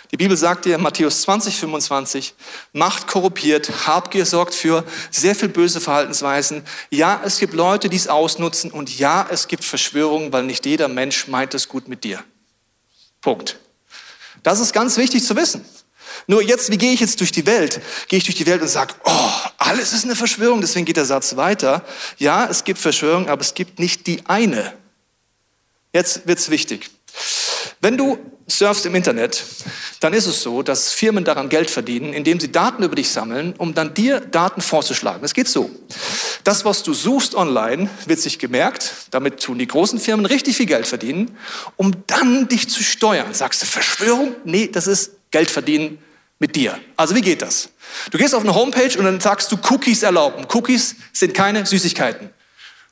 Die 0.09 0.17
Bibel 0.17 0.35
sagt 0.35 0.65
dir, 0.65 0.79
Matthäus 0.79 1.21
20, 1.21 1.55
25, 1.57 2.33
Macht 2.71 3.05
korruptiert, 3.05 3.85
Habgier 3.85 4.25
sorgt 4.25 4.55
für 4.55 4.83
sehr 5.11 5.35
viel 5.35 5.49
böse 5.49 5.79
Verhaltensweisen. 5.79 6.63
Ja, 6.89 7.21
es 7.23 7.37
gibt 7.37 7.53
Leute, 7.53 7.89
die 7.89 7.97
es 7.97 8.07
ausnutzen 8.07 8.71
und 8.71 8.97
ja, 8.97 9.27
es 9.29 9.47
gibt 9.47 9.63
Verschwörungen, 9.63 10.33
weil 10.33 10.45
nicht 10.45 10.65
jeder 10.65 10.87
Mensch 10.87 11.27
meint 11.27 11.53
es 11.53 11.69
gut 11.69 11.87
mit 11.87 12.03
dir. 12.03 12.23
Punkt. 13.21 13.59
Das 14.41 14.59
ist 14.59 14.73
ganz 14.73 14.97
wichtig 14.97 15.23
zu 15.23 15.35
wissen. 15.35 15.63
Nur 16.27 16.41
jetzt, 16.41 16.71
wie 16.71 16.77
gehe 16.77 16.93
ich 16.93 16.99
jetzt 16.99 17.19
durch 17.19 17.31
die 17.31 17.45
Welt? 17.45 17.81
Gehe 18.07 18.17
ich 18.17 18.25
durch 18.25 18.35
die 18.35 18.45
Welt 18.45 18.61
und 18.61 18.67
sage, 18.67 18.93
oh, 19.03 19.29
alles 19.57 19.93
ist 19.93 20.05
eine 20.05 20.15
Verschwörung, 20.15 20.61
deswegen 20.61 20.85
geht 20.85 20.97
der 20.97 21.05
Satz 21.05 21.35
weiter. 21.35 21.83
Ja, 22.17 22.47
es 22.49 22.63
gibt 22.63 22.79
Verschwörungen, 22.79 23.29
aber 23.29 23.41
es 23.41 23.53
gibt 23.53 23.79
nicht 23.79 24.07
die 24.07 24.25
eine. 24.25 24.73
Jetzt 25.93 26.27
wird's 26.27 26.49
wichtig. 26.49 26.89
Wenn 27.81 27.97
du 27.97 28.17
surfst 28.47 28.85
im 28.85 28.95
Internet, 28.95 29.43
dann 29.99 30.13
ist 30.13 30.25
es 30.25 30.41
so, 30.41 30.63
dass 30.63 30.91
Firmen 30.91 31.23
daran 31.23 31.49
Geld 31.49 31.69
verdienen, 31.69 32.13
indem 32.13 32.39
sie 32.39 32.51
Daten 32.51 32.83
über 32.83 32.95
dich 32.95 33.09
sammeln, 33.09 33.53
um 33.57 33.73
dann 33.73 33.93
dir 33.93 34.19
Daten 34.19 34.61
vorzuschlagen. 34.61 35.23
Es 35.23 35.33
geht 35.33 35.47
so. 35.47 35.69
Das, 36.43 36.65
was 36.65 36.83
du 36.83 36.93
suchst 36.93 37.35
online, 37.35 37.89
wird 38.05 38.19
sich 38.19 38.39
gemerkt. 38.39 38.93
Damit 39.11 39.41
tun 39.41 39.59
die 39.59 39.67
großen 39.67 39.99
Firmen 39.99 40.25
richtig 40.25 40.57
viel 40.57 40.65
Geld 40.65 40.87
verdienen, 40.87 41.37
um 41.77 41.93
dann 42.07 42.47
dich 42.47 42.69
zu 42.69 42.83
steuern. 42.83 43.33
Sagst 43.33 43.61
du 43.61 43.65
Verschwörung? 43.65 44.35
Nee, 44.43 44.67
das 44.67 44.87
ist 44.87 45.11
Geld 45.33 45.49
verdienen 45.49 45.97
mit 46.37 46.55
dir. 46.55 46.79
Also 46.95 47.15
wie 47.15 47.21
geht 47.21 47.41
das? 47.41 47.69
Du 48.11 48.19
gehst 48.19 48.35
auf 48.35 48.43
eine 48.43 48.53
Homepage 48.53 48.97
und 48.99 49.03
dann 49.05 49.19
sagst 49.19 49.51
du 49.51 49.57
Cookies 49.69 50.03
erlauben. 50.03 50.45
Cookies 50.53 50.95
sind 51.11 51.33
keine 51.33 51.65
Süßigkeiten. 51.65 52.29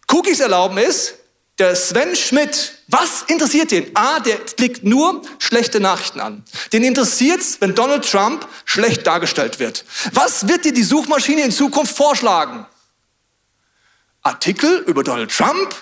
Cookies 0.09 0.39
erlauben 0.39 0.79
ist, 0.79 1.13
der 1.59 1.75
Sven 1.75 2.15
Schmidt, 2.15 2.79
was 2.87 3.21
interessiert 3.27 3.69
den? 3.69 3.95
A, 3.95 4.19
der 4.19 4.37
klickt 4.37 4.83
nur 4.83 5.21
schlechte 5.37 5.79
Nachrichten 5.79 6.19
an. 6.19 6.43
Den 6.73 6.83
interessiert's, 6.83 7.61
wenn 7.61 7.75
Donald 7.75 8.09
Trump 8.09 8.47
schlecht 8.65 9.05
dargestellt 9.05 9.59
wird. 9.59 9.85
Was 10.13 10.47
wird 10.47 10.65
dir 10.65 10.73
die 10.73 10.81
Suchmaschine 10.81 11.43
in 11.43 11.51
Zukunft 11.51 11.95
vorschlagen? 11.95 12.65
Artikel 14.23 14.79
über 14.87 15.03
Donald 15.03 15.29
Trump, 15.29 15.75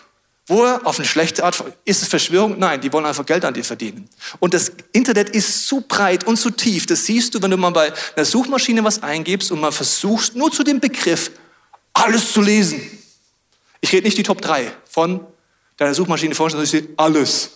wo 0.50 0.64
er 0.66 0.86
auf 0.86 0.98
eine 0.98 1.08
schlechte 1.08 1.44
Art, 1.44 1.64
ist 1.86 2.02
es 2.02 2.08
Verschwörung? 2.08 2.58
Nein, 2.58 2.82
die 2.82 2.92
wollen 2.92 3.06
einfach 3.06 3.26
Geld 3.26 3.46
an 3.46 3.54
dir 3.54 3.64
verdienen. 3.64 4.10
Und 4.40 4.56
das 4.56 4.72
Internet 4.92 5.30
ist 5.30 5.68
zu 5.68 5.82
breit 5.82 6.26
und 6.26 6.38
zu 6.38 6.50
tief. 6.50 6.88
Das 6.88 7.06
siehst 7.06 7.36
du, 7.36 7.42
wenn 7.42 7.52
du 7.52 7.58
mal 7.58 7.70
bei 7.70 7.94
einer 8.16 8.26
Suchmaschine 8.26 8.84
was 8.84 9.04
eingibst 9.04 9.52
und 9.52 9.62
mal 9.62 9.72
versuchst, 9.72 10.36
nur 10.36 10.52
zu 10.52 10.64
dem 10.64 10.80
Begriff 10.80 11.32
alles 11.94 12.34
zu 12.34 12.42
lesen. 12.42 12.82
Ich 13.80 13.94
rede 13.94 14.06
nicht 14.06 14.18
die 14.18 14.24
Top 14.24 14.42
3 14.42 14.72
von 14.90 15.26
deiner 15.78 15.94
Suchmaschine 15.94 16.34
vorstellen, 16.34 16.64
ich 16.64 16.72
sehe 16.72 16.88
alles. 16.98 17.52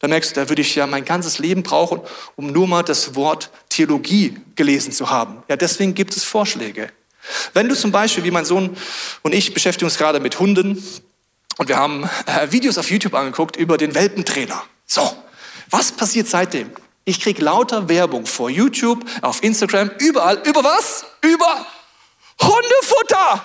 Da 0.00 0.08
merkst 0.08 0.32
du, 0.32 0.40
da 0.40 0.48
würde 0.48 0.62
ich 0.62 0.74
ja 0.74 0.86
mein 0.86 1.04
ganzes 1.04 1.38
Leben 1.38 1.62
brauchen, 1.62 2.00
um 2.34 2.48
nur 2.48 2.66
mal 2.66 2.82
das 2.82 3.14
Wort 3.14 3.50
Theologie 3.68 4.36
gelesen 4.56 4.92
zu 4.92 5.10
haben. 5.10 5.42
Ja, 5.48 5.56
deswegen 5.56 5.94
gibt 5.94 6.16
es 6.16 6.24
Vorschläge. 6.24 6.90
Wenn 7.52 7.68
du 7.68 7.76
zum 7.76 7.92
Beispiel, 7.92 8.24
wie 8.24 8.30
mein 8.30 8.44
Sohn 8.44 8.76
und 9.22 9.34
ich 9.34 9.54
beschäftigen 9.54 9.86
uns 9.86 9.98
gerade 9.98 10.18
mit 10.18 10.40
Hunden 10.40 10.82
und 11.60 11.68
wir 11.68 11.76
haben 11.76 12.08
äh, 12.24 12.50
Videos 12.52 12.78
auf 12.78 12.90
YouTube 12.90 13.12
angeguckt 13.12 13.54
über 13.54 13.76
den 13.76 13.94
Welpentrainer. 13.94 14.64
So, 14.86 15.14
was 15.68 15.92
passiert 15.92 16.26
seitdem? 16.26 16.70
Ich 17.04 17.20
kriege 17.20 17.42
lauter 17.42 17.86
Werbung 17.86 18.24
vor 18.24 18.48
YouTube, 18.48 19.04
auf 19.20 19.42
Instagram, 19.42 19.90
überall. 19.98 20.38
Über 20.46 20.64
was? 20.64 21.04
Über 21.20 21.66
Hundefutter. 22.40 23.44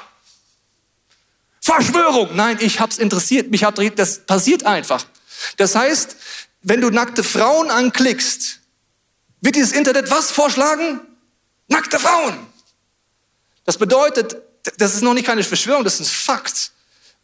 Verschwörung. 1.60 2.34
Nein, 2.38 2.58
ich 2.62 2.80
hab's 2.80 2.99
interessiert, 2.99 3.51
mich 3.51 3.65
hat 3.65 3.78
das 3.99 4.25
passiert 4.25 4.65
einfach. 4.65 5.04
Das 5.58 5.75
heißt, 5.75 6.15
wenn 6.62 6.80
du 6.80 6.91
nackte 6.91 7.21
Frauen 7.21 7.69
anklickst, 7.69 8.62
wird 9.41 9.58
dieses 9.58 9.73
Internet 9.73 10.10
was 10.10 10.32
vorschlagen? 10.32 11.01
Nackte 11.67 11.99
Frauen. 11.99 12.47
Das 13.65 13.78
bedeutet, 13.78 14.38
das 14.78 14.95
ist 14.95 15.01
noch 15.01 15.13
nicht 15.13 15.25
keine 15.25 15.43
Verschwörung, 15.43 15.84
das 15.84 15.99
ist 15.99 16.08
ein 16.08 16.10
Fakt 16.10 16.71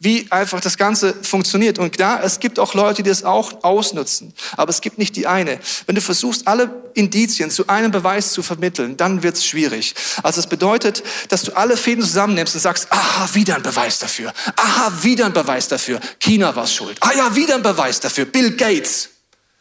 wie 0.02 0.26
einfach 0.30 0.60
das 0.60 0.76
Ganze 0.76 1.14
funktioniert. 1.22 1.78
Und 1.78 1.92
klar, 1.92 2.24
es 2.24 2.40
gibt 2.40 2.58
auch 2.58 2.74
Leute, 2.74 3.04
die 3.04 3.08
das 3.08 3.22
auch 3.22 3.62
ausnutzen. 3.62 4.34
Aber 4.56 4.70
es 4.70 4.80
gibt 4.80 4.98
nicht 4.98 5.14
die 5.14 5.28
eine. 5.28 5.60
Wenn 5.86 5.94
du 5.94 6.00
versuchst, 6.00 6.48
alle 6.48 6.82
Indizien 6.94 7.52
zu 7.52 7.68
einem 7.68 7.92
Beweis 7.92 8.32
zu 8.32 8.42
vermitteln, 8.42 8.96
dann 8.96 9.22
wird 9.22 9.36
es 9.36 9.46
schwierig. 9.46 9.94
Also 10.24 10.40
es 10.40 10.48
bedeutet, 10.48 11.04
dass 11.28 11.42
du 11.42 11.52
alle 11.52 11.76
Fäden 11.76 12.02
zusammennimmst 12.02 12.52
und 12.56 12.60
sagst, 12.60 12.90
aha, 12.90 13.32
wieder 13.34 13.54
ein 13.54 13.62
Beweis 13.62 14.00
dafür. 14.00 14.32
Aha, 14.56 14.92
wieder 15.02 15.26
ein 15.26 15.32
Beweis 15.32 15.68
dafür. 15.68 16.00
China 16.18 16.56
war 16.56 16.66
schuld. 16.66 16.96
Ah 16.98 17.12
ja, 17.16 17.36
wieder 17.36 17.54
ein 17.54 17.62
Beweis 17.62 18.00
dafür. 18.00 18.24
Bill 18.24 18.56
Gates. 18.56 19.08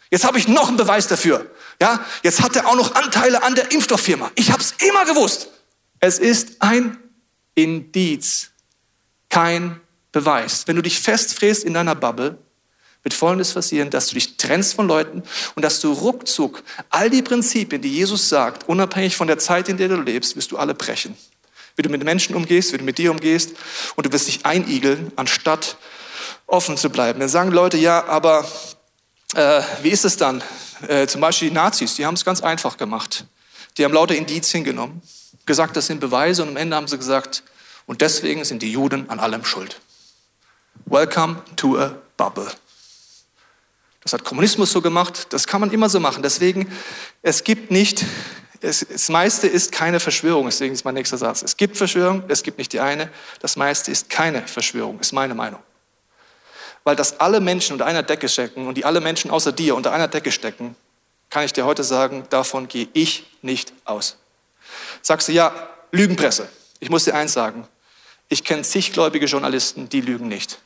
Jetzt 0.10 0.26
habe 0.26 0.40
ich 0.40 0.48
noch 0.48 0.70
einen 0.70 0.78
Beweis 0.78 1.06
dafür. 1.06 1.52
Ja, 1.80 2.04
jetzt 2.24 2.42
hat 2.42 2.56
er 2.56 2.68
auch 2.68 2.76
noch 2.76 2.96
Anteile 2.96 3.44
an 3.44 3.54
der 3.54 3.72
Impfstofffirma. 3.72 4.32
Ich 4.34 4.52
habe 4.52 4.64
es 4.64 4.74
immer 4.88 5.06
gewusst. 5.06 5.50
Es 6.00 6.18
ist 6.18 6.56
ein 6.60 6.98
Indiz, 7.54 8.50
kein 9.30 9.81
beweist. 10.12 10.68
Wenn 10.68 10.76
du 10.76 10.82
dich 10.82 11.00
festfräst 11.00 11.64
in 11.64 11.74
deiner 11.74 11.96
Bubble, 11.96 12.38
wird 13.04 13.14
Folgendes 13.14 13.54
passieren, 13.54 13.90
dass 13.90 14.08
du 14.08 14.16
dich 14.16 14.38
trennst 14.38 14.76
von 14.76 14.88
Leuten 14.88 15.24
und 15.56 15.64
dass 15.64 15.80
du 15.80 15.92
ruckzuck 15.92 16.64
all 16.90 17.10
die 17.10 17.22
Prinzipien, 17.22 17.82
die 17.82 17.92
Jesus 17.92 18.30
sagt, 18.30 18.70
unabhängig 18.70 19.16
von 19.16 19.28
der 19.28 19.40
Zeit, 19.40 19.70
in 19.70 19.78
der 19.78 19.88
du 19.88 19.96
lebst, 19.96 20.36
wirst 20.36 20.52
du 20.52 20.58
alle 20.58 20.76
brechen. 20.76 21.16
Wie 21.76 21.82
du 21.82 21.90
mit 21.90 22.04
Menschen 22.04 22.36
umgehst, 22.36 22.74
wie 22.74 22.78
du 22.78 22.84
mit 22.84 22.98
dir 22.98 23.12
umgehst 23.12 23.54
und 23.96 24.06
du 24.06 24.12
wirst 24.12 24.28
dich 24.28 24.46
einigeln, 24.46 25.12
anstatt 25.16 25.78
offen 26.46 26.78
zu 26.78 26.90
bleiben. 26.90 27.20
Dann 27.20 27.30
sagen 27.30 27.52
Leute, 27.52 27.78
ja, 27.78 28.06
aber 28.06 28.46
äh, 29.34 29.62
wie 29.82 29.90
ist 29.90 30.06
es 30.06 30.18
dann? 30.18 30.44
Äh, 30.88 31.08
zum 31.08 31.22
Beispiel 31.22 31.50
die 31.50 31.56
Nazis, 31.56 31.96
die 31.96 32.06
haben 32.06 32.16
es 32.16 32.26
ganz 32.26 32.42
einfach 32.42 32.78
gemacht. 32.78 33.26
Die 33.78 33.86
haben 33.86 33.94
lauter 33.94 34.16
Indizien 34.16 34.64
genommen, 34.64 35.02
gesagt, 35.46 35.76
das 35.78 35.88
sind 35.88 36.02
Beweise 36.02 36.44
und 36.44 36.50
am 36.50 36.58
Ende 36.58 36.76
haben 36.76 36.88
sie 36.88 36.98
gesagt, 36.98 37.44
und 37.88 38.02
deswegen 38.02 38.44
sind 38.44 38.62
die 38.62 38.72
Juden 38.72 39.10
an 39.10 39.20
allem 39.20 39.44
schuld. 39.44 39.82
Welcome 40.86 41.38
to 41.56 41.80
a 41.80 41.96
bubble. 42.18 42.52
Das 44.04 44.14
hat 44.14 44.24
Kommunismus 44.24 44.72
so 44.72 44.82
gemacht, 44.82 45.28
das 45.32 45.46
kann 45.46 45.62
man 45.62 45.72
immer 45.72 45.88
so 45.88 46.00
machen. 46.00 46.24
Deswegen, 46.24 46.72
es 47.22 47.44
gibt 47.44 47.70
nicht, 47.70 48.04
es, 48.62 48.86
das 48.90 49.10
meiste 49.10 49.48
ist 49.48 49.72
keine 49.72 50.00
Verschwörung, 50.00 50.46
deswegen 50.46 50.74
ist 50.74 50.84
mein 50.84 50.96
nächster 50.96 51.18
Satz. 51.18 51.44
Es 51.44 51.56
gibt 51.56 51.78
Verschwörung, 51.78 52.24
es 52.28 52.42
gibt 52.44 52.58
nicht 52.58 52.74
die 52.74 52.80
eine, 52.80 53.10
das 53.40 53.56
meiste 53.56 53.92
ist 53.92 54.10
keine 54.10 54.48
Verschwörung, 54.48 55.00
ist 55.00 55.14
meine 55.14 55.36
Meinung. 55.36 55.62
Weil 56.84 56.96
dass 56.96 57.20
alle 57.20 57.40
Menschen 57.40 57.74
unter 57.74 57.86
einer 57.86 58.02
Decke 58.02 58.28
stecken 58.28 58.68
und 58.68 58.76
die 58.76 58.86
alle 58.86 59.02
Menschen 59.02 59.30
außer 59.30 59.52
dir 59.52 59.76
unter 59.76 59.92
einer 59.92 60.08
Decke 60.08 60.32
stecken, 60.32 60.76
kann 61.30 61.46
ich 61.46 61.54
dir 61.54 61.66
heute 61.66 61.84
sagen, 61.84 62.26
davon 62.30 62.68
gehe 62.68 62.90
ich 62.94 63.26
nicht 63.42 63.72
aus. 63.86 64.18
Sagst 65.02 65.28
du, 65.28 65.32
ja, 65.32 65.70
Lügenpresse. 65.92 66.50
Ich 66.80 66.90
muss 66.90 67.04
dir 67.04 67.14
eins 67.14 67.34
sagen, 67.34 67.68
ich 68.32 68.46
kenne 68.46 68.64
ziggläubige 68.64 69.26
Journalisten, 69.26 69.90
die 69.90 70.00
lügen 70.00 70.30
nicht. 70.30 70.58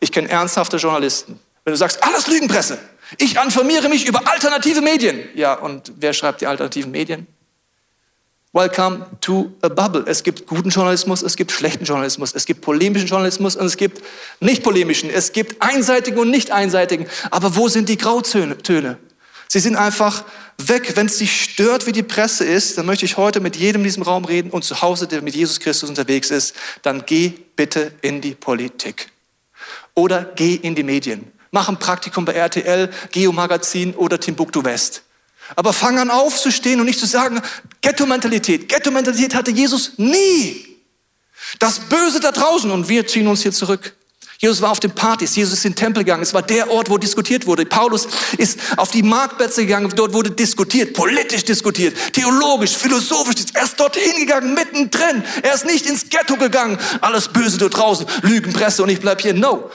Ich 0.00 0.10
kenne 0.10 0.28
ernsthafte 0.28 0.76
Journalisten. 0.76 1.38
Wenn 1.62 1.72
du 1.72 1.78
sagst, 1.78 2.02
alles 2.02 2.26
Lügenpresse, 2.26 2.78
ich 3.16 3.36
informiere 3.36 3.88
mich 3.88 4.06
über 4.06 4.26
alternative 4.26 4.80
Medien. 4.80 5.20
Ja, 5.34 5.54
und 5.54 5.92
wer 5.96 6.12
schreibt 6.12 6.40
die 6.40 6.46
alternativen 6.48 6.90
Medien? 6.90 7.28
Welcome 8.52 9.06
to 9.20 9.52
a 9.62 9.68
bubble. 9.68 10.04
Es 10.06 10.22
gibt 10.24 10.46
guten 10.46 10.70
Journalismus, 10.70 11.22
es 11.22 11.36
gibt 11.36 11.52
schlechten 11.52 11.84
Journalismus, 11.84 12.34
es 12.34 12.44
gibt 12.44 12.60
polemischen 12.60 13.06
Journalismus 13.06 13.54
und 13.54 13.66
es 13.66 13.76
gibt 13.76 14.02
nicht 14.40 14.64
polemischen. 14.64 15.10
Es 15.10 15.32
gibt 15.32 15.62
einseitigen 15.62 16.18
und 16.18 16.30
nicht 16.30 16.50
einseitigen. 16.50 17.06
Aber 17.30 17.54
wo 17.54 17.68
sind 17.68 17.88
die 17.88 17.98
Grautöne? 17.98 18.98
Sie 19.48 19.60
sind 19.60 19.76
einfach 19.76 20.24
weg. 20.58 20.96
Wenn 20.96 21.06
es 21.06 21.18
dich 21.18 21.42
stört, 21.42 21.86
wie 21.86 21.92
die 21.92 22.02
Presse 22.02 22.44
ist, 22.44 22.78
dann 22.78 22.86
möchte 22.86 23.04
ich 23.04 23.16
heute 23.16 23.40
mit 23.40 23.56
jedem 23.56 23.82
in 23.82 23.84
diesem 23.84 24.02
Raum 24.02 24.24
reden 24.24 24.50
und 24.50 24.64
zu 24.64 24.82
Hause, 24.82 25.06
der 25.06 25.22
mit 25.22 25.34
Jesus 25.34 25.60
Christus 25.60 25.88
unterwegs 25.88 26.30
ist, 26.30 26.54
dann 26.82 27.04
geh 27.06 27.32
bitte 27.56 27.92
in 28.02 28.20
die 28.20 28.34
Politik. 28.34 29.10
Oder 29.94 30.24
geh 30.36 30.54
in 30.54 30.74
die 30.74 30.82
Medien. 30.82 31.30
Mach 31.50 31.68
ein 31.68 31.78
Praktikum 31.78 32.24
bei 32.24 32.32
RTL, 32.32 32.90
Geo 33.12 33.32
Magazin 33.32 33.94
oder 33.94 34.18
Timbuktu 34.18 34.64
West. 34.64 35.02
Aber 35.56 35.72
fang 35.72 35.98
an 35.98 36.10
aufzustehen 36.10 36.80
und 36.80 36.86
nicht 36.86 36.98
zu 36.98 37.06
sagen, 37.06 37.40
Ghetto-Mentalität. 37.80 38.68
Ghetto-Mentalität 38.68 39.34
hatte 39.34 39.50
Jesus 39.50 39.92
nie. 39.98 40.66
Das 41.58 41.78
Böse 41.78 42.20
da 42.20 42.32
draußen 42.32 42.70
und 42.70 42.88
wir 42.88 43.06
ziehen 43.06 43.28
uns 43.28 43.42
hier 43.42 43.52
zurück. 43.52 43.94
Jesus 44.44 44.60
war 44.60 44.72
auf 44.72 44.80
den 44.80 44.90
Partys, 44.90 45.34
Jesus 45.36 45.54
ist 45.54 45.64
in 45.64 45.72
den 45.72 45.76
Tempel 45.76 46.04
gegangen. 46.04 46.22
Es 46.22 46.34
war 46.34 46.42
der 46.42 46.70
Ort, 46.70 46.90
wo 46.90 46.98
diskutiert 46.98 47.46
wurde. 47.46 47.64
Paulus 47.64 48.06
ist 48.36 48.58
auf 48.76 48.90
die 48.90 49.02
Marktplätze 49.02 49.62
gegangen, 49.62 49.90
dort 49.96 50.12
wurde 50.12 50.32
diskutiert, 50.32 50.92
politisch 50.92 51.46
diskutiert, 51.46 51.96
theologisch, 52.12 52.76
philosophisch. 52.76 53.46
Er 53.54 53.64
ist 53.64 53.80
dort 53.80 53.96
hingegangen, 53.96 54.52
mittendrin. 54.52 55.24
Er 55.42 55.54
ist 55.54 55.64
nicht 55.64 55.86
ins 55.86 56.10
Ghetto 56.10 56.36
gegangen. 56.36 56.78
Alles 57.00 57.28
Böse 57.28 57.56
dort 57.56 57.74
draußen, 57.74 58.06
Lügenpresse 58.20 58.82
und 58.82 58.90
ich 58.90 59.00
bleib 59.00 59.22
hier. 59.22 59.32
No. 59.32 59.70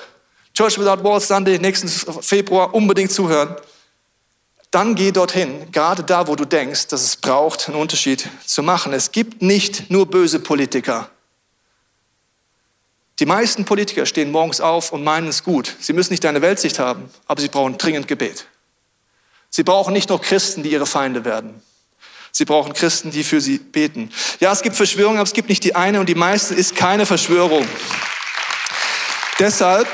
Church 0.54 0.78
Without 0.78 1.04
Walls 1.04 1.28
Sunday, 1.28 1.58
nächsten 1.58 1.88
Februar 2.22 2.76
unbedingt 2.76 3.12
zuhören. 3.12 3.56
Dann 4.70 4.94
geh 4.94 5.12
dorthin, 5.12 5.72
gerade 5.72 6.04
da, 6.04 6.28
wo 6.28 6.36
du 6.36 6.46
denkst, 6.46 6.90
dass 6.90 7.04
es 7.04 7.16
braucht, 7.16 7.70
einen 7.70 7.78
Unterschied 7.80 8.30
zu 8.46 8.62
machen. 8.62 8.94
Es 8.94 9.12
gibt 9.12 9.42
nicht 9.42 9.90
nur 9.90 10.06
böse 10.06 10.40
Politiker. 10.40 11.10
Die 13.20 13.26
meisten 13.26 13.66
Politiker 13.66 14.06
stehen 14.06 14.32
morgens 14.32 14.62
auf 14.62 14.94
und 14.94 15.04
meinen 15.04 15.28
es 15.28 15.44
gut. 15.44 15.76
Sie 15.80 15.92
müssen 15.92 16.14
nicht 16.14 16.24
deine 16.24 16.42
Weltsicht 16.42 16.80
haben, 16.80 17.10
aber 17.28 17.42
sie 17.42 17.50
brauchen 17.50 17.78
dringend 17.78 18.08
Gebet. 18.08 18.46
Sie 19.50 19.64
brauchen 19.64 19.94
nicht 19.94 20.10
noch 20.10 20.22
Christen, 20.22 20.64
die 20.64 20.72
ihre 20.72 20.86
Feinde 20.86 21.26
werden. 21.26 21.62
Sie 22.32 22.46
brauchen 22.46 22.74
Christen, 22.74 23.12
die 23.12 23.26
für 23.26 23.42
sie 23.42 23.58
beten. 23.58 24.12
Ja, 24.40 24.54
es 24.54 24.62
gibt 24.62 24.78
Verschwörungen, 24.78 25.18
aber 25.18 25.28
es 25.28 25.34
gibt 25.34 25.50
nicht 25.50 25.64
die 25.66 25.76
eine 25.76 26.00
und 26.00 26.08
die 26.08 26.16
meiste 26.16 26.54
ist 26.54 26.76
keine 26.76 27.06
Verschwörung. 27.06 27.68
Deshalb, 29.40 29.88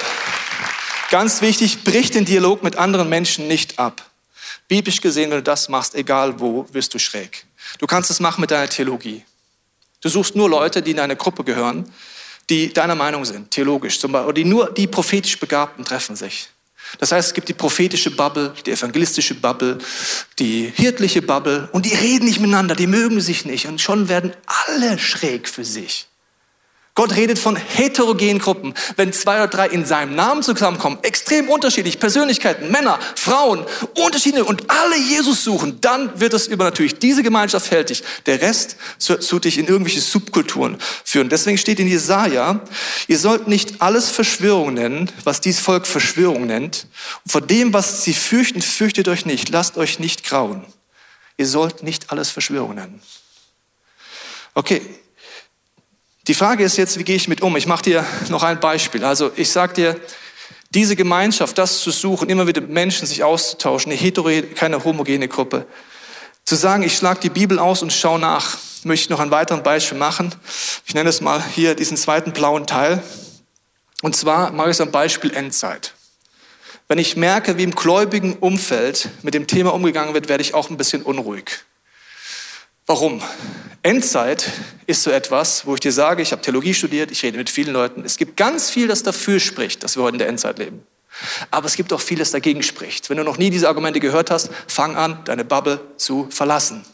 ganz 1.09 1.41
wichtig, 1.41 1.83
brich 1.83 2.11
den 2.11 2.25
Dialog 2.25 2.61
mit 2.61 2.75
anderen 2.75 3.09
Menschen 3.09 3.47
nicht 3.47 3.79
ab. 3.79 4.05
Biblisch 4.67 5.01
gesehen, 5.01 5.31
wenn 5.31 5.37
du 5.37 5.43
das 5.43 5.69
machst, 5.69 5.95
egal 5.95 6.39
wo, 6.39 6.67
wirst 6.73 6.93
du 6.93 6.99
schräg. 6.99 7.45
Du 7.79 7.87
kannst 7.87 8.11
es 8.11 8.19
machen 8.19 8.41
mit 8.41 8.51
deiner 8.51 8.69
Theologie. 8.69 9.23
Du 10.01 10.09
suchst 10.09 10.35
nur 10.35 10.49
Leute, 10.49 10.83
die 10.83 10.91
in 10.91 10.99
eine 10.99 11.15
Gruppe 11.15 11.43
gehören, 11.43 11.91
die 12.49 12.71
deiner 12.73 12.95
Meinung 12.95 13.25
sind, 13.25 13.51
theologisch 13.51 13.99
zum 13.99 14.11
Beispiel, 14.11 14.27
oder 14.27 14.35
die 14.35 14.45
nur 14.45 14.71
die 14.71 14.87
prophetisch 14.87 15.39
Begabten 15.39 15.83
treffen 15.85 16.15
sich. 16.15 16.49
Das 16.99 17.11
heißt, 17.11 17.29
es 17.29 17.33
gibt 17.33 17.49
die 17.49 17.53
prophetische 17.53 18.11
Bubble, 18.11 18.53
die 18.65 18.71
evangelistische 18.71 19.35
Bubble, 19.35 19.79
die 20.39 20.71
hirtliche 20.75 21.21
Bubble 21.21 21.67
und 21.71 21.85
die 21.85 21.95
reden 21.95 22.25
nicht 22.25 22.39
miteinander, 22.39 22.75
die 22.75 22.87
mögen 22.87 23.21
sich 23.21 23.45
nicht 23.45 23.67
und 23.67 23.81
schon 23.81 24.07
werden 24.07 24.33
alle 24.67 24.99
schräg 24.99 25.49
für 25.49 25.65
sich. 25.65 26.07
Gott 26.95 27.13
redet 27.17 27.37
von 27.37 27.57
heterogenen 27.57 28.39
Gruppen. 28.39 28.73
Wenn 28.95 29.11
zwei 29.11 29.35
oder 29.35 29.49
drei 29.49 29.67
in 29.67 29.85
seinem 29.85 30.15
Namen 30.15 30.43
zusammenkommen, 30.43 30.97
extrem 31.01 31.49
unterschiedlich, 31.49 31.99
Persönlichkeiten, 31.99 32.71
Männer, 32.71 32.97
Frauen, 33.15 33.65
unterschiedliche 33.97 34.45
und 34.45 34.71
alle 34.71 34.97
Jesus 34.97 35.43
suchen, 35.43 35.81
dann 35.81 36.17
wird 36.21 36.33
es 36.33 36.47
über 36.47 36.63
natürlich 36.63 36.97
diese 36.97 37.21
Gemeinschaft 37.21 37.69
hält 37.69 37.89
dich. 37.89 38.01
Der 38.25 38.39
Rest 38.41 38.77
zu 38.97 39.39
dich 39.39 39.57
in 39.57 39.67
irgendwelche 39.67 39.99
Subkulturen 39.99 40.77
führen. 41.03 41.27
Deswegen 41.27 41.57
steht 41.57 41.81
in 41.81 41.87
Jesaja, 41.89 42.61
ihr 43.09 43.19
sollt 43.19 43.49
nicht 43.49 43.81
alles 43.81 44.09
Verschwörung 44.09 44.73
nennen, 44.73 45.11
was 45.25 45.41
dies 45.41 45.59
Volk 45.59 45.85
Verschwörung 45.85 46.47
nennt. 46.47 46.87
Und 47.25 47.31
vor 47.31 47.41
dem, 47.41 47.73
was 47.73 48.05
sie 48.05 48.13
fürchten, 48.13 48.61
fürchtet 48.61 49.09
euch 49.09 49.25
nicht. 49.25 49.49
Lasst 49.49 49.77
euch 49.77 49.99
nicht 49.99 50.23
grauen. 50.23 50.65
Ihr 51.35 51.47
sollt 51.47 51.83
nicht 51.83 52.11
alles 52.11 52.29
Verschwörung 52.29 52.75
nennen. 52.75 53.01
Okay, 54.53 54.81
die 56.27 56.33
Frage 56.33 56.63
ist 56.63 56.77
jetzt, 56.77 56.97
wie 56.97 57.03
gehe 57.03 57.15
ich 57.15 57.27
mit 57.27 57.41
um? 57.41 57.55
Ich 57.55 57.67
mache 57.67 57.83
dir 57.83 58.05
noch 58.29 58.43
ein 58.43 58.59
Beispiel. 58.59 59.03
Also 59.03 59.31
ich 59.35 59.51
sage 59.51 59.73
dir, 59.73 59.99
diese 60.71 60.95
Gemeinschaft, 60.95 61.57
das 61.57 61.79
zu 61.81 61.91
suchen, 61.91 62.29
immer 62.29 62.47
wieder 62.47 62.61
Menschen 62.61 63.07
sich 63.07 63.23
auszutauschen, 63.23 63.91
eine 63.91 64.01
heterogene, 64.01 64.47
keine 64.47 64.83
homogene 64.83 65.27
Gruppe. 65.27 65.65
Zu 66.43 66.55
sagen, 66.55 66.83
ich 66.83 66.95
schlage 66.95 67.19
die 67.21 67.29
Bibel 67.29 67.59
aus 67.59 67.81
und 67.81 67.93
schaue 67.93 68.19
nach, 68.19 68.57
möchte 68.83 69.05
ich 69.05 69.09
noch 69.09 69.19
ein 69.19 69.31
weiteres 69.31 69.63
Beispiel 69.63 69.97
machen. 69.97 70.33
Ich 70.85 70.93
nenne 70.93 71.09
es 71.09 71.21
mal 71.21 71.43
hier 71.43 71.75
diesen 71.75 71.97
zweiten 71.97 72.33
blauen 72.33 72.67
Teil. 72.67 73.01
Und 74.01 74.15
zwar 74.15 74.51
mache 74.51 74.69
ich 74.69 74.75
es 74.75 74.81
am 74.81 74.91
Beispiel 74.91 75.33
Endzeit. 75.33 75.93
Wenn 76.87 76.99
ich 76.99 77.15
merke, 77.15 77.57
wie 77.57 77.63
im 77.63 77.73
gläubigen 77.73 78.33
Umfeld 78.33 79.09
mit 79.23 79.33
dem 79.33 79.47
Thema 79.47 79.73
umgegangen 79.73 80.13
wird, 80.13 80.27
werde 80.27 80.41
ich 80.41 80.53
auch 80.53 80.69
ein 80.69 80.77
bisschen 80.77 81.01
unruhig. 81.01 81.65
Warum? 82.87 83.21
Endzeit 83.81 84.51
ist 84.85 85.01
so 85.01 85.09
etwas, 85.09 85.65
wo 85.65 85.73
ich 85.73 85.79
dir 85.79 85.91
sage, 85.91 86.21
ich 86.21 86.31
habe 86.31 86.41
Theologie 86.43 86.73
studiert, 86.73 87.11
ich 87.11 87.23
rede 87.23 87.37
mit 87.37 87.49
vielen 87.49 87.73
Leuten. 87.73 88.03
Es 88.05 88.17
gibt 88.17 88.37
ganz 88.37 88.69
viel, 88.69 88.87
das 88.87 89.01
dafür 89.01 89.39
spricht, 89.39 89.83
dass 89.83 89.95
wir 89.95 90.03
heute 90.03 90.15
in 90.15 90.19
der 90.19 90.27
Endzeit 90.27 90.59
leben. 90.59 90.83
Aber 91.49 91.65
es 91.65 91.75
gibt 91.75 91.93
auch 91.93 92.01
vieles 92.01 92.31
dagegen 92.31 92.61
spricht. 92.61 93.09
Wenn 93.09 93.17
du 93.17 93.23
noch 93.23 93.37
nie 93.37 93.49
diese 93.49 93.67
Argumente 93.67 93.99
gehört 93.99 94.29
hast, 94.29 94.51
fang 94.67 94.95
an, 94.95 95.19
deine 95.25 95.45
Bubble 95.45 95.79
zu 95.97 96.27
verlassen. 96.29 96.85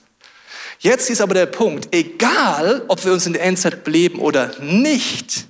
Jetzt 0.79 1.09
ist 1.09 1.21
aber 1.21 1.33
der 1.33 1.45
Punkt, 1.45 1.93
egal 1.93 2.83
ob 2.87 3.03
wir 3.03 3.11
uns 3.11 3.25
in 3.25 3.33
der 3.33 3.43
Endzeit 3.43 3.85
leben 3.87 4.19
oder 4.19 4.57
nicht, 4.61 5.45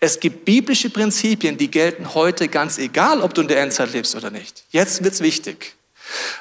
es 0.00 0.18
gibt 0.18 0.44
biblische 0.44 0.90
Prinzipien, 0.90 1.58
die 1.58 1.70
gelten 1.70 2.14
heute 2.14 2.48
ganz 2.48 2.78
egal, 2.78 3.20
ob 3.20 3.34
du 3.34 3.42
in 3.42 3.48
der 3.48 3.60
Endzeit 3.60 3.92
lebst 3.92 4.16
oder 4.16 4.30
nicht. 4.30 4.64
Jetzt 4.70 5.04
wird's 5.04 5.20
wichtig. 5.20 5.74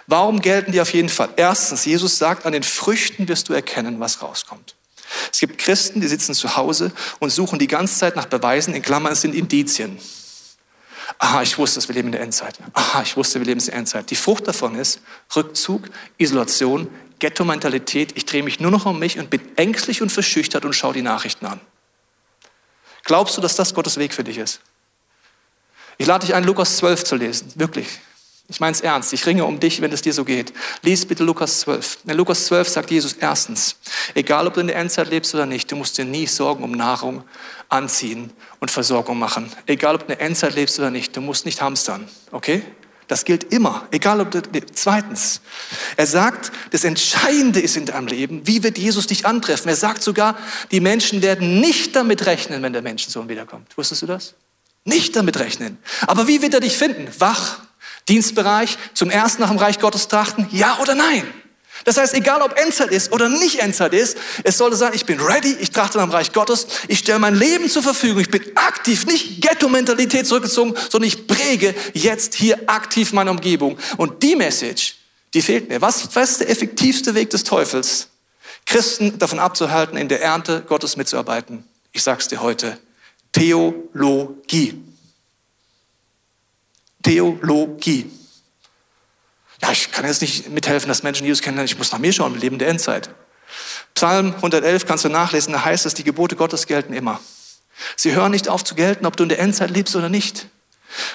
Warum 0.08 0.42
gelten 0.42 0.72
die 0.72 0.82
auf 0.82 0.94
jeden 0.94 1.10
Fall? 1.10 1.30
Erstens, 1.36 1.86
Jesus 1.86 2.18
sagt, 2.18 2.46
an 2.46 2.54
den 2.54 2.64
Früchten 2.64 3.28
wirst 3.28 3.50
du 3.50 3.54
erkennen, 3.54 4.00
was 4.00 4.22
rauskommt. 4.22 4.76
Es 5.32 5.40
gibt 5.40 5.58
Christen, 5.58 6.02
die 6.02 6.08
sitzen 6.08 6.34
zu 6.34 6.56
Hause 6.56 6.92
und 7.20 7.32
suchen 7.32 7.60
die 7.60 7.68
ganze 7.68 7.98
Zeit 7.98 8.16
nach 8.16 8.26
Beweisen, 8.26 8.74
in 8.74 8.82
Klammern 8.82 9.16
sind 9.16 9.36
Indizien. 9.36 10.00
Aha, 11.20 11.42
ich 11.42 11.58
wusste, 11.58 11.86
wir 11.88 11.96
leben 11.96 12.08
in 12.08 12.14
der 12.14 12.22
Endzeit. 12.22 12.58
Aha, 12.74 13.02
ich 13.02 13.18
wusste, 13.18 13.40
wir 13.40 13.46
leben 13.46 13.60
in 13.60 13.66
der 13.66 13.76
Endzeit. 13.76 14.10
Die 14.10 14.16
Frucht 14.16 14.48
davon 14.48 14.76
ist 14.76 15.02
Rückzug, 15.36 15.90
Isolation, 16.18 16.90
Ghetto-Mentalität. 17.20 18.14
Ich 18.16 18.26
drehe 18.26 18.44
mich 18.44 18.60
nur 18.60 18.72
noch 18.72 18.86
um 18.86 18.98
mich 18.98 19.20
und 19.20 19.30
bin 19.30 19.42
ängstlich 19.58 20.02
und 20.02 20.12
verschüchtert 20.12 20.66
und 20.66 20.74
schaue 20.74 20.94
die 20.94 21.02
Nachrichten 21.02 21.46
an. 21.46 21.60
Glaubst 23.04 23.38
du, 23.38 23.42
dass 23.42 23.56
das 23.56 23.74
Gottes 23.74 23.98
Weg 23.98 24.14
für 24.14 24.24
dich 24.24 24.38
ist? 24.38 24.62
Ich 25.98 26.08
lade 26.08 26.26
dich 26.26 26.34
ein, 26.34 26.44
Lukas 26.44 26.78
12 26.78 27.04
zu 27.04 27.16
lesen. 27.16 27.52
Wirklich. 27.56 28.00
Ich 28.52 28.60
meine 28.60 28.74
es 28.74 28.82
ernst. 28.82 29.14
Ich 29.14 29.26
ringe 29.26 29.46
um 29.46 29.62
dich, 29.62 29.80
wenn 29.82 29.94
es 29.94 30.02
dir 30.02 30.12
so 30.12 30.26
geht. 30.26 30.52
Lies 30.82 31.06
bitte 31.06 31.24
Lukas 31.24 31.62
12. 31.62 32.00
In 32.06 32.18
Lukas 32.18 32.48
12 32.48 32.68
sagt 32.68 32.92
Jesus 32.92 33.14
erstens, 33.14 33.78
egal 34.14 34.46
ob 34.46 34.56
du 34.56 34.60
in 34.60 34.68
der 34.68 34.76
Endzeit 34.76 35.10
lebst 35.10 35.34
oder 35.34 35.46
nicht, 35.46 35.72
du 35.72 35.78
musst 35.78 35.98
dir 35.98 36.04
nie 36.04 36.28
Sorgen 36.28 36.62
um 36.62 36.72
Nahrung, 36.72 37.24
Anziehen 37.70 38.32
und 38.60 38.70
Versorgung 38.70 39.18
machen. 39.18 39.50
Egal 39.68 39.96
ob 39.96 40.02
du 40.02 40.12
in 40.12 40.18
der 40.18 40.28
Endzeit 40.28 40.54
lebst 40.54 40.78
oder 40.80 40.92
nicht, 40.92 41.16
du 41.16 41.22
musst 41.22 41.46
nicht 41.46 41.62
hamstern. 41.62 42.10
Okay? 42.32 42.62
Das 43.08 43.24
gilt 43.24 43.54
immer, 43.54 43.88
egal 43.92 44.20
ob 44.20 44.32
du. 44.32 44.42
Zweitens, 44.74 45.40
er 45.96 46.08
sagt, 46.08 46.52
das 46.72 46.84
Entscheidende 46.84 47.62
ist 47.62 47.78
in 47.78 47.86
deinem 47.86 48.08
Leben, 48.08 48.46
wie 48.48 48.64
wird 48.64 48.78
Jesus 48.78 49.08
dich 49.08 49.26
antreffen? 49.26 49.70
Er 49.70 49.78
sagt 49.78 50.04
sogar, 50.04 50.38
die 50.72 50.82
Menschen 50.82 51.22
werden 51.22 51.62
nicht 51.62 51.96
damit 51.96 52.26
rechnen, 52.26 52.62
wenn 52.64 52.74
der 52.74 52.82
Menschensohn 52.82 53.30
wiederkommt. 53.30 53.78
Wusstest 53.78 54.02
du 54.02 54.08
das? 54.08 54.34
Nicht 54.84 55.16
damit 55.16 55.40
rechnen. 55.40 55.78
Aber 56.08 56.28
wie 56.28 56.42
wird 56.42 56.54
er 56.54 56.60
dich 56.60 56.78
finden? 56.78 57.08
Wach, 57.20 57.60
Dienstbereich, 58.10 58.78
zum 58.94 59.10
ersten 59.10 59.42
nach 59.42 59.50
dem 59.50 59.58
Reich 59.58 59.80
Gottes 59.80 60.08
trachten, 60.08 60.48
ja 60.52 60.78
oder 60.80 60.96
nein? 60.96 61.26
Das 61.84 61.98
heißt, 61.98 62.14
egal 62.14 62.42
ob 62.42 62.58
Endzeit 62.60 62.92
ist 62.92 63.12
oder 63.12 63.30
nicht 63.30 63.60
Endzeit 63.60 63.94
ist, 63.94 64.18
es 64.44 64.58
sollte 64.58 64.76
sein, 64.76 64.94
ich 64.94 65.06
bin 65.06 65.20
ready, 65.20 65.56
ich 65.60 65.72
trachte 65.72 65.98
nach 65.98 66.06
dem 66.06 66.12
Reich 66.12 66.32
Gottes, 66.32 66.68
ich 66.88 67.00
stelle 67.00 67.20
mein 67.20 67.36
Leben 67.36 67.70
zur 67.70 67.82
Verfügung, 67.82 68.22
ich 68.22 68.30
bin 68.30 68.44
aktiv, 68.56 69.06
nicht 69.06 69.42
Ghetto-Mentalität 69.42 70.28
zurückgezogen, 70.28 70.76
sondern 70.90 71.08
ich 71.08 71.28
präge 71.28 71.74
jetzt 71.94 72.36
hier 72.36 72.60
aktiv 72.68 73.14
meine 73.14 73.32
Umgebung. 73.32 73.78
Und 73.98 74.22
die 74.22 74.36
Message, 74.36 74.98
die 75.34 75.42
fehlt 75.42 75.70
mir. 75.70 75.82
Was, 75.82 76.16
was 76.16 76.32
ist 76.32 76.42
der 76.42 76.50
effektivste 76.50 77.16
Weg 77.16 77.30
des 77.32 77.44
Teufels? 77.44 78.10
Christen 78.66 79.18
davon 79.18 79.40
abzuhalten, 79.40 79.98
in 79.98 80.08
der 80.08 80.22
Ernte 80.22 80.64
Gottes 80.68 80.98
mitzuarbeiten. 80.98 81.66
Ich 81.94 82.04
sag's 82.04 82.28
dir 82.28 82.42
heute. 82.42 82.78
Theologie. 83.32 84.80
Theologie. 87.02 88.10
Ja, 89.62 89.72
ich 89.72 89.92
kann 89.92 90.06
jetzt 90.06 90.22
nicht 90.22 90.50
mithelfen, 90.50 90.88
dass 90.88 91.04
Menschen 91.04 91.26
Jesus 91.26 91.42
kennenlernen. 91.42 91.72
Ich 91.72 91.78
muss 91.78 91.92
nach 91.92 92.00
mir 92.00 92.12
schauen 92.12 92.34
im 92.34 92.40
Leben 92.40 92.60
der 92.60 92.70
Endzeit. 92.70 93.10
Psalm 93.94 94.34
111 94.36 94.86
kannst 94.86 95.06
du 95.06 95.10
nachlesen, 95.10 95.54
da 95.54 95.64
heißt 95.64 95.86
es, 95.86 95.94
die 95.94 96.04
Gebote 96.04 96.36
Gottes 96.36 96.66
gelten 96.66 96.94
immer. 96.94 97.20
Sie 97.96 98.14
hören 98.14 98.32
nicht 98.32 98.48
auf 98.48 98.64
zu 98.64 98.76
gelten, 98.76 99.06
ob 99.06 99.18
du 99.18 99.24
in 99.24 99.30
der 99.30 99.40
Endzeit 99.40 99.70
lebst 99.70 99.96
oder 99.96 100.10
nicht. 100.10 100.48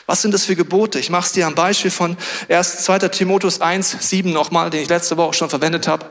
Was 0.07 0.22
sind 0.22 0.33
das 0.33 0.44
für 0.44 0.57
Gebote? 0.57 0.99
Ich 0.99 1.11
mache 1.11 1.27
es 1.27 1.33
dir 1.33 1.46
am 1.46 1.55
Beispiel 1.55 1.90
von 1.90 2.16
1. 2.49 2.85
2. 2.85 2.99
Timotheus 3.09 3.61
1, 3.61 3.96
7 4.09 4.33
nochmal, 4.33 4.70
den 4.70 4.83
ich 4.83 4.88
letzte 4.88 5.16
Woche 5.16 5.35
schon 5.35 5.51
verwendet 5.51 5.87
habe. 5.87 6.09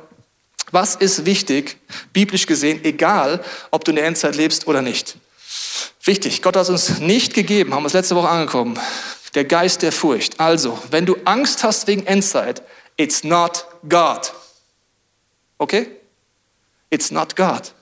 Was 0.72 0.96
ist 0.96 1.26
wichtig, 1.26 1.78
biblisch 2.12 2.48
gesehen, 2.48 2.84
egal, 2.84 3.44
ob 3.72 3.86
du 3.86 3.92
in 3.92 3.96
der 3.96 4.06
Endzeit 4.06 4.36
lebst 4.36 4.68
oder 4.68 4.82
nicht? 4.82 5.18
Wichtig, 6.04 6.42
Gott 6.42 6.56
hat 6.56 6.70
uns 6.70 7.00
nicht 7.00 7.34
gegeben, 7.34 7.74
haben 7.74 7.84
wir 7.84 7.88
es 7.88 7.94
letzte 7.94 8.16
Woche 8.16 8.30
angekommen, 8.30 8.80
der 9.36 9.46
Geist 9.46 9.82
der 9.82 9.92
Furcht. 9.92 10.40
Also, 10.40 10.82
wenn 10.90 11.06
du 11.06 11.18
Angst 11.26 11.64
hast 11.64 11.88
wegen 11.88 12.06
Endzeit, 12.08 12.64
it's 12.98 13.24
not 13.24 13.68
God. 13.88 14.34
Okay? 15.58 15.88
It's 16.90 17.12
not 17.12 17.36
God. 17.36 17.74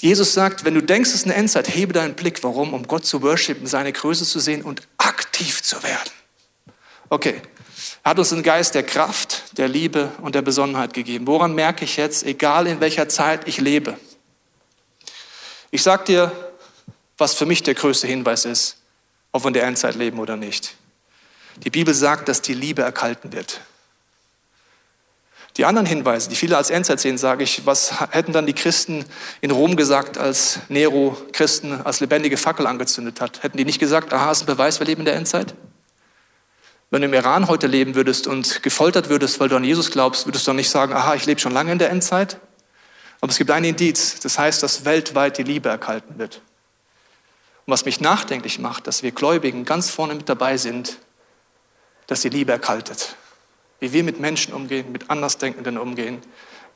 Jesus 0.00 0.34
sagt, 0.34 0.64
wenn 0.64 0.74
du 0.74 0.82
denkst, 0.82 1.10
es 1.10 1.16
ist 1.16 1.24
eine 1.26 1.34
Endzeit, 1.34 1.68
hebe 1.68 1.92
deinen 1.92 2.14
Blick. 2.14 2.42
Warum? 2.42 2.74
Um 2.74 2.88
Gott 2.88 3.06
zu 3.06 3.22
worshipen, 3.22 3.66
seine 3.66 3.92
Größe 3.92 4.24
zu 4.24 4.40
sehen 4.40 4.62
und 4.62 4.82
aktiv 4.98 5.62
zu 5.62 5.82
werden. 5.82 6.10
Okay. 7.08 7.40
Er 8.04 8.10
hat 8.10 8.18
uns 8.18 8.32
einen 8.32 8.42
Geist 8.42 8.74
der 8.74 8.82
Kraft, 8.82 9.56
der 9.58 9.68
Liebe 9.68 10.10
und 10.22 10.34
der 10.34 10.42
Besonnenheit 10.42 10.92
gegeben. 10.92 11.26
Woran 11.28 11.54
merke 11.54 11.84
ich 11.84 11.96
jetzt, 11.96 12.24
egal 12.24 12.66
in 12.66 12.80
welcher 12.80 13.08
Zeit 13.08 13.46
ich 13.46 13.60
lebe? 13.60 13.96
Ich 15.70 15.84
sag 15.84 16.04
dir, 16.06 16.32
was 17.16 17.34
für 17.34 17.46
mich 17.46 17.62
der 17.62 17.74
größte 17.74 18.08
Hinweis 18.08 18.44
ist, 18.44 18.81
ob 19.32 19.44
wir 19.44 19.48
in 19.48 19.54
der 19.54 19.64
Endzeit 19.64 19.94
leben 19.94 20.18
oder 20.18 20.36
nicht. 20.36 20.76
Die 21.64 21.70
Bibel 21.70 21.94
sagt, 21.94 22.28
dass 22.28 22.42
die 22.42 22.54
Liebe 22.54 22.82
erkalten 22.82 23.32
wird. 23.32 23.60
Die 25.58 25.66
anderen 25.66 25.86
Hinweise, 25.86 26.30
die 26.30 26.36
viele 26.36 26.56
als 26.56 26.70
Endzeit 26.70 27.00
sehen, 27.00 27.18
sage 27.18 27.44
ich, 27.44 27.66
was 27.66 28.00
hätten 28.12 28.32
dann 28.32 28.46
die 28.46 28.54
Christen 28.54 29.04
in 29.42 29.50
Rom 29.50 29.76
gesagt, 29.76 30.16
als 30.16 30.60
Nero 30.68 31.16
Christen 31.32 31.82
als 31.82 32.00
lebendige 32.00 32.38
Fackel 32.38 32.66
angezündet 32.66 33.20
hat? 33.20 33.42
Hätten 33.42 33.58
die 33.58 33.66
nicht 33.66 33.78
gesagt, 33.78 34.14
aha, 34.14 34.30
ist 34.30 34.42
ein 34.42 34.46
Beweis, 34.46 34.80
wir 34.80 34.86
leben 34.86 35.02
in 35.02 35.06
der 35.06 35.16
Endzeit? 35.16 35.54
Wenn 36.90 37.02
du 37.02 37.08
im 37.08 37.14
Iran 37.14 37.48
heute 37.48 37.66
leben 37.66 37.94
würdest 37.94 38.26
und 38.26 38.62
gefoltert 38.62 39.10
würdest, 39.10 39.40
weil 39.40 39.48
du 39.48 39.56
an 39.56 39.64
Jesus 39.64 39.90
glaubst, 39.90 40.26
würdest 40.26 40.46
du 40.46 40.50
dann 40.50 40.56
nicht 40.56 40.70
sagen, 40.70 40.94
aha, 40.94 41.14
ich 41.14 41.26
lebe 41.26 41.40
schon 41.40 41.52
lange 41.52 41.72
in 41.72 41.78
der 41.78 41.90
Endzeit? 41.90 42.38
Aber 43.20 43.30
es 43.30 43.38
gibt 43.38 43.50
ein 43.50 43.64
Indiz, 43.64 44.20
das 44.20 44.38
heißt, 44.38 44.62
dass 44.62 44.84
weltweit 44.86 45.36
die 45.38 45.42
Liebe 45.42 45.68
erkalten 45.68 46.18
wird. 46.18 46.40
Und 47.66 47.72
was 47.72 47.84
mich 47.84 48.00
nachdenklich 48.00 48.58
macht, 48.58 48.86
dass 48.86 49.02
wir 49.02 49.12
Gläubigen 49.12 49.64
ganz 49.64 49.90
vorne 49.90 50.14
mit 50.14 50.28
dabei 50.28 50.56
sind, 50.56 50.98
dass 52.06 52.22
die 52.22 52.28
Liebe 52.28 52.52
erkaltet 52.52 53.16
wie 53.82 53.92
wir 53.92 54.04
mit 54.04 54.20
Menschen 54.20 54.54
umgehen, 54.54 54.92
mit 54.92 55.10
Andersdenkenden 55.10 55.76
umgehen, 55.76 56.22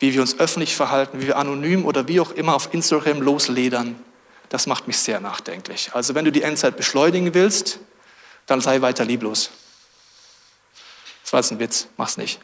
wie 0.01 0.13
wir 0.13 0.21
uns 0.21 0.41
öffentlich 0.41 0.75
verhalten, 0.75 1.21
wie 1.21 1.29
wir 1.29 1.37
anonym 1.37 1.87
oder 1.87 2.09
wie 2.09 2.19
auch 2.19 2.33
immer 2.33 2.57
auf 2.57 2.75
Instagram 2.75 3.23
losledern, 3.23 3.95
das 4.49 4.67
macht 4.67 4.89
mich 4.89 4.99
sehr 4.99 5.21
nachdenklich. 5.21 5.91
Also 5.93 6.17
wenn 6.17 6.25
du 6.25 6.33
die 6.33 6.43
Endzeit 6.43 6.77
beschleunigen 6.77 7.33
willst, 7.33 7.79
dann 8.47 8.61
sei 8.61 8.81
weiter 8.81 9.05
lieblos. 9.05 9.51
Das 11.23 11.33
war 11.33 11.39
jetzt 11.39 11.53
ein 11.53 11.61
Witz, 11.61 11.87
mach's 11.97 12.17
nicht. 12.17 12.41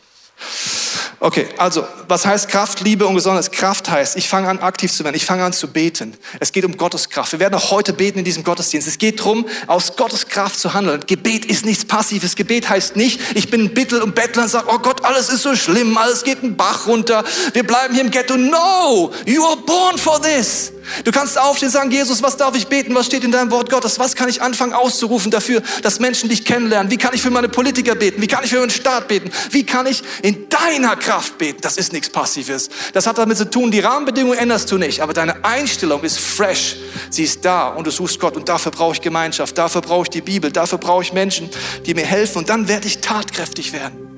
Okay, 1.24 1.46
also 1.56 1.86
was 2.08 2.26
heißt 2.26 2.48
Kraft, 2.48 2.80
Liebe 2.80 3.06
und 3.06 3.14
Besonderes? 3.14 3.52
Kraft 3.52 3.88
heißt, 3.88 4.16
ich 4.16 4.28
fange 4.28 4.48
an 4.48 4.58
aktiv 4.58 4.92
zu 4.92 5.04
werden, 5.04 5.14
ich 5.14 5.24
fange 5.24 5.44
an 5.44 5.52
zu 5.52 5.68
beten. 5.68 6.14
Es 6.40 6.50
geht 6.50 6.64
um 6.64 6.76
Gottes 6.76 7.10
Kraft. 7.10 7.30
Wir 7.30 7.38
werden 7.38 7.54
auch 7.54 7.70
heute 7.70 7.92
beten 7.92 8.18
in 8.18 8.24
diesem 8.24 8.42
Gottesdienst. 8.42 8.88
Es 8.88 8.98
geht 8.98 9.20
darum, 9.20 9.46
aus 9.68 9.94
Gottes 9.94 10.26
Kraft 10.26 10.58
zu 10.58 10.74
handeln. 10.74 11.04
Gebet 11.06 11.44
ist 11.44 11.64
nichts 11.64 11.84
Passives. 11.84 12.34
Gebet 12.34 12.68
heißt 12.68 12.96
nicht, 12.96 13.20
ich 13.36 13.50
bin 13.50 13.60
ein 13.60 13.72
Bittel 13.72 14.02
und 14.02 14.16
Bettler 14.16 14.42
und 14.42 14.48
sage, 14.48 14.66
oh 14.68 14.80
Gott, 14.80 15.04
alles 15.04 15.28
ist 15.28 15.42
so 15.42 15.54
schlimm, 15.54 15.96
alles 15.96 16.24
geht 16.24 16.42
einen 16.42 16.56
Bach 16.56 16.88
runter, 16.88 17.22
wir 17.52 17.64
bleiben 17.64 17.94
hier 17.94 18.02
im 18.02 18.10
Ghetto. 18.10 18.36
No, 18.36 19.12
you 19.24 19.44
are 19.44 19.58
born 19.58 19.96
for 19.98 20.20
this. 20.20 20.71
Du 21.04 21.12
kannst 21.12 21.38
aufstehen 21.38 21.68
und 21.68 21.72
sagen, 21.72 21.90
Jesus, 21.90 22.22
was 22.22 22.36
darf 22.36 22.56
ich 22.56 22.66
beten? 22.66 22.94
Was 22.94 23.06
steht 23.06 23.24
in 23.24 23.32
deinem 23.32 23.50
Wort 23.50 23.70
Gottes? 23.70 23.98
Was 23.98 24.14
kann 24.16 24.28
ich 24.28 24.42
anfangen 24.42 24.72
auszurufen 24.72 25.30
dafür, 25.30 25.62
dass 25.82 26.00
Menschen 26.00 26.28
dich 26.28 26.44
kennenlernen? 26.44 26.90
Wie 26.90 26.96
kann 26.96 27.14
ich 27.14 27.22
für 27.22 27.30
meine 27.30 27.48
Politiker 27.48 27.94
beten? 27.94 28.20
Wie 28.20 28.26
kann 28.26 28.44
ich 28.44 28.50
für 28.50 28.60
meinen 28.60 28.70
Staat 28.70 29.08
beten? 29.08 29.30
Wie 29.50 29.64
kann 29.64 29.86
ich 29.86 30.02
in 30.22 30.48
deiner 30.48 30.96
Kraft 30.96 31.38
beten? 31.38 31.60
Das 31.60 31.76
ist 31.76 31.92
nichts 31.92 32.10
Passives. 32.10 32.68
Das 32.92 33.06
hat 33.06 33.18
damit 33.18 33.36
zu 33.36 33.48
tun, 33.48 33.70
die 33.70 33.80
Rahmenbedingungen 33.80 34.38
änderst 34.38 34.70
du 34.70 34.78
nicht, 34.78 35.00
aber 35.00 35.12
deine 35.12 35.44
Einstellung 35.44 36.02
ist 36.02 36.18
fresh. 36.18 36.76
Sie 37.10 37.24
ist 37.24 37.44
da 37.44 37.68
und 37.68 37.86
du 37.86 37.90
suchst 37.90 38.18
Gott 38.20 38.36
und 38.36 38.48
dafür 38.48 38.72
brauche 38.72 38.94
ich 38.94 39.00
Gemeinschaft, 39.00 39.56
dafür 39.58 39.80
brauche 39.80 40.04
ich 40.04 40.10
die 40.10 40.20
Bibel, 40.20 40.50
dafür 40.50 40.78
brauche 40.78 41.02
ich 41.02 41.12
Menschen, 41.12 41.50
die 41.86 41.94
mir 41.94 42.06
helfen 42.06 42.38
und 42.38 42.48
dann 42.48 42.68
werde 42.68 42.86
ich 42.86 43.00
tatkräftig 43.00 43.72
werden. 43.72 44.12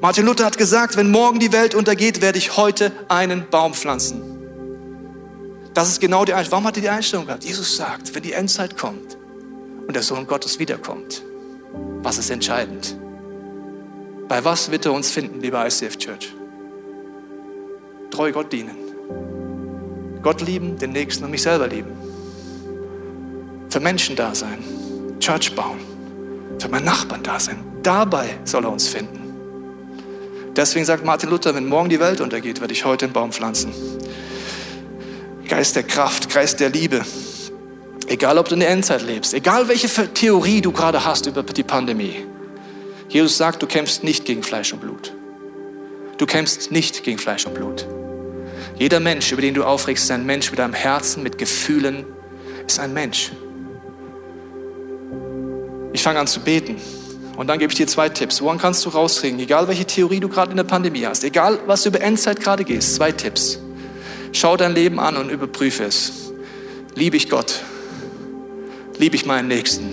Martin 0.00 0.24
Luther 0.24 0.46
hat 0.46 0.56
gesagt, 0.56 0.96
wenn 0.96 1.10
morgen 1.10 1.40
die 1.40 1.52
Welt 1.52 1.74
untergeht, 1.74 2.22
werde 2.22 2.38
ich 2.38 2.56
heute 2.56 2.90
einen 3.08 3.50
Baum 3.50 3.74
pflanzen. 3.74 4.29
Das 5.74 5.88
ist 5.88 6.00
genau 6.00 6.24
die 6.24 6.34
Einstellung. 6.34 6.52
Warum 6.52 6.66
hat 6.66 6.76
er 6.76 6.82
die 6.82 6.88
Einstellung 6.88 7.26
gehabt? 7.26 7.44
Jesus 7.44 7.76
sagt, 7.76 8.14
wenn 8.14 8.22
die 8.22 8.32
Endzeit 8.32 8.76
kommt 8.76 9.16
und 9.86 9.94
der 9.94 10.02
Sohn 10.02 10.26
Gottes 10.26 10.58
wiederkommt, 10.58 11.22
was 12.02 12.18
ist 12.18 12.30
entscheidend? 12.30 12.96
Bei 14.28 14.44
was 14.44 14.70
wird 14.70 14.86
er 14.86 14.92
uns 14.92 15.10
finden, 15.10 15.40
lieber 15.40 15.64
ICF 15.66 15.98
Church? 15.98 16.34
Treu 18.10 18.32
Gott 18.32 18.52
dienen. 18.52 18.76
Gott 20.22 20.40
lieben, 20.40 20.78
den 20.78 20.92
Nächsten 20.92 21.24
und 21.24 21.30
mich 21.30 21.42
selber 21.42 21.68
lieben. 21.68 21.92
Für 23.68 23.80
Menschen 23.80 24.16
da 24.16 24.34
sein. 24.34 24.58
Church 25.20 25.54
bauen. 25.54 25.78
Für 26.58 26.68
meinen 26.68 26.84
Nachbarn 26.84 27.22
da 27.22 27.38
sein. 27.38 27.64
Dabei 27.82 28.38
soll 28.44 28.64
er 28.64 28.72
uns 28.72 28.88
finden. 28.88 29.18
Deswegen 30.56 30.84
sagt 30.84 31.04
Martin 31.04 31.30
Luther, 31.30 31.54
wenn 31.54 31.66
morgen 31.66 31.88
die 31.88 32.00
Welt 32.00 32.20
untergeht, 32.20 32.60
werde 32.60 32.74
ich 32.74 32.84
heute 32.84 33.06
einen 33.06 33.12
Baum 33.12 33.32
pflanzen. 33.32 33.72
Geist 35.50 35.74
der 35.74 35.82
Kraft, 35.82 36.32
Geist 36.32 36.60
der 36.60 36.70
Liebe. 36.70 37.04
Egal, 38.06 38.38
ob 38.38 38.48
du 38.48 38.54
in 38.54 38.60
der 38.60 38.70
Endzeit 38.70 39.02
lebst, 39.02 39.34
egal 39.34 39.66
welche 39.66 39.88
Theorie 40.14 40.60
du 40.60 40.70
gerade 40.70 41.04
hast 41.04 41.26
über 41.26 41.42
die 41.42 41.64
Pandemie. 41.64 42.24
Jesus 43.08 43.36
sagt, 43.36 43.60
du 43.60 43.66
kämpfst 43.66 44.04
nicht 44.04 44.24
gegen 44.24 44.44
Fleisch 44.44 44.72
und 44.72 44.80
Blut. 44.80 45.12
Du 46.18 46.26
kämpfst 46.26 46.70
nicht 46.70 47.02
gegen 47.02 47.18
Fleisch 47.18 47.46
und 47.46 47.54
Blut. 47.54 47.84
Jeder 48.78 49.00
Mensch, 49.00 49.32
über 49.32 49.42
den 49.42 49.54
du 49.54 49.64
aufregst, 49.64 50.04
ist 50.04 50.12
ein 50.12 50.24
Mensch 50.24 50.52
mit 50.52 50.60
einem 50.60 50.72
Herzen, 50.72 51.24
mit 51.24 51.36
Gefühlen, 51.36 52.06
ist 52.68 52.78
ein 52.78 52.94
Mensch. 52.94 53.32
Ich 55.92 56.02
fange 56.04 56.20
an 56.20 56.28
zu 56.28 56.38
beten. 56.38 56.76
Und 57.36 57.48
dann 57.48 57.58
gebe 57.58 57.72
ich 57.72 57.76
dir 57.76 57.88
zwei 57.88 58.08
Tipps. 58.08 58.40
Woran 58.40 58.58
kannst 58.58 58.84
du 58.84 58.90
rauskriegen? 58.90 59.40
Egal 59.40 59.66
welche 59.66 59.84
Theorie 59.84 60.20
du 60.20 60.28
gerade 60.28 60.52
in 60.52 60.56
der 60.56 60.64
Pandemie 60.64 61.06
hast, 61.06 61.24
egal 61.24 61.58
was 61.66 61.82
du 61.82 61.88
über 61.88 62.00
Endzeit 62.00 62.38
gerade 62.38 62.62
gehst, 62.62 62.94
zwei 62.94 63.10
Tipps. 63.10 63.58
Schau 64.32 64.56
dein 64.56 64.74
Leben 64.74 65.00
an 65.00 65.16
und 65.16 65.30
überprüfe 65.30 65.84
es. 65.84 66.32
Liebe 66.94 67.16
ich 67.16 67.28
Gott? 67.28 67.62
Liebe 68.98 69.16
ich 69.16 69.26
meinen 69.26 69.48
Nächsten? 69.48 69.90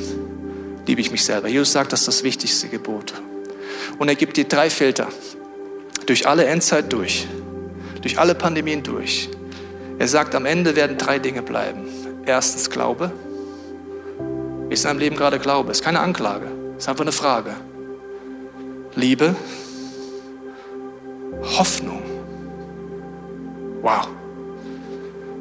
Liebe 0.86 1.02
ich 1.02 1.12
mich 1.12 1.24
selber? 1.24 1.48
Jesus 1.48 1.72
sagt, 1.72 1.94
das 1.94 2.02
ist 2.02 2.08
das 2.08 2.24
wichtigste 2.24 2.68
Gebot. 2.68 3.14
Und 3.98 4.10
er 4.10 4.16
gibt 4.16 4.38
dir 4.38 4.46
drei 4.46 4.70
Filter. 4.70 5.08
Durch 6.06 6.28
alle 6.28 6.46
Endzeit 6.46 6.92
durch. 6.94 7.28
Durch 8.02 8.20
alle 8.20 8.36
Pandemien 8.36 8.84
durch. 8.84 9.30
Er 10.00 10.08
sagt, 10.08 10.36
am 10.36 10.46
Ende 10.46 10.76
werden 10.76 10.98
drei 10.98 11.20
Dinge 11.20 11.42
bleiben. 11.42 11.88
Erstens 12.26 12.70
Glaube. 12.70 13.12
Ist 14.70 14.84
in 14.84 14.90
deinem 14.90 15.00
Leben 15.00 15.16
gerade 15.16 15.40
Glaube? 15.40 15.72
Ist 15.72 15.84
keine 15.84 16.00
Anklage. 16.00 16.48
Ist 16.78 16.88
einfach 16.88 17.04
eine 17.04 17.12
Frage. 17.12 17.56
Liebe. 18.96 19.36
Hoffnung. 21.58 22.02
Wow. 23.82 24.08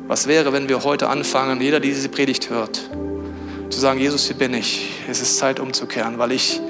Was 0.08 0.28
wäre, 0.28 0.52
wenn 0.52 0.68
wir 0.68 0.84
heute 0.84 1.08
anfangen, 1.08 1.60
jeder, 1.60 1.80
der 1.80 1.90
diese 1.90 2.08
Predigt 2.08 2.48
hört, 2.48 2.80
zu 3.70 3.80
sagen, 3.80 3.98
Jesus, 3.98 4.26
hier 4.26 4.36
bin 4.36 4.54
ich. 4.54 4.90
Es 5.10 5.20
ist 5.20 5.36
Zeit 5.36 5.58
umzukehren, 5.58 6.18
weil 6.18 6.30
ich 6.30 6.60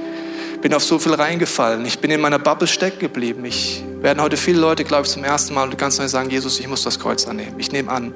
bin 0.62 0.72
auf 0.72 0.82
so 0.82 0.98
viel 0.98 1.12
reingefallen. 1.12 1.84
Ich 1.84 1.98
bin 1.98 2.10
in 2.10 2.20
meiner 2.22 2.38
Bubble 2.38 2.66
stecken 2.66 2.98
geblieben. 2.98 3.44
Ich 3.44 3.84
werden 4.00 4.22
heute 4.22 4.38
viele 4.38 4.58
Leute, 4.58 4.84
glaube 4.84 5.06
ich, 5.06 5.12
zum 5.12 5.22
ersten 5.22 5.52
Mal 5.52 5.68
ganz 5.76 5.98
neu 5.98 6.08
sagen, 6.08 6.30
Jesus, 6.30 6.58
ich 6.60 6.66
muss 6.66 6.82
das 6.82 6.98
Kreuz 6.98 7.26
annehmen. 7.26 7.56
Ich 7.58 7.72
nehme 7.72 7.90
an, 7.90 8.14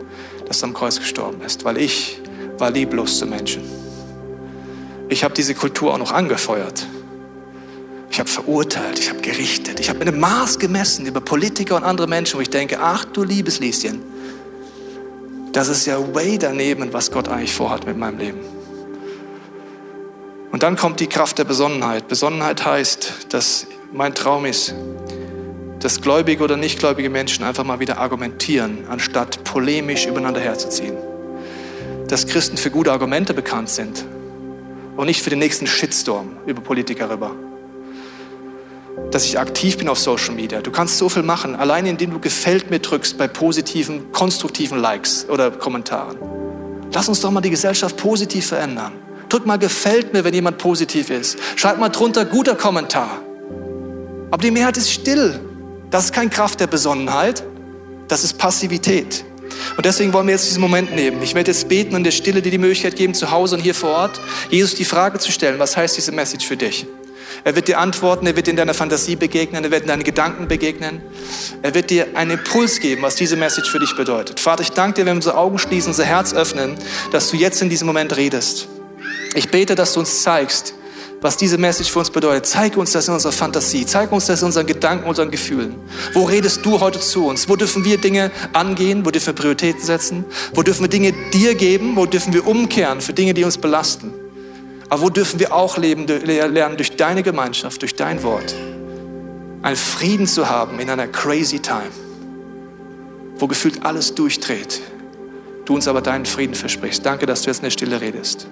dass 0.48 0.60
du 0.60 0.66
am 0.66 0.72
Kreuz 0.72 0.98
gestorben 0.98 1.40
bist, 1.40 1.66
weil 1.66 1.76
ich 1.76 2.18
war 2.56 2.70
lieblos 2.70 3.18
zu 3.18 3.26
Menschen. 3.26 3.62
Ich 5.10 5.22
habe 5.22 5.34
diese 5.34 5.54
Kultur 5.54 5.92
auch 5.92 5.98
noch 5.98 6.12
angefeuert. 6.12 6.86
Ich 8.10 8.18
habe 8.18 8.28
verurteilt, 8.28 8.98
ich 8.98 9.10
habe 9.10 9.20
gerichtet, 9.20 9.80
ich 9.80 9.88
habe 9.88 9.98
mit 9.98 10.08
einem 10.08 10.18
Maß 10.18 10.58
gemessen 10.58 11.06
über 11.06 11.20
Politiker 11.20 11.76
und 11.76 11.84
andere 11.84 12.08
Menschen, 12.08 12.38
wo 12.38 12.40
ich 12.40 12.50
denke, 12.50 12.78
ach 12.80 13.04
du 13.04 13.22
liebes 13.22 13.60
Lieschen, 13.60 14.02
das 15.52 15.68
ist 15.68 15.86
ja 15.86 15.98
way 16.14 16.38
daneben, 16.38 16.92
was 16.92 17.10
Gott 17.10 17.28
eigentlich 17.28 17.52
vorhat 17.52 17.86
mit 17.86 17.96
meinem 17.96 18.18
Leben. 18.18 18.40
Und 20.52 20.62
dann 20.62 20.76
kommt 20.76 21.00
die 21.00 21.06
Kraft 21.06 21.38
der 21.38 21.44
Besonnenheit. 21.44 22.08
Besonnenheit 22.08 22.64
heißt, 22.64 23.32
dass 23.32 23.66
mein 23.92 24.14
Traum 24.14 24.44
ist, 24.46 24.74
dass 25.78 26.00
gläubige 26.00 26.44
oder 26.44 26.56
nichtgläubige 26.56 27.08
Menschen 27.08 27.44
einfach 27.44 27.64
mal 27.64 27.80
wieder 27.80 27.98
argumentieren, 27.98 28.86
anstatt 28.88 29.42
polemisch 29.44 30.06
übereinander 30.06 30.40
herzuziehen. 30.40 30.96
Dass 32.08 32.26
Christen 32.26 32.56
für 32.56 32.70
gute 32.70 32.92
Argumente 32.92 33.32
bekannt 33.34 33.70
sind 33.70 34.04
und 34.96 35.06
nicht 35.06 35.22
für 35.22 35.30
den 35.30 35.38
nächsten 35.38 35.66
Shitstorm 35.66 36.36
über 36.46 36.60
Politiker 36.60 37.08
rüber 37.08 37.32
dass 39.10 39.24
ich 39.24 39.38
aktiv 39.38 39.78
bin 39.78 39.88
auf 39.88 39.98
Social 39.98 40.34
Media. 40.34 40.60
Du 40.60 40.70
kannst 40.70 40.98
so 40.98 41.08
viel 41.08 41.22
machen, 41.22 41.56
allein 41.56 41.86
indem 41.86 42.10
du 42.10 42.20
gefällt 42.20 42.70
mir 42.70 42.78
drückst 42.78 43.18
bei 43.18 43.28
positiven, 43.28 44.12
konstruktiven 44.12 44.78
Likes 44.78 45.26
oder 45.28 45.50
Kommentaren. 45.50 46.16
Lass 46.92 47.08
uns 47.08 47.20
doch 47.20 47.30
mal 47.30 47.40
die 47.40 47.50
Gesellschaft 47.50 47.96
positiv 47.96 48.46
verändern. 48.46 48.92
drück 49.28 49.46
mal 49.46 49.58
gefällt 49.58 50.12
mir, 50.12 50.24
wenn 50.24 50.34
jemand 50.34 50.58
positiv 50.58 51.08
ist. 51.08 51.38
Schreib 51.54 51.78
mal 51.78 51.88
drunter 51.88 52.24
guter 52.24 52.56
Kommentar. 52.56 53.22
Aber 54.30 54.42
die 54.42 54.50
Mehrheit 54.50 54.76
ist 54.76 54.90
still. 54.90 55.40
Das 55.90 56.06
ist 56.06 56.12
keine 56.12 56.30
Kraft 56.30 56.60
der 56.60 56.66
Besonnenheit, 56.66 57.44
das 58.08 58.22
ist 58.24 58.38
Passivität. 58.38 59.24
Und 59.76 59.86
deswegen 59.86 60.12
wollen 60.12 60.26
wir 60.26 60.34
jetzt 60.34 60.46
diesen 60.46 60.60
Moment 60.60 60.94
nehmen. 60.94 61.22
Ich 61.22 61.34
werde 61.34 61.50
jetzt 61.50 61.68
beten 61.68 61.94
und 61.94 62.04
der 62.04 62.12
Stille 62.12 62.42
dir 62.42 62.50
die 62.50 62.58
Möglichkeit 62.58 62.96
geben, 62.96 63.14
zu 63.14 63.30
Hause 63.30 63.56
und 63.56 63.60
hier 63.60 63.74
vor 63.74 63.90
Ort, 63.90 64.20
Jesus 64.48 64.74
die 64.74 64.84
Frage 64.84 65.18
zu 65.18 65.32
stellen, 65.32 65.58
was 65.58 65.76
heißt 65.76 65.96
diese 65.96 66.12
Message 66.12 66.46
für 66.46 66.56
dich? 66.56 66.86
Er 67.44 67.56
wird 67.56 67.68
dir 67.68 67.78
antworten, 67.78 68.26
er 68.26 68.36
wird 68.36 68.46
dir 68.46 68.52
in 68.52 68.56
deiner 68.56 68.74
Fantasie 68.74 69.16
begegnen, 69.16 69.64
er 69.64 69.70
wird 69.70 69.82
in 69.82 69.88
deinen 69.88 70.04
Gedanken 70.04 70.48
begegnen. 70.48 71.00
Er 71.62 71.74
wird 71.74 71.90
dir 71.90 72.08
einen 72.14 72.32
Impuls 72.32 72.80
geben, 72.80 73.02
was 73.02 73.14
diese 73.14 73.36
Message 73.36 73.70
für 73.70 73.78
dich 73.78 73.96
bedeutet. 73.96 74.40
Vater, 74.40 74.62
ich 74.62 74.72
danke 74.72 75.00
dir, 75.00 75.06
wenn 75.06 75.14
wir 75.14 75.16
unsere 75.16 75.36
Augen 75.36 75.58
schließen, 75.58 75.90
unser 75.90 76.04
Herz 76.04 76.34
öffnen, 76.34 76.76
dass 77.12 77.30
du 77.30 77.36
jetzt 77.36 77.62
in 77.62 77.68
diesem 77.68 77.86
Moment 77.86 78.16
redest. 78.16 78.68
Ich 79.34 79.50
bete, 79.50 79.74
dass 79.74 79.94
du 79.94 80.00
uns 80.00 80.22
zeigst, 80.22 80.74
was 81.20 81.36
diese 81.36 81.58
Message 81.58 81.90
für 81.90 81.98
uns 81.98 82.10
bedeutet. 82.10 82.46
Zeig 82.46 82.76
uns 82.76 82.92
das 82.92 83.08
in 83.08 83.14
unserer 83.14 83.32
Fantasie. 83.32 83.84
Zeig 83.86 84.10
uns 84.12 84.26
das 84.26 84.40
in 84.40 84.46
unseren 84.46 84.66
Gedanken, 84.66 85.08
unseren 85.08 85.30
Gefühlen. 85.30 85.76
Wo 86.14 86.24
redest 86.24 86.64
du 86.64 86.80
heute 86.80 87.00
zu 87.00 87.26
uns? 87.26 87.48
Wo 87.48 87.56
dürfen 87.56 87.84
wir 87.84 87.98
Dinge 87.98 88.30
angehen? 88.52 89.04
Wo 89.04 89.10
dürfen 89.10 89.28
wir 89.28 89.34
Prioritäten 89.34 89.82
setzen? 89.82 90.24
Wo 90.54 90.62
dürfen 90.62 90.82
wir 90.82 90.88
Dinge 90.88 91.12
dir 91.32 91.54
geben? 91.54 91.96
Wo 91.96 92.06
dürfen 92.06 92.32
wir 92.32 92.46
umkehren 92.46 93.00
für 93.00 93.12
Dinge, 93.12 93.34
die 93.34 93.44
uns 93.44 93.58
belasten? 93.58 94.19
Aber 94.90 95.02
wo 95.02 95.08
dürfen 95.08 95.38
wir 95.38 95.54
auch 95.54 95.78
leben, 95.78 96.06
lernen 96.06 96.76
durch 96.76 96.96
deine 96.96 97.22
Gemeinschaft, 97.22 97.80
durch 97.80 97.94
dein 97.94 98.22
Wort? 98.24 98.54
Einen 99.62 99.76
Frieden 99.76 100.26
zu 100.26 100.50
haben 100.50 100.80
in 100.80 100.90
einer 100.90 101.06
crazy 101.06 101.60
time, 101.60 101.92
wo 103.36 103.46
gefühlt 103.46 103.84
alles 103.86 104.14
durchdreht. 104.14 104.80
Du 105.64 105.74
uns 105.74 105.86
aber 105.86 106.00
deinen 106.00 106.26
Frieden 106.26 106.56
versprichst. 106.56 107.06
Danke, 107.06 107.26
dass 107.26 107.42
du 107.42 107.50
jetzt 107.50 107.58
in 107.58 107.64
der 107.64 107.70
Stille 107.70 108.00
redest. 108.00 108.48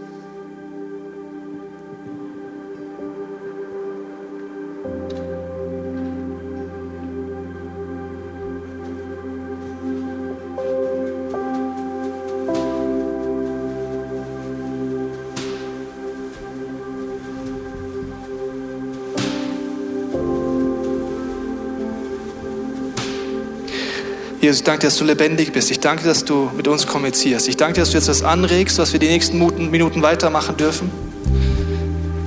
Jesus, 24.48 24.60
ich 24.60 24.64
danke 24.64 24.80
dir, 24.80 24.86
dass 24.86 24.96
du 24.96 25.04
lebendig 25.04 25.52
bist. 25.52 25.70
Ich 25.70 25.78
danke 25.78 26.04
dass 26.04 26.24
du 26.24 26.50
mit 26.56 26.66
uns 26.68 26.86
kommunizierst. 26.86 27.48
Ich 27.48 27.58
danke 27.58 27.74
dir, 27.74 27.80
dass 27.82 27.90
du 27.90 27.98
jetzt 27.98 28.08
was 28.08 28.22
anregst, 28.22 28.78
was 28.78 28.94
wir 28.94 28.98
die 28.98 29.08
nächsten 29.08 29.36
Minuten 29.70 30.00
weitermachen 30.00 30.56
dürfen. 30.56 30.90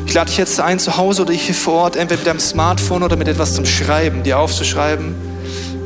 Ich 0.06 0.14
lade 0.14 0.28
dich 0.30 0.38
jetzt 0.38 0.60
ein, 0.60 0.78
zu 0.78 0.98
Hause 0.98 1.24
oder 1.24 1.34
hier 1.34 1.56
vor 1.56 1.74
Ort, 1.74 1.96
entweder 1.96 2.20
mit 2.20 2.28
deinem 2.28 2.40
Smartphone 2.40 3.02
oder 3.02 3.16
mit 3.16 3.28
etwas 3.28 3.56
zum 3.56 3.66
Schreiben, 3.66 4.22
dir 4.22 4.38
aufzuschreiben 4.38 5.31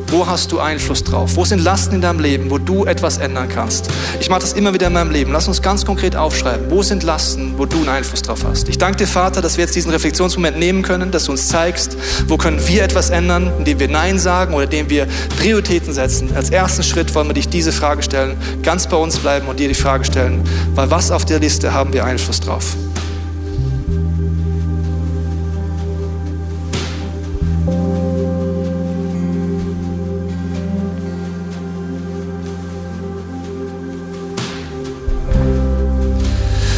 wo 0.08 0.28
hast 0.28 0.52
du 0.52 0.60
Einfluss 0.60 1.04
drauf? 1.04 1.36
Wo 1.36 1.46
sind 1.46 1.60
Lasten 1.60 1.96
in 1.96 2.02
deinem 2.02 2.20
Leben, 2.20 2.50
wo 2.50 2.58
du 2.58 2.86
etwas 2.86 3.18
ändern 3.18 3.50
kannst? 3.50 3.90
Ich 4.20 4.30
mache 4.30 4.42
das 4.42 4.54
immer 4.54 4.74
wieder 4.74 4.88
in 4.88 4.94
meinem 4.94 5.12
Leben. 5.12 5.32
Lass 5.32 5.48
uns 5.48 5.62
ganz 5.62 5.86
konkret 5.86 6.16
aufschreiben. 6.16 6.70
Wo 6.70 6.84
sind 6.84 7.04
Lasten, 7.04 7.54
wo 7.58 7.66
du 7.66 7.78
einen 7.78 7.90
Einfluss 7.90 8.22
drauf 8.22 8.46
hast? 8.48 8.70
Ich 8.70 8.78
danke 8.78 8.98
dir, 8.98 9.08
Vater, 9.08 9.42
dass 9.42 9.58
wir 9.58 9.64
jetzt 9.64 9.76
diesen 9.76 9.92
Reflexionsmoment 9.92 10.58
nehmen 10.58 10.84
können, 10.84 11.12
dass 11.12 11.26
du 11.26 11.32
uns 11.32 11.48
zeigst, 11.48 11.98
wo 12.28 12.38
können 12.38 12.60
wir 12.68 12.84
etwas 12.84 13.10
ändern, 13.10 13.52
indem 13.58 13.80
wir 13.80 13.88
Nein 13.88 14.20
sagen 14.20 14.54
oder 14.54 14.66
indem 14.66 14.90
wir 14.90 15.08
Prioritäten 15.40 15.94
setzen. 15.94 16.30
Als 16.36 16.50
ersten 16.50 16.84
Schritt 16.84 17.14
wollen 17.16 17.28
wir 17.28 17.34
dich 17.34 17.50
diese 17.50 17.72
Frage 17.72 18.04
stellen, 18.04 18.38
ganz 18.62 18.88
bei 18.88 18.98
uns 18.98 19.18
bleiben 19.18 19.48
und 19.48 19.60
dir 19.60 19.68
die 19.68 19.74
Frage 19.74 20.06
stellen, 20.06 20.44
weil 20.76 20.90
was 20.92 21.12
auf 21.12 21.26
der 21.26 21.40
Liste 21.40 21.74
haben 21.74 21.94
wir 21.94 22.06
Einfluss 22.06 22.40
drauf? 22.40 22.76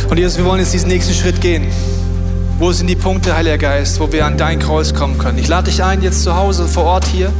Und 0.10 0.18
Jesus, 0.18 0.38
wir 0.38 0.46
wollen 0.46 0.62
jetzt 0.62 0.74
diesen 0.74 0.88
nächsten 0.88 1.14
Schritt 1.14 1.42
gehen. 1.42 1.68
Wo 2.60 2.72
sind 2.72 2.88
die 2.88 2.96
Punkte, 2.96 3.36
Heiliger 3.36 3.58
Geist, 3.58 4.00
wo 4.00 4.10
wir 4.10 4.26
an 4.26 4.38
dein 4.38 4.58
Kreuz 4.58 4.94
kommen 4.94 5.18
können? 5.18 5.38
Ich 5.38 5.50
lade 5.50 5.70
dich 5.70 5.84
ein, 5.84 6.02
jetzt 6.02 6.24
zu 6.24 6.34
Hause, 6.34 6.66
vor 6.66 6.86
Ort 6.86 7.06
hier, 7.06 7.32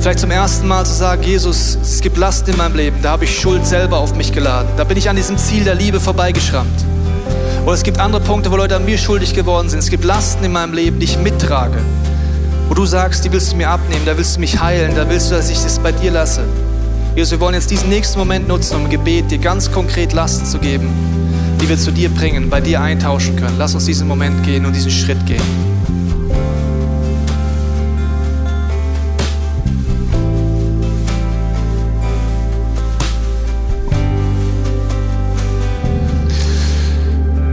vielleicht 0.00 0.20
zum 0.20 0.30
ersten 0.30 0.66
Mal 0.66 0.86
zu 0.86 0.94
sagen, 0.94 1.22
Jesus, 1.22 1.76
es 1.82 2.00
gibt 2.00 2.16
Lasten 2.16 2.50
in 2.52 2.56
meinem 2.56 2.74
Leben, 2.76 2.96
da 3.02 3.10
habe 3.10 3.24
ich 3.24 3.38
Schuld 3.38 3.66
selber 3.66 3.98
auf 3.98 4.14
mich 4.14 4.32
geladen. 4.32 4.70
Da 4.78 4.84
bin 4.84 4.96
ich 4.96 5.10
an 5.10 5.16
diesem 5.16 5.36
Ziel 5.36 5.64
der 5.64 5.74
Liebe 5.74 6.00
vorbeigeschrammt. 6.00 6.84
Oder 7.66 7.74
es 7.74 7.82
gibt 7.82 8.00
andere 8.00 8.22
Punkte, 8.22 8.50
wo 8.50 8.56
Leute 8.56 8.74
an 8.74 8.86
mir 8.86 8.96
schuldig 8.96 9.34
geworden 9.34 9.68
sind. 9.68 9.80
Es 9.80 9.90
gibt 9.90 10.04
Lasten 10.04 10.44
in 10.44 10.52
meinem 10.52 10.72
Leben, 10.72 10.98
die 10.98 11.04
ich 11.04 11.18
mittrage. 11.18 11.78
Wo 12.68 12.74
du 12.74 12.86
sagst, 12.86 13.22
die 13.24 13.32
willst 13.32 13.52
du 13.52 13.56
mir 13.56 13.68
abnehmen, 13.68 14.06
da 14.06 14.16
willst 14.16 14.36
du 14.36 14.40
mich 14.40 14.58
heilen, 14.60 14.94
da 14.96 15.08
willst 15.10 15.30
du, 15.30 15.34
dass 15.34 15.50
ich 15.50 15.62
das 15.62 15.78
bei 15.78 15.92
dir 15.92 16.10
lasse. 16.10 16.40
Jesus, 17.14 17.32
wir 17.32 17.40
wollen 17.40 17.54
jetzt 17.54 17.70
diesen 17.70 17.90
nächsten 17.90 18.18
Moment 18.18 18.48
nutzen, 18.48 18.76
um 18.76 18.84
im 18.84 18.90
Gebet 18.90 19.30
dir 19.30 19.38
ganz 19.38 19.70
konkret 19.70 20.14
Lasten 20.14 20.46
zu 20.46 20.58
geben 20.58 20.88
die 21.60 21.68
wir 21.68 21.78
zu 21.78 21.90
dir 21.90 22.08
bringen, 22.08 22.50
bei 22.50 22.60
dir 22.60 22.80
eintauschen 22.80 23.36
können. 23.36 23.56
Lass 23.58 23.74
uns 23.74 23.84
diesen 23.84 24.06
Moment 24.08 24.42
gehen 24.44 24.66
und 24.66 24.74
diesen 24.74 24.90
Schritt 24.90 25.24
gehen. 25.26 25.42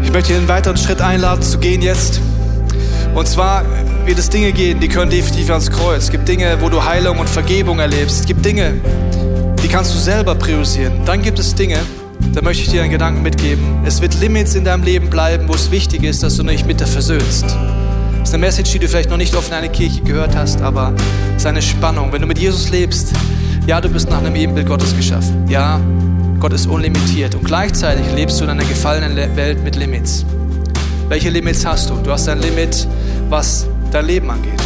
Ich 0.03 0.11
möchte 0.11 0.35
einen 0.35 0.47
weiteren 0.47 0.77
Schritt 0.77 1.01
einladen 1.01 1.41
zu 1.41 1.57
gehen 1.57 1.81
jetzt. 1.81 2.21
Und 3.15 3.27
zwar 3.27 3.63
wird 4.05 4.19
es 4.19 4.29
Dinge 4.29 4.51
gehen, 4.51 4.79
die 4.79 4.87
können 4.87 5.09
definitiv 5.09 5.49
ans 5.49 5.71
Kreuz. 5.71 6.03
Es 6.03 6.11
gibt 6.11 6.27
Dinge, 6.27 6.57
wo 6.61 6.69
du 6.69 6.83
Heilung 6.83 7.19
und 7.19 7.29
Vergebung 7.29 7.79
erlebst. 7.79 8.21
Es 8.21 8.25
gibt 8.25 8.45
Dinge, 8.45 8.73
die 9.63 9.67
kannst 9.67 9.93
du 9.93 9.97
selber 9.97 10.35
priorisieren. 10.35 11.05
Dann 11.05 11.21
gibt 11.21 11.39
es 11.39 11.55
Dinge, 11.55 11.77
da 12.33 12.41
möchte 12.41 12.63
ich 12.63 12.69
dir 12.69 12.81
einen 12.81 12.91
Gedanken 12.91 13.21
mitgeben. 13.21 13.63
Es 13.85 14.01
wird 14.01 14.19
Limits 14.19 14.55
in 14.55 14.65
deinem 14.65 14.83
Leben 14.83 15.09
bleiben, 15.09 15.47
wo 15.47 15.53
es 15.53 15.69
wichtig 15.69 16.03
ist, 16.03 16.23
dass 16.23 16.35
du 16.35 16.43
dich 16.43 16.65
mit 16.65 16.79
dir 16.79 16.87
versöhnst. 16.87 17.43
Das 17.43 18.29
ist 18.29 18.33
eine 18.33 18.45
Message, 18.45 18.71
die 18.71 18.79
du 18.79 18.87
vielleicht 18.87 19.09
noch 19.09 19.17
nicht 19.17 19.35
oft 19.35 19.49
in 19.49 19.53
einer 19.53 19.67
Kirche 19.67 20.01
gehört 20.01 20.35
hast, 20.35 20.61
aber 20.61 20.93
es 21.35 21.43
ist 21.43 21.45
eine 21.45 21.61
Spannung. 21.61 22.11
Wenn 22.11 22.21
du 22.21 22.27
mit 22.27 22.39
Jesus 22.39 22.69
lebst, 22.71 23.13
ja, 23.67 23.79
du 23.79 23.87
bist 23.87 24.09
nach 24.09 24.17
einem 24.17 24.35
Ebenbild 24.35 24.67
Gottes 24.67 24.95
geschaffen. 24.95 25.45
Ja, 25.47 25.79
Gott 26.39 26.53
ist 26.53 26.65
unlimitiert. 26.65 27.35
Und 27.35 27.43
gleichzeitig 27.43 28.05
lebst 28.15 28.39
du 28.39 28.45
in 28.45 28.49
einer 28.49 28.65
gefallenen 28.65 29.15
Welt 29.35 29.63
mit 29.63 29.75
Limits. 29.75 30.25
Welche 31.09 31.29
Limits 31.29 31.65
hast 31.65 31.89
du? 31.89 31.95
Du 31.97 32.11
hast 32.11 32.27
ein 32.27 32.39
Limit, 32.39 32.87
was 33.29 33.67
dein 33.91 34.07
Leben 34.07 34.29
angeht. 34.31 34.59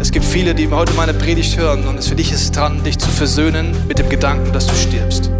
Es 0.00 0.10
gibt 0.12 0.24
viele, 0.24 0.54
die 0.54 0.68
heute 0.70 0.94
meine 0.94 1.12
Predigt 1.12 1.58
hören 1.58 1.86
und 1.86 1.98
es 1.98 2.08
für 2.08 2.14
dich 2.14 2.32
ist 2.32 2.56
dran, 2.56 2.82
dich 2.84 2.98
zu 2.98 3.08
versöhnen 3.10 3.74
mit 3.86 3.98
dem 3.98 4.08
Gedanken, 4.08 4.52
dass 4.52 4.66
du 4.66 4.74
stirbst. 4.74 5.30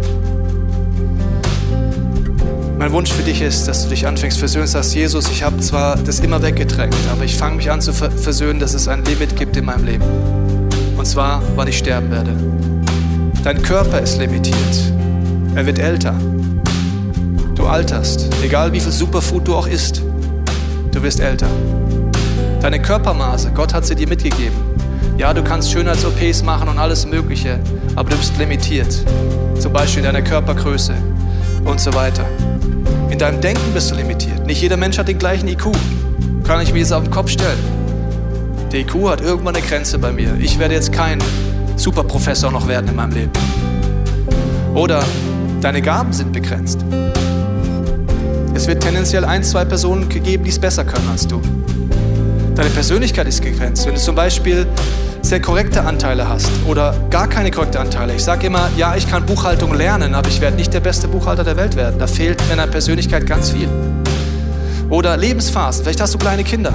Mein 2.79 2.91
Wunsch 2.91 3.11
für 3.11 3.23
dich 3.23 3.41
ist, 3.41 3.67
dass 3.67 3.83
du 3.83 3.89
dich 3.89 4.05
anfängst 4.05 4.37
versöhnen, 4.37 4.67
sagst, 4.67 4.93
Jesus, 4.93 5.31
ich 5.31 5.41
habe 5.41 5.57
zwar 5.57 5.95
das 5.97 6.19
immer 6.19 6.43
weggedrängt, 6.43 6.95
aber 7.11 7.23
ich 7.23 7.35
fange 7.35 7.55
mich 7.55 7.71
an 7.71 7.81
zu 7.81 7.91
versöhnen, 7.91 8.59
dass 8.59 8.75
es 8.75 8.87
ein 8.87 9.03
Limit 9.03 9.35
gibt 9.35 9.57
in 9.57 9.65
meinem 9.65 9.83
Leben. 9.83 10.03
Und 10.95 11.07
zwar, 11.07 11.41
wann 11.55 11.67
ich 11.67 11.79
sterben 11.79 12.11
werde. 12.11 12.35
Dein 13.43 13.63
Körper 13.63 13.99
ist 13.99 14.19
limitiert. 14.19 14.55
Er 15.55 15.65
wird 15.65 15.79
älter. 15.79 16.13
Du 17.55 17.65
alterst. 17.65 18.27
Egal 18.43 18.71
wie 18.73 18.79
viel 18.79 18.91
Superfood 18.91 19.47
du 19.47 19.55
auch 19.55 19.67
isst, 19.67 20.03
du 20.91 21.01
wirst 21.01 21.19
älter. 21.19 21.47
Deine 22.61 22.79
Körpermaße, 22.79 23.51
Gott 23.55 23.73
hat 23.73 23.87
sie 23.87 23.95
dir 23.95 24.07
mitgegeben. 24.07 24.55
Ja, 25.17 25.33
du 25.33 25.43
kannst 25.43 25.71
Schönheits-OPs 25.71 26.43
machen 26.43 26.69
und 26.69 26.77
alles 26.77 27.07
Mögliche, 27.07 27.59
aber 27.95 28.11
du 28.11 28.17
bist 28.17 28.37
limitiert. 28.37 29.03
Zum 29.59 29.73
Beispiel 29.73 30.05
in 30.05 30.13
deiner 30.13 30.21
Körpergröße 30.21 30.93
und 31.65 31.79
so 31.79 31.91
weiter. 31.95 32.25
In 33.09 33.17
deinem 33.17 33.41
Denken 33.41 33.73
bist 33.73 33.91
du 33.91 33.95
limitiert. 33.95 34.45
Nicht 34.45 34.61
jeder 34.61 34.77
Mensch 34.77 34.97
hat 34.97 35.07
den 35.07 35.17
gleichen 35.17 35.47
IQ. 35.47 35.71
Kann 36.43 36.61
ich 36.61 36.73
mir 36.73 36.79
jetzt 36.79 36.93
auf 36.93 37.03
den 37.03 37.11
Kopf 37.11 37.29
stellen. 37.29 37.57
Der 38.71 38.81
IQ 38.81 39.09
hat 39.09 39.21
irgendwann 39.21 39.55
eine 39.55 39.65
Grenze 39.65 39.97
bei 39.97 40.11
mir. 40.11 40.35
Ich 40.39 40.59
werde 40.59 40.73
jetzt 40.73 40.91
kein 40.91 41.19
Superprofessor 41.77 42.51
noch 42.51 42.67
werden 42.67 42.89
in 42.89 42.95
meinem 42.95 43.11
Leben. 43.11 43.31
Oder 44.75 45.03
deine 45.61 45.81
Gaben 45.81 46.11
sind 46.11 46.33
begrenzt. 46.33 46.83
Es 48.53 48.67
wird 48.67 48.83
tendenziell 48.83 49.23
ein, 49.23 49.43
zwei 49.43 49.63
Personen 49.65 50.09
gegeben, 50.09 50.43
die 50.43 50.49
es 50.49 50.59
besser 50.59 50.83
können 50.83 51.07
als 51.09 51.27
du. 51.27 51.41
Deine 52.57 52.71
Persönlichkeit 52.71 53.27
ist 53.27 53.43
begrenzt. 53.43 53.85
Wenn 53.85 53.93
du 53.93 54.01
zum 54.01 54.15
Beispiel 54.15 54.65
sehr 55.21 55.39
korrekte 55.39 55.83
Anteile 55.83 56.27
hast 56.27 56.49
oder 56.65 56.95
gar 57.11 57.27
keine 57.27 57.51
korrekte 57.51 57.79
Anteile. 57.79 58.15
Ich 58.15 58.23
sage 58.23 58.47
immer, 58.47 58.67
ja, 58.75 58.95
ich 58.95 59.07
kann 59.07 59.27
Buchhaltung 59.27 59.75
lernen, 59.75 60.15
aber 60.15 60.27
ich 60.27 60.41
werde 60.41 60.57
nicht 60.57 60.73
der 60.73 60.79
beste 60.79 61.07
Buchhalter 61.07 61.43
der 61.43 61.55
Welt 61.55 61.75
werden. 61.75 61.99
Da 61.99 62.07
fehlt 62.07 62.41
meiner 62.49 62.65
Persönlichkeit 62.65 63.27
ganz 63.27 63.51
viel. 63.51 63.69
Oder 64.89 65.17
Lebensphasen. 65.17 65.83
Vielleicht 65.83 66.01
hast 66.01 66.15
du 66.15 66.17
kleine 66.17 66.43
Kinder. 66.43 66.73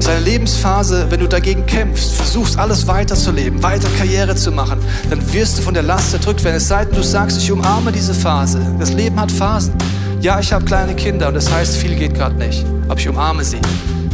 Das 0.00 0.08
ist 0.08 0.10
eine 0.10 0.24
Lebensphase, 0.24 1.06
wenn 1.08 1.20
du 1.20 1.28
dagegen 1.28 1.64
kämpfst, 1.66 2.12
versuchst 2.12 2.58
alles 2.58 2.88
weiterzuleben, 2.88 3.62
weiter 3.62 3.88
Karriere 3.96 4.34
zu 4.34 4.50
machen, 4.50 4.80
dann 5.08 5.32
wirst 5.32 5.56
du 5.56 5.62
von 5.62 5.74
der 5.74 5.84
Last 5.84 6.14
erdrückt 6.14 6.42
werden. 6.42 6.56
Es 6.56 6.66
sei 6.66 6.84
denn, 6.84 6.96
du 6.96 7.02
sagst, 7.04 7.38
ich 7.38 7.52
umarme 7.52 7.92
diese 7.92 8.12
Phase. 8.12 8.60
Das 8.80 8.92
Leben 8.92 9.20
hat 9.20 9.30
Phasen. 9.30 9.74
Ja, 10.20 10.40
ich 10.40 10.52
habe 10.52 10.64
kleine 10.64 10.96
Kinder 10.96 11.28
und 11.28 11.34
das 11.34 11.48
heißt, 11.48 11.76
viel 11.76 11.94
geht 11.94 12.14
gerade 12.14 12.34
nicht, 12.34 12.66
aber 12.88 12.98
ich 12.98 13.08
umarme 13.08 13.44
sie. 13.44 13.60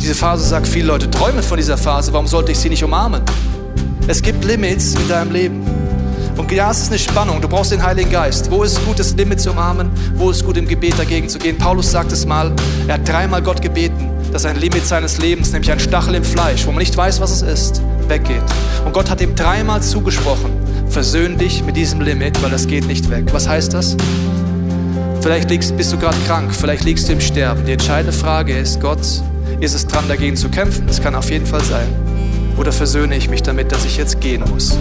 Diese 0.00 0.14
Phase 0.14 0.44
sagt, 0.44 0.66
viele 0.66 0.86
Leute 0.86 1.10
träumen 1.10 1.42
von 1.42 1.58
dieser 1.58 1.76
Phase, 1.76 2.12
warum 2.12 2.26
sollte 2.26 2.52
ich 2.52 2.58
sie 2.58 2.70
nicht 2.70 2.82
umarmen? 2.82 3.22
Es 4.08 4.22
gibt 4.22 4.44
Limits 4.44 4.94
in 4.94 5.08
deinem 5.08 5.30
Leben. 5.30 5.62
Und 6.36 6.50
ja, 6.52 6.70
es 6.70 6.80
ist 6.80 6.88
eine 6.88 6.98
Spannung. 6.98 7.40
Du 7.42 7.48
brauchst 7.48 7.70
den 7.70 7.82
Heiligen 7.82 8.10
Geist. 8.10 8.50
Wo 8.50 8.62
ist 8.62 8.78
es 8.78 8.84
gut, 8.84 8.98
das 8.98 9.14
Limit 9.14 9.40
zu 9.40 9.50
umarmen? 9.50 9.90
Wo 10.14 10.30
ist 10.30 10.38
es 10.38 10.44
gut, 10.44 10.56
im 10.56 10.66
Gebet 10.66 10.98
dagegen 10.98 11.28
zu 11.28 11.38
gehen? 11.38 11.58
Paulus 11.58 11.90
sagt 11.90 12.12
es 12.12 12.24
mal. 12.24 12.50
Er 12.88 12.94
hat 12.94 13.06
dreimal 13.06 13.42
Gott 13.42 13.60
gebeten, 13.60 14.10
dass 14.32 14.46
ein 14.46 14.56
Limit 14.56 14.86
seines 14.86 15.18
Lebens, 15.18 15.52
nämlich 15.52 15.70
ein 15.70 15.78
Stachel 15.78 16.14
im 16.14 16.24
Fleisch, 16.24 16.66
wo 16.66 16.70
man 16.70 16.78
nicht 16.78 16.96
weiß, 16.96 17.20
was 17.20 17.30
es 17.30 17.42
ist, 17.42 17.82
weggeht. 18.08 18.42
Und 18.86 18.94
Gott 18.94 19.10
hat 19.10 19.20
ihm 19.20 19.34
dreimal 19.36 19.82
zugesprochen, 19.82 20.50
versöhn 20.88 21.36
dich 21.36 21.62
mit 21.62 21.76
diesem 21.76 22.00
Limit, 22.00 22.42
weil 22.42 22.50
das 22.50 22.66
geht 22.66 22.86
nicht 22.86 23.10
weg. 23.10 23.26
Was 23.32 23.46
heißt 23.46 23.74
das? 23.74 23.96
Vielleicht 25.20 25.50
liegst, 25.50 25.76
bist 25.76 25.92
du 25.92 25.98
gerade 25.98 26.16
krank, 26.26 26.54
vielleicht 26.54 26.84
liegst 26.84 27.06
du 27.08 27.12
im 27.12 27.20
Sterben. 27.20 27.66
Die 27.66 27.72
entscheidende 27.72 28.16
Frage 28.16 28.56
ist, 28.56 28.80
Gott, 28.80 29.00
ist 29.58 29.74
es 29.74 29.86
dran, 29.86 30.04
dagegen 30.08 30.36
zu 30.36 30.48
kämpfen? 30.48 30.86
Das 30.86 31.02
kann 31.02 31.14
auf 31.14 31.30
jeden 31.30 31.46
Fall 31.46 31.62
sein. 31.64 31.88
Oder 32.56 32.72
versöhne 32.72 33.16
ich 33.16 33.28
mich 33.28 33.42
damit, 33.42 33.72
dass 33.72 33.84
ich 33.84 33.96
jetzt 33.96 34.20
gehen 34.20 34.44
muss? 34.48 34.78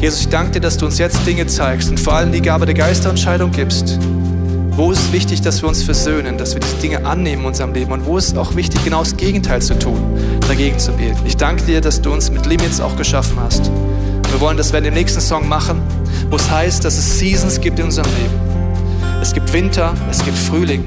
Jesus, 0.00 0.20
ich 0.20 0.28
danke 0.28 0.52
dir, 0.52 0.60
dass 0.60 0.76
du 0.76 0.86
uns 0.86 0.98
jetzt 0.98 1.26
Dinge 1.26 1.46
zeigst 1.46 1.90
und 1.90 1.98
vor 1.98 2.14
allem 2.14 2.30
die 2.30 2.42
Gabe 2.42 2.66
der 2.66 2.74
Geisterentscheidung 2.74 3.50
gibst. 3.50 3.98
Wo 4.78 4.92
ist 4.92 5.00
es 5.00 5.12
wichtig, 5.12 5.40
dass 5.40 5.60
wir 5.60 5.68
uns 5.68 5.82
versöhnen, 5.82 6.38
dass 6.38 6.54
wir 6.54 6.60
diese 6.60 6.76
Dinge 6.76 7.04
annehmen 7.04 7.42
in 7.42 7.48
unserem 7.48 7.72
Leben? 7.74 7.90
Und 7.90 8.06
wo 8.06 8.16
ist 8.16 8.28
es 8.28 8.36
auch 8.36 8.54
wichtig, 8.54 8.84
genau 8.84 9.00
das 9.00 9.16
Gegenteil 9.16 9.60
zu 9.60 9.76
tun, 9.76 9.98
dagegen 10.46 10.78
zu 10.78 10.92
beten? 10.92 11.18
Ich 11.26 11.36
danke 11.36 11.64
dir, 11.64 11.80
dass 11.80 12.00
du 12.00 12.12
uns 12.12 12.30
mit 12.30 12.46
Limits 12.46 12.80
auch 12.80 12.96
geschaffen 12.96 13.40
hast. 13.40 13.72
Wir 14.30 14.40
wollen 14.40 14.56
das 14.56 14.72
wir 14.72 14.78
in 14.78 14.84
dem 14.84 14.94
nächsten 14.94 15.20
Song 15.20 15.48
machen, 15.48 15.82
wo 16.30 16.36
es 16.36 16.48
heißt, 16.48 16.84
dass 16.84 16.96
es 16.96 17.18
Seasons 17.18 17.60
gibt 17.60 17.80
in 17.80 17.86
unserem 17.86 18.08
Leben. 18.12 18.34
Es 19.20 19.34
gibt 19.34 19.52
Winter, 19.52 19.94
es 20.08 20.24
gibt 20.24 20.38
Frühling. 20.38 20.84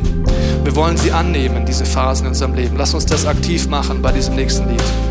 Wir 0.63 0.75
wollen 0.75 0.95
sie 0.95 1.11
annehmen, 1.11 1.65
diese 1.65 1.85
Phasen 1.85 2.25
in 2.25 2.29
unserem 2.29 2.53
Leben. 2.53 2.77
Lass 2.77 2.93
uns 2.93 3.05
das 3.05 3.25
aktiv 3.25 3.67
machen 3.67 4.01
bei 4.01 4.11
diesem 4.11 4.35
nächsten 4.35 4.69
Lied. 4.69 5.10